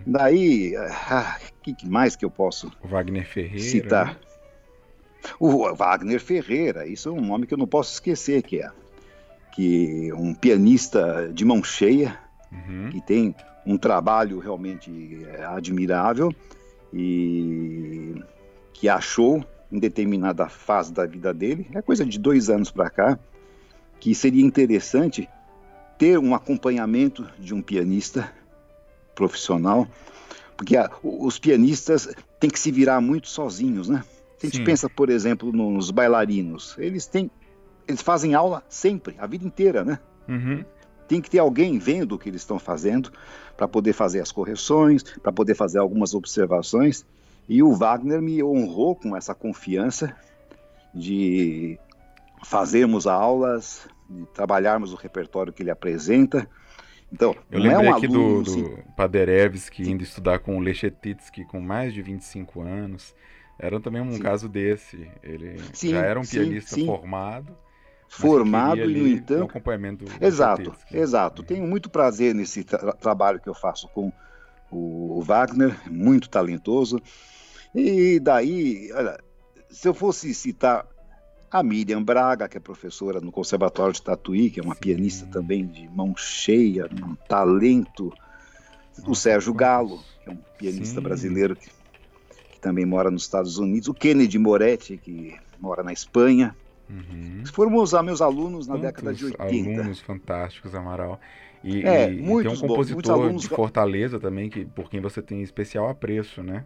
[0.05, 4.07] Daí, o ah, que mais que eu posso o Wagner Ferreira, citar?
[4.07, 4.17] Né?
[5.39, 8.71] O Wagner Ferreira, isso é um nome que eu não posso esquecer, que é
[9.57, 12.15] que um pianista de mão cheia,
[12.51, 12.89] uhum.
[12.91, 13.33] que tem
[13.65, 16.31] um trabalho realmente é, admirável
[16.93, 18.21] e
[18.71, 23.19] que achou em determinada fase da vida dele, é coisa de dois anos para cá,
[23.99, 25.27] que seria interessante
[25.97, 28.31] ter um acompanhamento de um pianista
[29.17, 29.87] profissional,
[30.55, 32.07] porque a, os pianistas
[32.39, 34.03] têm que se virar muito sozinhos, né?
[34.41, 34.63] A gente Sim.
[34.63, 37.29] pensa, por exemplo, nos bailarinos, eles têm,
[37.87, 39.99] eles fazem aula sempre, a vida inteira, né?
[40.29, 40.63] Uhum.
[41.07, 43.11] Tem que ter alguém vendo o que eles estão fazendo
[43.55, 47.05] para poder fazer as correções, para poder fazer algumas observações.
[47.49, 50.15] E o Wagner me honrou com essa confiança
[50.93, 51.79] de
[52.43, 56.47] fazermos aulas de trabalharmos o repertório que ele apresenta.
[57.11, 61.45] Então, eu lembrei é um aqui aluno, do, do Paderewski indo estudar com o Lechetitsky
[61.45, 63.15] com mais de 25 anos.
[63.57, 64.19] Era também um sim.
[64.19, 65.09] caso desse.
[65.23, 67.55] Ele sim, já era um pianista sim, formado.
[68.09, 69.43] Formado e, no entanto.
[69.45, 71.43] acompanhamento exato, exato.
[71.43, 74.11] Tenho muito prazer nesse tra trabalho que eu faço com
[74.71, 77.01] o Wagner, muito talentoso.
[77.75, 79.17] E daí, olha,
[79.69, 80.85] se eu fosse citar
[81.51, 85.65] a Miriam Braga, que é professora no Conservatório de Tatuí, que é uma pianista também
[85.65, 88.13] de mão cheia, um talento.
[89.05, 91.01] O Sérgio Galo, que é um pianista Sim.
[91.01, 91.69] brasileiro que,
[92.51, 93.87] que, também mora nos Estados Unidos.
[93.87, 96.55] O Kennedy Moretti, que mora na Espanha.
[96.89, 97.43] Uhum.
[97.53, 99.81] Foram os meus alunos na década de 80.
[99.81, 101.19] Alunos fantásticos, Amaral.
[101.63, 104.99] E, é, e, muitos e tem um compositor bons, de Fortaleza também, que, por quem
[104.99, 106.65] você tem especial apreço, né?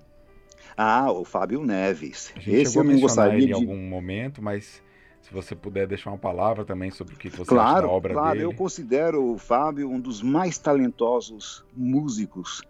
[0.76, 2.34] Ah, o Fábio Neves.
[2.46, 3.52] Esse eu não gostaria de...
[3.52, 4.82] em algum momento, mas
[5.22, 8.14] se você puder deixar uma palavra também sobre o que você claro, acha da obra
[8.14, 8.46] claro, dele.
[8.46, 12.62] Eu considero o Fábio um dos mais talentosos músicos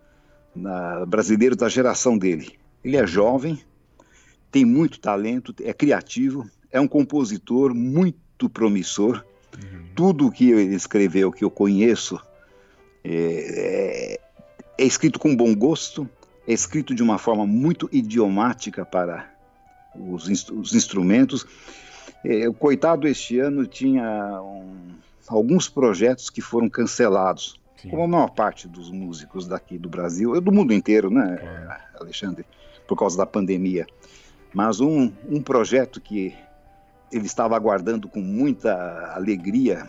[0.55, 2.59] na, brasileiros da geração dele.
[2.83, 3.59] Ele é jovem,
[4.51, 9.23] tem muito talento, é criativo, é um compositor muito promissor.
[9.55, 9.85] Uhum.
[9.95, 12.19] Tudo que ele escreveu, que eu conheço,
[13.03, 14.19] é, é,
[14.77, 16.09] é escrito com bom gosto,
[16.51, 19.29] é escrito de uma forma muito idiomática para
[19.95, 21.45] os, os instrumentos.
[22.23, 24.91] É, o coitado este ano tinha um,
[25.27, 27.89] alguns projetos que foram cancelados, Sim.
[27.89, 31.99] como a maior parte dos músicos daqui do Brasil, do mundo inteiro, né, é.
[31.99, 32.45] Alexandre,
[32.85, 33.87] por causa da pandemia.
[34.53, 36.35] Mas um, um projeto que
[37.11, 39.87] ele estava aguardando com muita alegria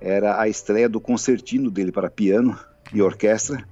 [0.00, 2.58] era a estreia do concertino dele para piano
[2.92, 3.64] e orquestra,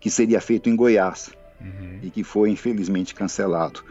[0.00, 1.30] que seria feito em Goiás
[1.60, 2.00] uhum.
[2.02, 3.82] e que foi infelizmente cancelado.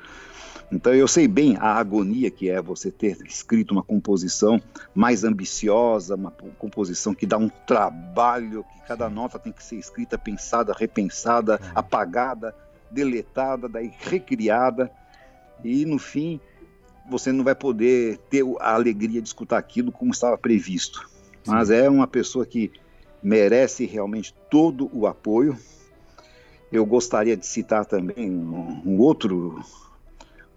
[0.72, 4.60] Então eu sei bem a agonia que é você ter escrito uma composição
[4.94, 10.18] mais ambiciosa, uma composição que dá um trabalho, que cada nota tem que ser escrita,
[10.18, 11.72] pensada, repensada, uhum.
[11.76, 12.56] apagada,
[12.90, 14.92] deletada, daí recriada
[15.64, 16.40] e no fim
[17.08, 21.08] você não vai poder ter a alegria de escutar aquilo como estava previsto.
[21.44, 21.52] Sim.
[21.52, 22.72] Mas é uma pessoa que
[23.22, 25.56] merece realmente todo o apoio
[26.72, 29.64] eu gostaria de citar também um, outro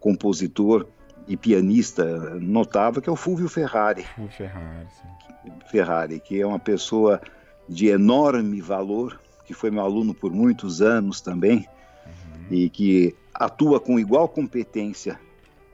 [0.01, 0.87] compositor
[1.27, 2.05] e pianista
[2.41, 4.05] notável, que é o Fulvio Ferrari.
[4.15, 5.53] Fulvio Ferrari, sim.
[5.71, 7.21] Ferrari, que é uma pessoa
[7.69, 11.69] de enorme valor, que foi meu aluno por muitos anos também,
[12.07, 12.47] uhum.
[12.51, 15.21] e que atua com igual competência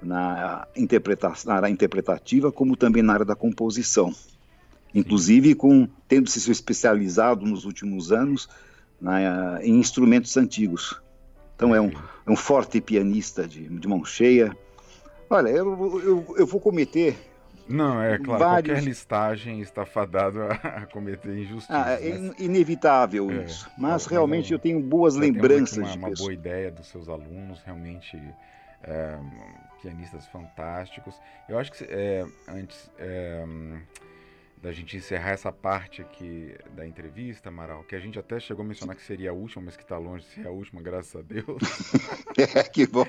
[0.02, 4.15] na, interpretação, na área interpretativa, como também na área da composição.
[4.94, 8.48] Inclusive, com tendo se especializado nos últimos anos
[9.00, 11.00] na, em instrumentos antigos.
[11.56, 11.90] Então é um,
[12.26, 14.56] é um forte pianista de, de mão cheia.
[15.30, 17.16] Olha, eu, eu, eu vou cometer.
[17.68, 18.72] Não, é claro, vários...
[18.74, 21.72] qualquer listagem está fadado a, cometer injustiça.
[21.72, 22.38] Ah, é mas...
[22.38, 23.70] inevitável é, isso.
[23.78, 28.20] Mas realmente eu tenho boas lembranças uma, de uma boa ideia dos seus alunos, realmente
[28.82, 29.18] é,
[29.80, 31.14] pianistas fantásticos.
[31.48, 32.90] Eu acho que é, antes.
[34.64, 38.64] É, da gente encerrar essa parte aqui da entrevista, Amaral, que a gente até chegou
[38.64, 41.14] a mencionar que seria a última, mas que está longe de ser a última, graças
[41.14, 41.44] a Deus.
[42.56, 43.06] é, que bom.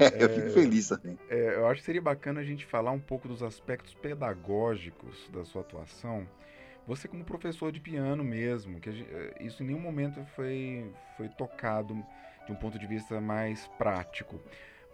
[0.00, 1.18] É, eu fico feliz também.
[1.30, 5.44] É, eu acho que seria bacana a gente falar um pouco dos aspectos pedagógicos da
[5.44, 6.26] sua atuação.
[6.86, 11.28] Você como professor de piano mesmo, que gente, é, isso em nenhum momento foi, foi
[11.28, 11.94] tocado
[12.46, 14.40] de um ponto de vista mais prático.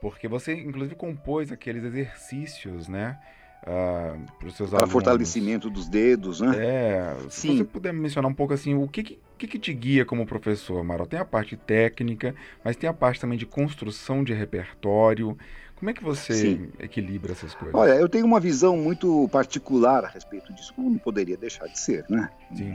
[0.00, 3.20] Porque você, inclusive, compôs aqueles exercícios, né?
[3.62, 4.92] Uh, para os seus para alunos.
[4.92, 6.56] fortalecimento dos dedos, né?
[6.56, 7.56] É, se Sim.
[7.56, 11.06] você puder mencionar um pouco assim, o que, que, que te guia como professor, Amaral?
[11.06, 12.34] Tem a parte técnica,
[12.64, 15.36] mas tem a parte também de construção de repertório.
[15.76, 16.68] Como é que você Sim.
[16.78, 17.74] equilibra essas coisas?
[17.74, 21.78] Olha, eu tenho uma visão muito particular a respeito disso, como não poderia deixar de
[21.78, 22.30] ser, né?
[22.54, 22.72] Sim.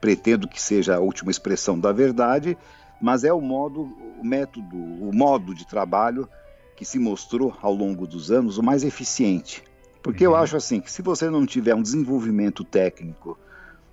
[0.00, 2.56] Pretendo que seja a última expressão da verdade,
[3.00, 3.82] mas é o modo,
[4.20, 6.28] o método, o modo de trabalho
[6.76, 9.62] que se mostrou ao longo dos anos o mais eficiente.
[10.04, 10.34] Porque uhum.
[10.34, 13.38] eu acho assim que se você não tiver um desenvolvimento técnico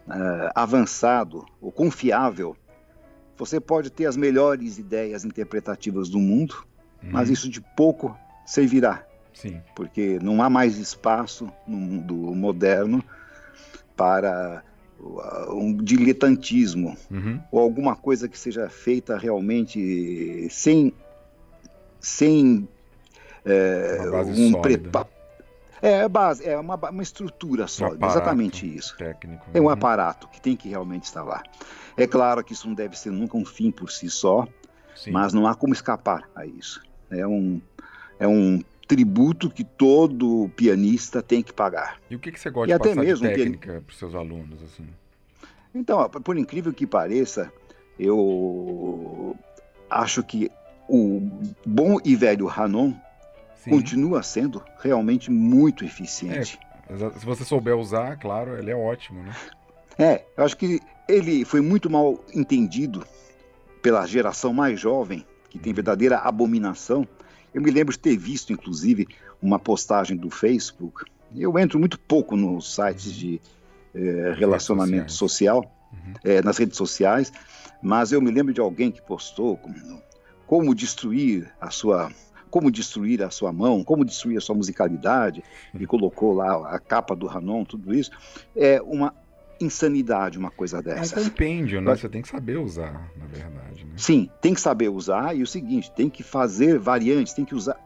[0.06, 2.54] uh, avançado ou confiável,
[3.38, 6.68] você pode ter as melhores ideias interpretativas do mundo,
[7.02, 7.12] uhum.
[7.14, 8.14] mas isso de pouco
[8.46, 9.08] servirá.
[9.34, 9.62] Sim.
[9.74, 13.02] Porque não há mais espaço no mundo moderno
[13.96, 14.66] para
[15.48, 17.40] um diletantismo uhum.
[17.50, 20.94] ou alguma coisa que seja feita realmente sem
[22.02, 22.68] sem
[23.46, 23.98] é,
[24.38, 25.08] um preparo
[25.82, 28.96] é, base, é uma, uma estrutura sólida, um exatamente isso.
[28.98, 29.46] Técnico.
[29.54, 29.70] É um uhum.
[29.70, 31.42] aparato que tem que realmente estar lá.
[31.98, 34.48] É claro que isso não deve ser nunca um fim por si só,
[34.96, 35.12] Sim.
[35.12, 36.82] mas não há como escapar a isso.
[37.10, 37.60] É um,
[38.20, 41.98] é um tributo que todo pianista tem que pagar.
[42.10, 43.82] E o que, que você gosta e de até passar mesmo de técnica pian...
[43.82, 44.62] para os seus alunos?
[44.64, 44.88] assim?
[45.74, 47.52] Então, por incrível que pareça,
[47.98, 49.36] eu
[49.90, 50.52] acho que
[50.88, 51.22] o
[51.66, 52.94] bom e velho Hanon
[53.64, 53.70] Sim.
[53.70, 56.60] continua sendo realmente muito eficiente.
[56.90, 59.36] É, se você souber usar, claro, ele é ótimo, né?
[59.98, 63.06] É, eu acho que ele foi muito mal entendido
[63.82, 67.08] pela geração mais jovem, que tem verdadeira abominação.
[67.54, 69.08] Eu me lembro de ter visto, inclusive,
[69.42, 71.06] uma postagem do Facebook.
[71.36, 73.40] Eu entro muito pouco nos sites de
[73.94, 76.14] é, relacionamento social, uhum.
[76.24, 77.32] é, nas redes sociais,
[77.82, 80.02] mas eu me lembro de alguém que postou como,
[80.48, 82.12] como destruir a sua
[82.52, 87.16] como destruir a sua mão, como destruir a sua musicalidade, e colocou lá a capa
[87.16, 88.12] do Hanon, tudo isso,
[88.56, 89.14] é uma
[89.60, 91.20] insanidade uma coisa dessa.
[91.20, 91.96] É um compêndio, né?
[91.96, 93.86] Você tem que saber usar, na verdade.
[93.86, 93.94] Né?
[93.96, 97.80] Sim, tem que saber usar e o seguinte, tem que fazer variantes, tem que usar.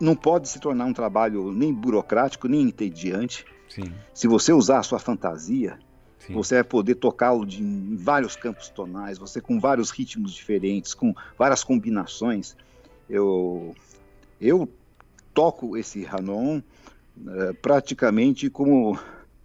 [0.00, 3.44] Não pode se tornar um trabalho nem burocrático, nem entediante.
[3.68, 3.92] Sim.
[4.12, 5.78] Se você usar a sua fantasia,
[6.18, 6.34] Sim.
[6.34, 11.64] você vai poder tocá-lo em vários campos tonais, você com vários ritmos diferentes, com várias
[11.64, 12.54] combinações.
[13.08, 13.74] Eu,
[14.40, 14.68] eu
[15.34, 18.98] toco esse Hanon uh, praticamente como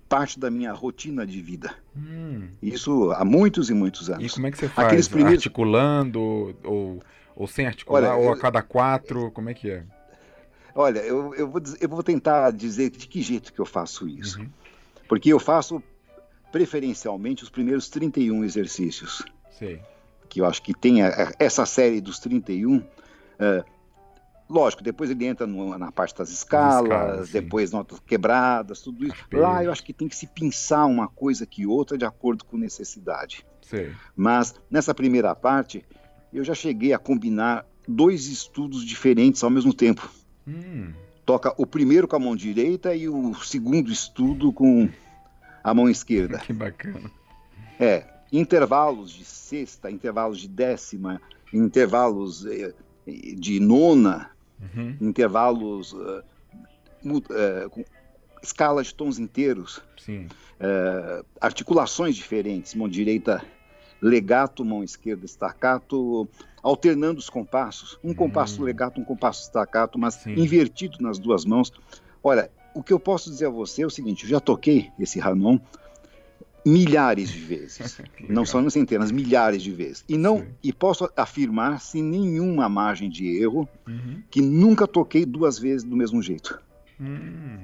[0.08, 1.74] parte da minha rotina de vida.
[1.96, 2.50] Hum.
[2.62, 4.32] Isso há muitos e muitos anos.
[4.32, 4.88] E como é que você faz?
[4.88, 5.40] Aqueles primeiros...
[5.40, 7.00] Articulando ou,
[7.36, 9.84] ou sem articular, Olha, ou a cada quatro, como é que é?
[10.76, 14.40] Olha, eu, eu, vou, eu vou tentar dizer de que jeito que eu faço isso.
[14.40, 14.50] Uhum.
[15.08, 15.82] Porque eu faço
[16.52, 19.24] preferencialmente os primeiros 31 exercícios.
[19.58, 19.80] Sim.
[20.30, 22.84] Que eu acho que tem a, essa série dos 31, uh,
[24.52, 29.16] Lógico, depois ele entra no, na parte das escalas, escalas depois notas quebradas, tudo isso.
[29.32, 32.58] Lá eu acho que tem que se pensar uma coisa que outra de acordo com
[32.58, 33.46] necessidade.
[33.62, 33.92] Sim.
[34.14, 35.86] Mas nessa primeira parte,
[36.34, 40.12] eu já cheguei a combinar dois estudos diferentes ao mesmo tempo.
[40.46, 40.92] Hum.
[41.26, 44.90] Toca o primeiro com a mão direita e o segundo estudo com
[45.64, 46.40] a mão esquerda.
[46.46, 47.10] que bacana.
[47.80, 51.22] É, intervalos de sexta, intervalos de décima,
[51.54, 52.74] intervalos eh,
[53.08, 54.30] de nona,
[54.62, 54.98] uhum.
[55.02, 56.24] intervalos, uh,
[57.06, 57.84] uh, com
[58.42, 59.78] escalas de tons inteiros,
[60.08, 63.44] uh, articulações diferentes, mão direita
[64.02, 66.28] legato, mão esquerda staccato,
[66.64, 68.66] alternando os compassos, um compasso uhum.
[68.66, 70.34] legato, um compasso staccato, mas Sim.
[70.34, 71.72] invertido nas duas mãos.
[72.24, 75.22] Olha, o que eu posso dizer a você é o seguinte: eu já toquei esse
[75.22, 75.60] Hanon
[76.66, 78.00] milhares de vezes.
[78.30, 80.04] não são centenas, milhares de vezes.
[80.08, 84.22] E não e posso afirmar sem nenhuma margem de erro uhum.
[84.30, 86.60] que nunca toquei duas vezes do mesmo jeito.
[87.00, 87.60] Uhum.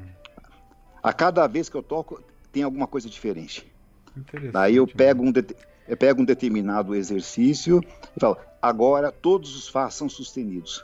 [1.01, 2.21] A cada vez que eu toco
[2.51, 3.65] tem alguma coisa diferente.
[4.51, 5.31] Daí eu pego um
[5.87, 7.81] eu pego um determinado exercício
[8.15, 10.83] e falo: agora todos os fás são sustenidos.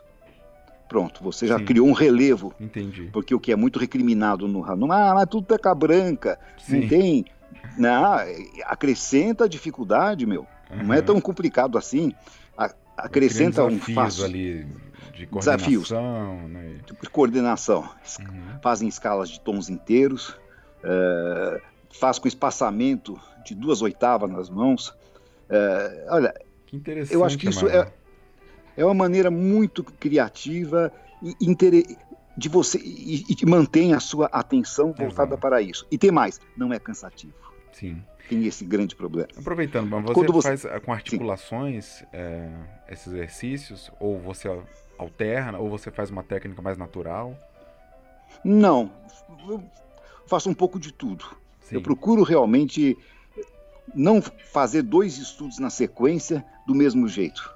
[0.88, 1.66] Pronto, você já Sim.
[1.66, 2.54] criou um relevo.
[2.60, 3.10] Entendi.
[3.12, 6.82] Porque o que é muito recriminado no Hanon, ah, mas tudo peca branca, Sim.
[6.82, 7.26] não tem
[7.78, 8.18] não,
[8.66, 10.48] acrescenta dificuldade, meu.
[10.70, 10.84] Uhum.
[10.84, 12.14] Não é tão complicado assim.
[12.98, 14.68] acrescenta um fácil ali
[15.14, 16.80] de coordenação, né?
[16.86, 17.90] de coordenação.
[18.20, 18.60] Uhum.
[18.62, 21.62] Fazem escalas de tons inteiros, uh,
[22.00, 24.90] faz com espaçamento de duas oitavas nas mãos.
[25.50, 26.34] Uh, olha,
[27.12, 27.92] eu acho que isso é,
[28.76, 31.46] é uma maneira muito criativa e
[32.36, 35.38] de você e, e mantém a sua atenção voltada Exato.
[35.38, 35.88] para isso.
[35.92, 37.34] E tem mais, não é cansativo.
[37.72, 38.04] Sim.
[38.30, 39.30] Tem esse grande problema.
[39.38, 40.48] Aproveitando, você, você...
[40.48, 42.50] faz eh, com articulações é,
[42.90, 43.92] esses exercícios?
[44.00, 44.50] Ou você
[44.98, 45.60] alterna?
[45.60, 47.38] Ou você faz uma técnica mais natural?
[48.44, 48.92] Não.
[49.48, 49.64] Eu
[50.26, 51.26] faço um pouco de tudo.
[51.62, 51.76] Sim.
[51.76, 52.98] Eu procuro realmente
[53.94, 57.54] não fazer dois estudos na sequência do mesmo jeito.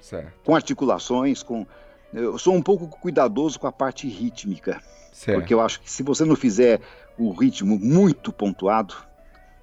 [0.00, 0.32] Certo.
[0.44, 1.66] Com articulações, com.
[2.12, 4.80] Eu sou um pouco cuidadoso com a parte rítmica.
[5.12, 5.38] Certo.
[5.38, 6.80] Porque eu acho que se você não fizer
[7.18, 8.94] o ritmo muito pontuado,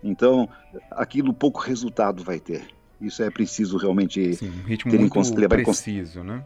[0.03, 0.47] então,
[0.91, 2.67] aquilo pouco resultado vai ter.
[3.01, 6.43] Isso é preciso realmente Sim, um ritmo ter muito em preciso, né?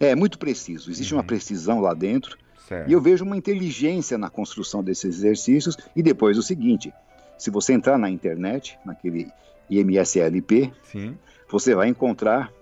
[0.00, 0.90] É, muito preciso.
[0.90, 1.20] Existe uhum.
[1.20, 2.36] uma precisão lá dentro.
[2.68, 2.88] Certo.
[2.88, 5.76] E eu vejo uma inteligência na construção desses exercícios.
[5.94, 6.92] E depois o seguinte,
[7.38, 9.30] se você entrar na internet, naquele
[9.70, 11.16] IMSLP, Sim.
[11.48, 12.52] você vai encontrar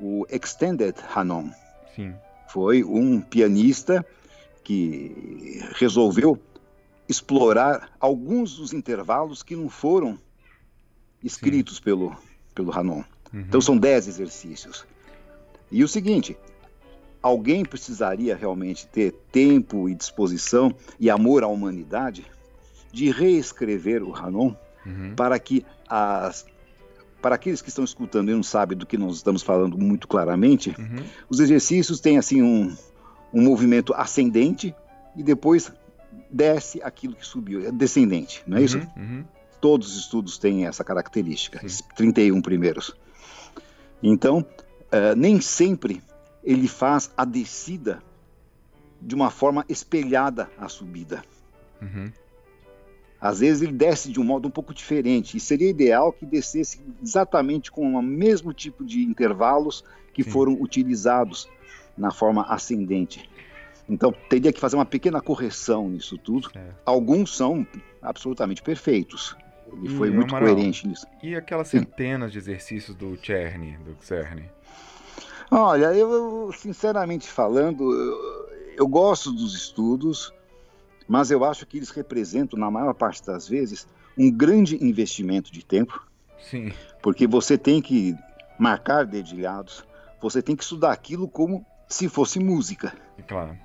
[0.00, 1.50] o Extended Hanon.
[1.94, 2.14] Sim.
[2.48, 4.04] Foi um pianista
[4.64, 6.38] que resolveu
[7.08, 10.18] explorar alguns dos intervalos que não foram
[11.22, 12.14] escritos pelo,
[12.54, 13.02] pelo Hanon.
[13.32, 13.40] Uhum.
[13.40, 14.84] Então são dez exercícios.
[15.70, 16.36] E o seguinte,
[17.22, 22.26] alguém precisaria realmente ter tempo e disposição e amor à humanidade
[22.92, 24.54] de reescrever o Hanon
[24.84, 25.14] uhum.
[25.14, 26.46] para que as
[27.20, 30.74] para aqueles que estão escutando e não sabem do que nós estamos falando muito claramente,
[30.78, 31.04] uhum.
[31.28, 32.76] os exercícios têm assim um,
[33.32, 34.74] um movimento ascendente
[35.16, 35.72] e depois
[36.30, 38.78] desce aquilo que subiu, é descendente, não é uhum, isso?
[38.96, 39.24] Uhum.
[39.60, 41.66] Todos os estudos têm essa característica, Sim.
[41.66, 42.94] esses 31 primeiros.
[44.02, 46.00] Então, uh, nem sempre
[46.44, 48.00] ele faz a descida
[49.00, 51.22] de uma forma espelhada à subida.
[51.82, 52.12] Uhum.
[53.20, 56.80] Às vezes ele desce de um modo um pouco diferente, e seria ideal que descesse
[57.02, 59.84] exatamente com o mesmo tipo de intervalos
[60.14, 60.30] que Sim.
[60.30, 61.48] foram utilizados
[61.96, 63.28] na forma ascendente.
[63.88, 66.50] Então, teria que fazer uma pequena correção nisso tudo.
[66.54, 66.68] É.
[66.84, 67.66] Alguns são
[68.02, 69.34] absolutamente perfeitos.
[69.72, 71.06] Ele e foi muito Amaral, coerente nisso.
[71.22, 71.78] E aquelas Sim.
[71.80, 74.48] centenas de exercícios do Czerny, do Czerny?
[75.50, 80.32] Olha, eu, sinceramente falando, eu, eu gosto dos estudos,
[81.08, 85.64] mas eu acho que eles representam, na maior parte das vezes, um grande investimento de
[85.64, 86.06] tempo.
[86.38, 86.70] Sim.
[87.02, 88.14] Porque você tem que
[88.58, 89.84] marcar dedilhados,
[90.20, 92.92] você tem que estudar aquilo como se fosse música.
[93.26, 93.56] Claro.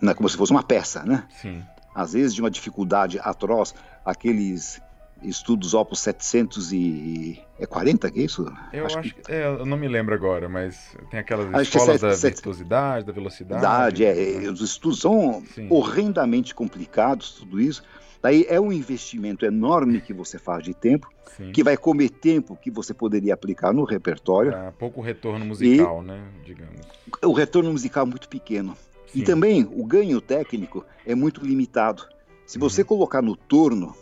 [0.00, 1.26] Não é como se fosse uma peça, né?
[1.30, 1.62] Sim.
[1.94, 3.74] Às vezes de uma dificuldade atroz,
[4.04, 4.80] aqueles
[5.22, 8.46] estudos Opus 740, que é isso?
[8.72, 9.32] Eu acho, acho que...
[9.32, 14.04] é, eu não me lembro agora, mas tem aquelas acho escolas da virtuosidade, da velocidade.
[14.04, 14.48] É, né?
[14.48, 15.66] os estudos são Sim.
[15.70, 17.82] horrendamente complicados, tudo isso.
[18.20, 21.52] Daí é um investimento enorme que você faz de tempo, Sim.
[21.52, 24.52] que vai comer tempo que você poderia aplicar no repertório.
[24.52, 26.20] É, pouco retorno musical, né?
[26.44, 26.80] Digamos.
[27.24, 28.76] O retorno musical é muito pequeno.
[29.06, 29.20] Sim.
[29.20, 32.08] E também o ganho técnico é muito limitado.
[32.44, 32.88] Se você uhum.
[32.88, 33.94] colocar no torno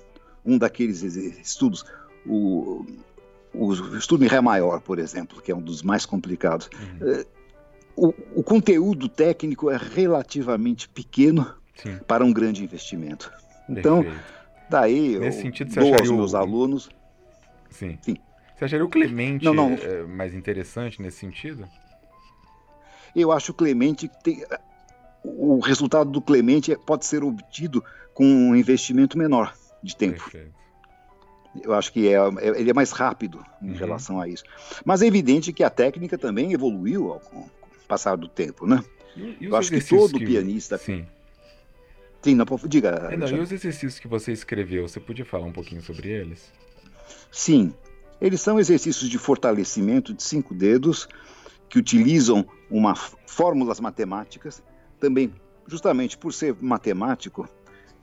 [0.46, 1.84] um daqueles estudos,
[2.24, 2.86] o,
[3.52, 7.12] o estudo em Ré maior, por exemplo, que é um dos mais complicados, uhum.
[7.12, 7.26] É,
[7.96, 11.98] o, o, conteúdo técnico é relativamente pequeno Sim.
[12.06, 13.32] para um grande investimento.
[13.66, 14.04] Então,
[14.68, 16.36] daí Nesse eu sentido, você dou aos meus o...
[16.36, 16.90] alunos.
[17.70, 17.98] Sim.
[18.02, 18.16] Sim.
[18.54, 19.72] Você acharia o Clemente não, não.
[19.72, 21.66] É, mais interessante nesse sentido?
[23.14, 24.44] Eu acho o Clemente tem,
[25.24, 27.82] o resultado do Clemente pode ser obtido
[28.12, 29.54] com um investimento menor
[29.86, 30.22] de tempo.
[30.22, 30.54] Perfeito.
[31.62, 33.76] Eu acho que é, é, ele é mais rápido em uhum.
[33.76, 34.44] relação a isso.
[34.84, 37.50] Mas é evidente que a técnica também evoluiu ao, com o
[37.88, 38.84] passar do tempo, né?
[39.16, 40.26] E, e eu acho que todo que...
[40.26, 40.76] pianista.
[40.76, 41.06] Sim.
[42.20, 43.08] Sim, não, diga.
[43.10, 46.52] É, não, e os exercícios que você escreveu, você podia falar um pouquinho sobre eles?
[47.30, 47.72] Sim.
[48.20, 51.08] Eles são exercícios de fortalecimento de cinco dedos
[51.68, 54.62] que utilizam uma fórmulas matemáticas.
[54.98, 55.32] Também,
[55.66, 57.48] justamente por ser matemático,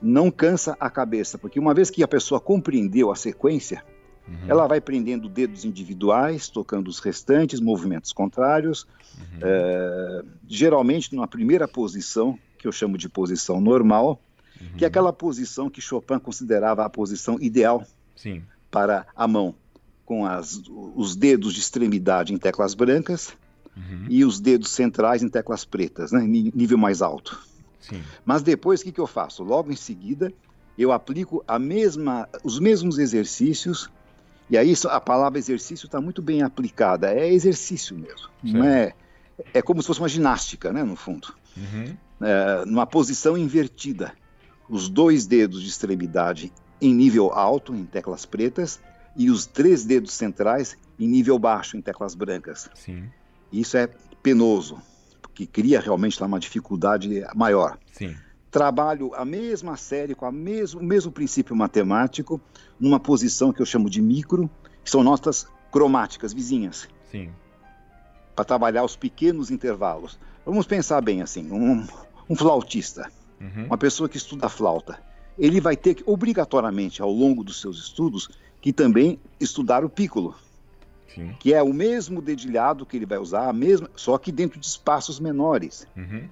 [0.00, 3.82] não cansa a cabeça, porque uma vez que a pessoa compreendeu a sequência,
[4.28, 4.34] uhum.
[4.48, 9.38] ela vai prendendo dedos individuais, tocando os restantes, movimentos contrários, uhum.
[9.42, 14.20] é, geralmente numa primeira posição, que eu chamo de posição normal,
[14.60, 14.76] uhum.
[14.76, 17.84] que é aquela posição que Chopin considerava a posição ideal
[18.16, 18.42] Sim.
[18.70, 19.54] para a mão,
[20.04, 20.60] com as,
[20.94, 23.32] os dedos de extremidade em teclas brancas
[23.76, 24.06] uhum.
[24.08, 27.40] e os dedos centrais em teclas pretas, né, nível mais alto.
[27.88, 28.02] Sim.
[28.24, 29.42] Mas depois o que, que eu faço?
[29.42, 30.32] Logo em seguida,
[30.78, 33.90] eu aplico a mesma, os mesmos exercícios,
[34.48, 38.92] e aí a palavra exercício está muito bem aplicada, é exercício mesmo, não é,
[39.52, 41.34] é como se fosse uma ginástica, né, no fundo.
[41.56, 41.96] Uhum.
[42.20, 44.12] É, numa posição invertida,
[44.68, 48.80] os dois dedos de extremidade em nível alto, em teclas pretas,
[49.16, 52.68] e os três dedos centrais em nível baixo, em teclas brancas.
[52.74, 53.08] Sim.
[53.52, 53.88] Isso é
[54.22, 54.80] penoso,
[55.34, 57.78] que cria realmente lá uma dificuldade maior.
[57.92, 58.14] Sim.
[58.50, 62.40] Trabalho a mesma série com a mesmo, o mesmo princípio matemático,
[62.78, 64.48] numa posição que eu chamo de micro,
[64.82, 66.88] que são notas cromáticas vizinhas.
[67.10, 67.30] Sim.
[68.34, 70.18] Para trabalhar os pequenos intervalos.
[70.46, 71.84] Vamos pensar bem assim: um,
[72.30, 73.66] um flautista, uhum.
[73.66, 75.00] uma pessoa que estuda flauta,
[75.38, 78.28] ele vai ter que, obrigatoriamente, ao longo dos seus estudos,
[78.60, 80.34] que também estudar o piccolo.
[81.14, 81.34] Sim.
[81.38, 84.66] que é o mesmo dedilhado que ele vai usar, a mesma, só que dentro de
[84.66, 85.86] espaços menores.
[85.96, 86.28] Uhum.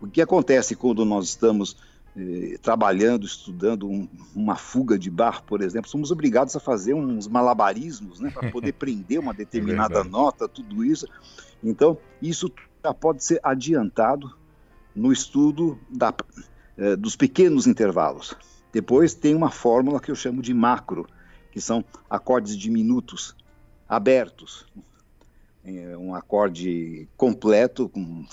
[0.00, 1.76] O que acontece quando nós estamos
[2.16, 7.28] eh, trabalhando, estudando um, uma fuga de bar, por exemplo, somos obrigados a fazer uns
[7.28, 11.06] malabarismos né, para poder prender uma determinada é nota, tudo isso.
[11.62, 12.50] Então, isso
[12.84, 14.34] já pode ser adiantado
[14.94, 16.12] no estudo da,
[16.76, 18.34] eh, dos pequenos intervalos.
[18.72, 21.06] Depois tem uma fórmula que eu chamo de macro,
[21.50, 23.36] que são acordes diminutos,
[23.92, 24.66] abertos.
[25.64, 28.24] É um acorde completo, com,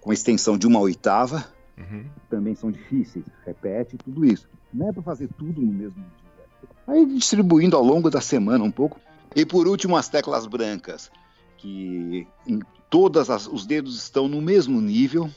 [0.00, 1.44] com extensão de uma oitava,
[1.76, 2.06] uhum.
[2.30, 4.48] também são difíceis, repete tudo isso.
[4.72, 6.70] Não é para fazer tudo no mesmo dia.
[6.86, 9.00] Aí distribuindo ao longo da semana um pouco.
[9.34, 11.10] E por último, as teclas brancas,
[11.58, 15.28] que em todas as, os dedos estão no mesmo nível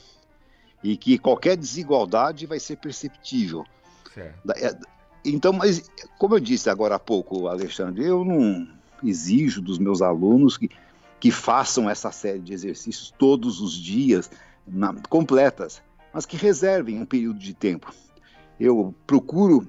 [0.83, 3.65] e que qualquer desigualdade vai ser perceptível.
[4.13, 4.51] Certo.
[4.51, 4.77] É,
[5.25, 5.89] então, mas
[6.19, 8.67] como eu disse agora há pouco, Alexandre, eu não
[9.09, 10.69] exijo dos meus alunos que,
[11.19, 14.29] que façam essa série de exercícios todos os dias,
[14.67, 15.81] na, completas,
[16.13, 17.93] mas que reservem um período de tempo.
[18.59, 19.67] Eu procuro,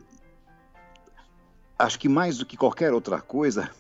[1.79, 3.71] acho que mais do que qualquer outra coisa,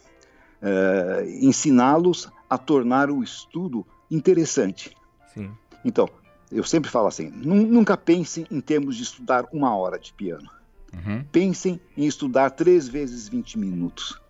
[0.62, 4.96] uh, ensiná-los a tornar o estudo interessante.
[5.32, 5.50] Sim.
[5.84, 6.08] Então,
[6.50, 10.48] eu sempre falo assim: nunca pensem em termos de estudar uma hora de piano.
[10.92, 11.24] Uhum.
[11.24, 14.20] Pensem em estudar três vezes 20 minutos.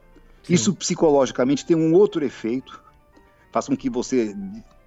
[0.44, 0.54] Sim.
[0.54, 2.80] Isso psicologicamente tem um outro efeito,
[3.50, 4.36] faz com que você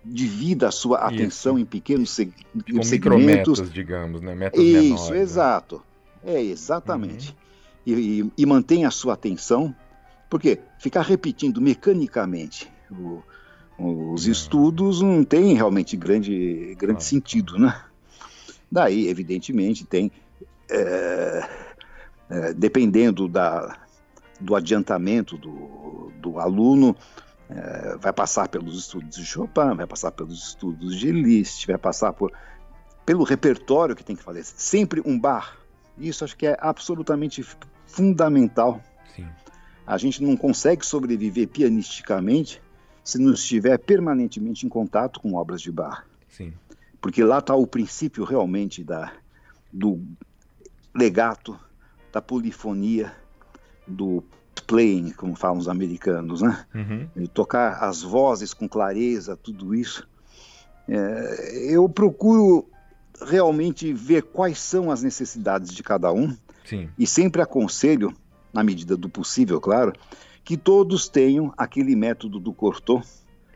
[0.05, 1.07] divida a sua Isso.
[1.07, 2.31] atenção em pequenos seg
[2.73, 3.71] Com segmentos.
[3.71, 4.35] digamos, né?
[4.35, 5.19] Metas Isso, menores, né?
[5.19, 5.83] exato.
[6.23, 6.35] Né?
[6.35, 7.29] É, exatamente.
[7.29, 7.35] Uhum.
[7.85, 9.73] E, e, e mantenha a sua atenção,
[10.29, 13.23] porque ficar repetindo mecanicamente o,
[13.77, 17.79] os estudos não tem realmente grande, grande sentido, né?
[18.71, 20.11] Daí, evidentemente, tem,
[20.69, 21.49] é,
[22.29, 23.77] é, dependendo da,
[24.39, 26.95] do adiantamento do, do aluno,
[27.49, 32.13] é, vai passar pelos estudos de Chopin, vai passar pelos estudos de Liszt, vai passar
[32.13, 32.31] por,
[33.05, 34.43] pelo repertório que tem que fazer.
[34.43, 35.57] Sempre um bar.
[35.97, 37.45] Isso acho que é absolutamente
[37.85, 38.81] fundamental.
[39.15, 39.27] Sim.
[39.85, 42.61] A gente não consegue sobreviver pianisticamente
[43.03, 46.05] se não estiver permanentemente em contato com obras de bar.
[46.27, 46.53] Sim.
[46.99, 49.13] Porque lá está o princípio realmente da,
[49.71, 50.03] do
[50.93, 51.57] legato,
[52.11, 53.15] da polifonia,
[53.87, 54.23] do
[54.65, 56.65] playing, como falam os americanos, né?
[56.73, 57.27] Uhum.
[57.27, 60.07] tocar as vozes com clareza, tudo isso.
[60.87, 62.67] É, eu procuro
[63.21, 66.35] realmente ver quais são as necessidades de cada um
[66.65, 66.89] Sim.
[66.97, 68.13] e sempre aconselho,
[68.53, 69.93] na medida do possível, claro,
[70.43, 73.05] que todos tenham aquele método do Cortot,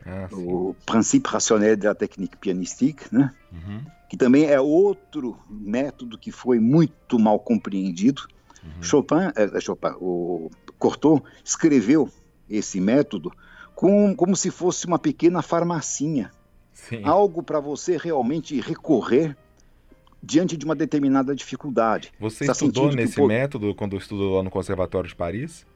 [0.04, 3.32] ah, o princípio rationnel da técnica pianistique, né?
[3.52, 3.80] Uhum.
[4.08, 8.26] que também é outro método que foi muito mal compreendido.
[8.62, 8.82] Uhum.
[8.82, 12.08] Chopin, é, Chopin, o Cortot escreveu
[12.48, 13.32] esse método
[13.74, 16.30] com, como se fosse uma pequena farmacinha.
[16.72, 17.02] Sim.
[17.04, 19.36] Algo para você realmente recorrer
[20.22, 22.12] diante de uma determinada dificuldade.
[22.20, 25.66] Você tá estudou nesse que, método quando estudou lá no Conservatório de Paris?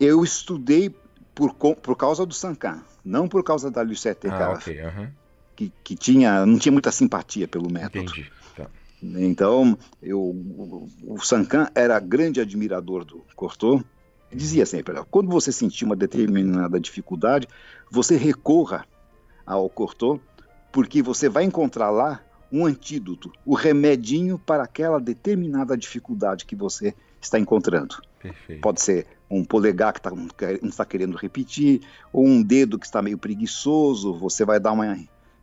[0.00, 0.94] Eu estudei
[1.34, 4.80] por, por causa do Sancan, não por causa da Lucette ah, okay,
[5.54, 7.98] que, que tinha, não tinha muita simpatia pelo método.
[7.98, 8.30] Entendi.
[9.12, 9.20] Tá.
[9.20, 10.20] Então, eu,
[11.02, 13.84] o Sancan era grande admirador do Cortot,
[14.32, 17.48] dizia sempre, quando você sentir uma determinada dificuldade,
[17.90, 18.86] você recorra
[19.46, 20.20] ao Cortot,
[20.72, 22.20] porque você vai encontrar lá
[22.50, 27.96] um antídoto, o remedinho para aquela determinada dificuldade que você está encontrando.
[28.20, 28.60] Perfeito.
[28.60, 31.80] Pode ser um polegar que tá, não está querendo repetir,
[32.12, 34.96] ou um dedo que está meio preguiçoso, você vai dar uma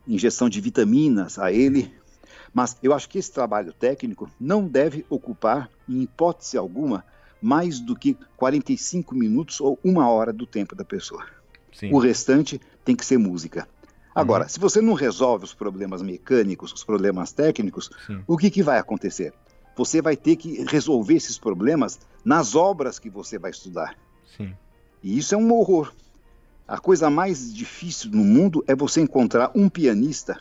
[0.07, 1.93] injeção de vitaminas a ele.
[2.53, 7.03] Mas eu acho que esse trabalho técnico não deve ocupar, em hipótese alguma,
[7.41, 11.25] mais do que 45 minutos ou uma hora do tempo da pessoa.
[11.73, 11.91] Sim.
[11.93, 13.67] O restante tem que ser música.
[14.13, 14.49] Agora, uhum.
[14.49, 18.21] se você não resolve os problemas mecânicos, os problemas técnicos, Sim.
[18.27, 19.33] o que, que vai acontecer?
[19.75, 23.95] Você vai ter que resolver esses problemas nas obras que você vai estudar.
[24.35, 24.53] Sim.
[25.01, 25.93] E isso é um horror.
[26.67, 30.39] A coisa mais difícil no mundo é você encontrar um pianista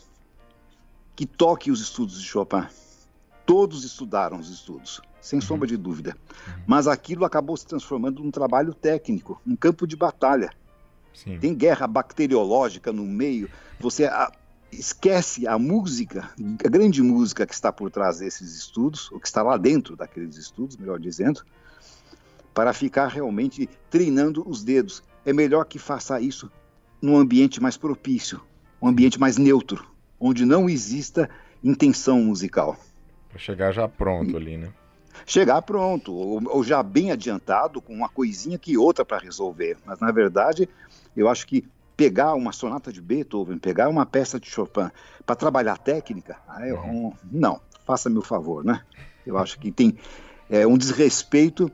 [1.15, 2.67] que toque os estudos de Chopin.
[3.45, 5.45] Todos estudaram os estudos sem uhum.
[5.45, 6.17] sombra de dúvida.
[6.47, 6.63] Uhum.
[6.67, 10.51] Mas aquilo acabou se transformando num trabalho técnico, um campo de batalha.
[11.13, 11.39] Sim.
[11.39, 13.51] Tem guerra bacteriológica no meio.
[13.79, 14.33] Você a,
[14.73, 16.31] esquece a música,
[16.65, 20.37] a grande música que está por trás desses estudos, ou que está lá dentro daqueles
[20.37, 21.45] estudos, melhor dizendo,
[22.55, 25.03] para ficar realmente treinando os dedos.
[25.25, 26.51] É melhor que faça isso
[27.03, 28.41] num ambiente mais propício,
[28.81, 29.87] um ambiente mais neutro,
[30.21, 31.29] onde não exista
[31.65, 32.77] intenção musical.
[33.31, 34.71] Para chegar já pronto ali, né?
[35.27, 39.77] chegar pronto, ou, ou já bem adiantado, com uma coisinha que outra para resolver.
[39.85, 40.69] Mas, na verdade,
[41.17, 41.65] eu acho que
[41.97, 44.91] pegar uma sonata de Beethoven, pegar uma peça de Chopin
[45.27, 47.09] para trabalhar técnica, aí, uhum.
[47.09, 48.83] um, não, faça-me o favor, né?
[49.27, 49.97] Eu acho que tem
[50.49, 51.71] é, um desrespeito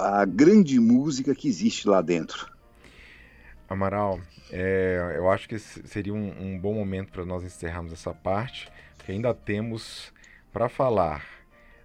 [0.00, 2.51] à grande música que existe lá dentro.
[3.72, 4.20] Amaral,
[4.50, 9.12] é, eu acho que seria um, um bom momento para nós encerrarmos essa parte, porque
[9.12, 10.12] ainda temos
[10.52, 11.26] para falar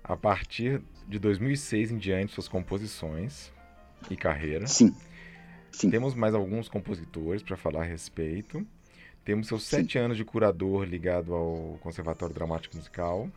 [0.03, 3.51] a partir de 2006 em diante suas composições
[4.09, 4.67] e carreira.
[4.67, 4.95] Sim.
[5.71, 5.89] Sim.
[5.89, 8.65] Temos mais alguns compositores para falar a respeito.
[9.23, 9.77] Temos seus Sim.
[9.77, 13.29] sete anos de curador ligado ao Conservatório Dramático Musical.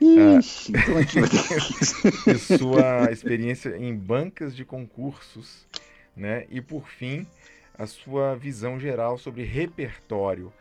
[0.00, 5.66] Ixi, ah, então e sua experiência em bancas de concursos,
[6.18, 6.46] né?
[6.50, 7.26] E por fim,
[7.76, 10.52] a sua visão geral sobre repertório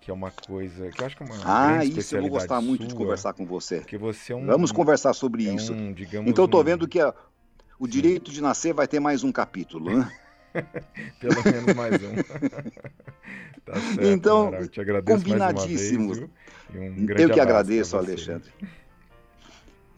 [0.00, 2.60] que é uma coisa que eu acho que é uma Ah, isso eu vou gostar
[2.60, 3.80] muito de conversar com você.
[3.80, 5.74] Porque você é um Vamos conversar sobre é isso.
[5.74, 5.94] Um,
[6.26, 7.14] então eu tô vendo que a,
[7.78, 10.12] o direito de nascer vai ter mais um capítulo, né?
[11.20, 12.14] Pelo menos mais um.
[13.64, 14.68] tá certo, então, Amaral.
[14.68, 16.18] te agradeço combinadíssimos.
[16.18, 18.50] Mais uma vez, um grande Eu que agradeço, Alexandre.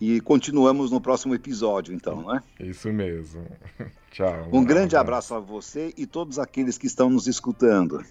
[0.04, 2.40] E continuamos no próximo episódio, então, não é?
[2.58, 3.46] Isso mesmo.
[4.10, 4.48] Tchau.
[4.52, 8.04] Um grande abraço a você e todos aqueles que estão nos escutando.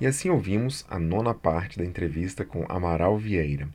[0.00, 3.68] E assim ouvimos a nona parte da entrevista com Amaral Vieira.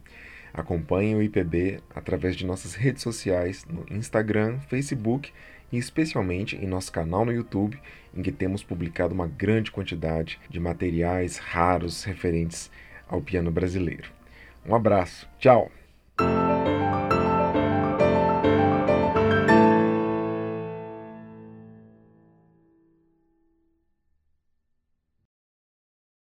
[0.53, 5.33] Acompanhe o IPB através de nossas redes sociais no Instagram, Facebook
[5.73, 7.77] e especialmente em nosso canal no YouTube,
[8.15, 12.71] em que temos publicado uma grande quantidade de materiais raros referentes
[13.09, 14.09] ao piano brasileiro.
[14.65, 15.69] Um abraço, tchau!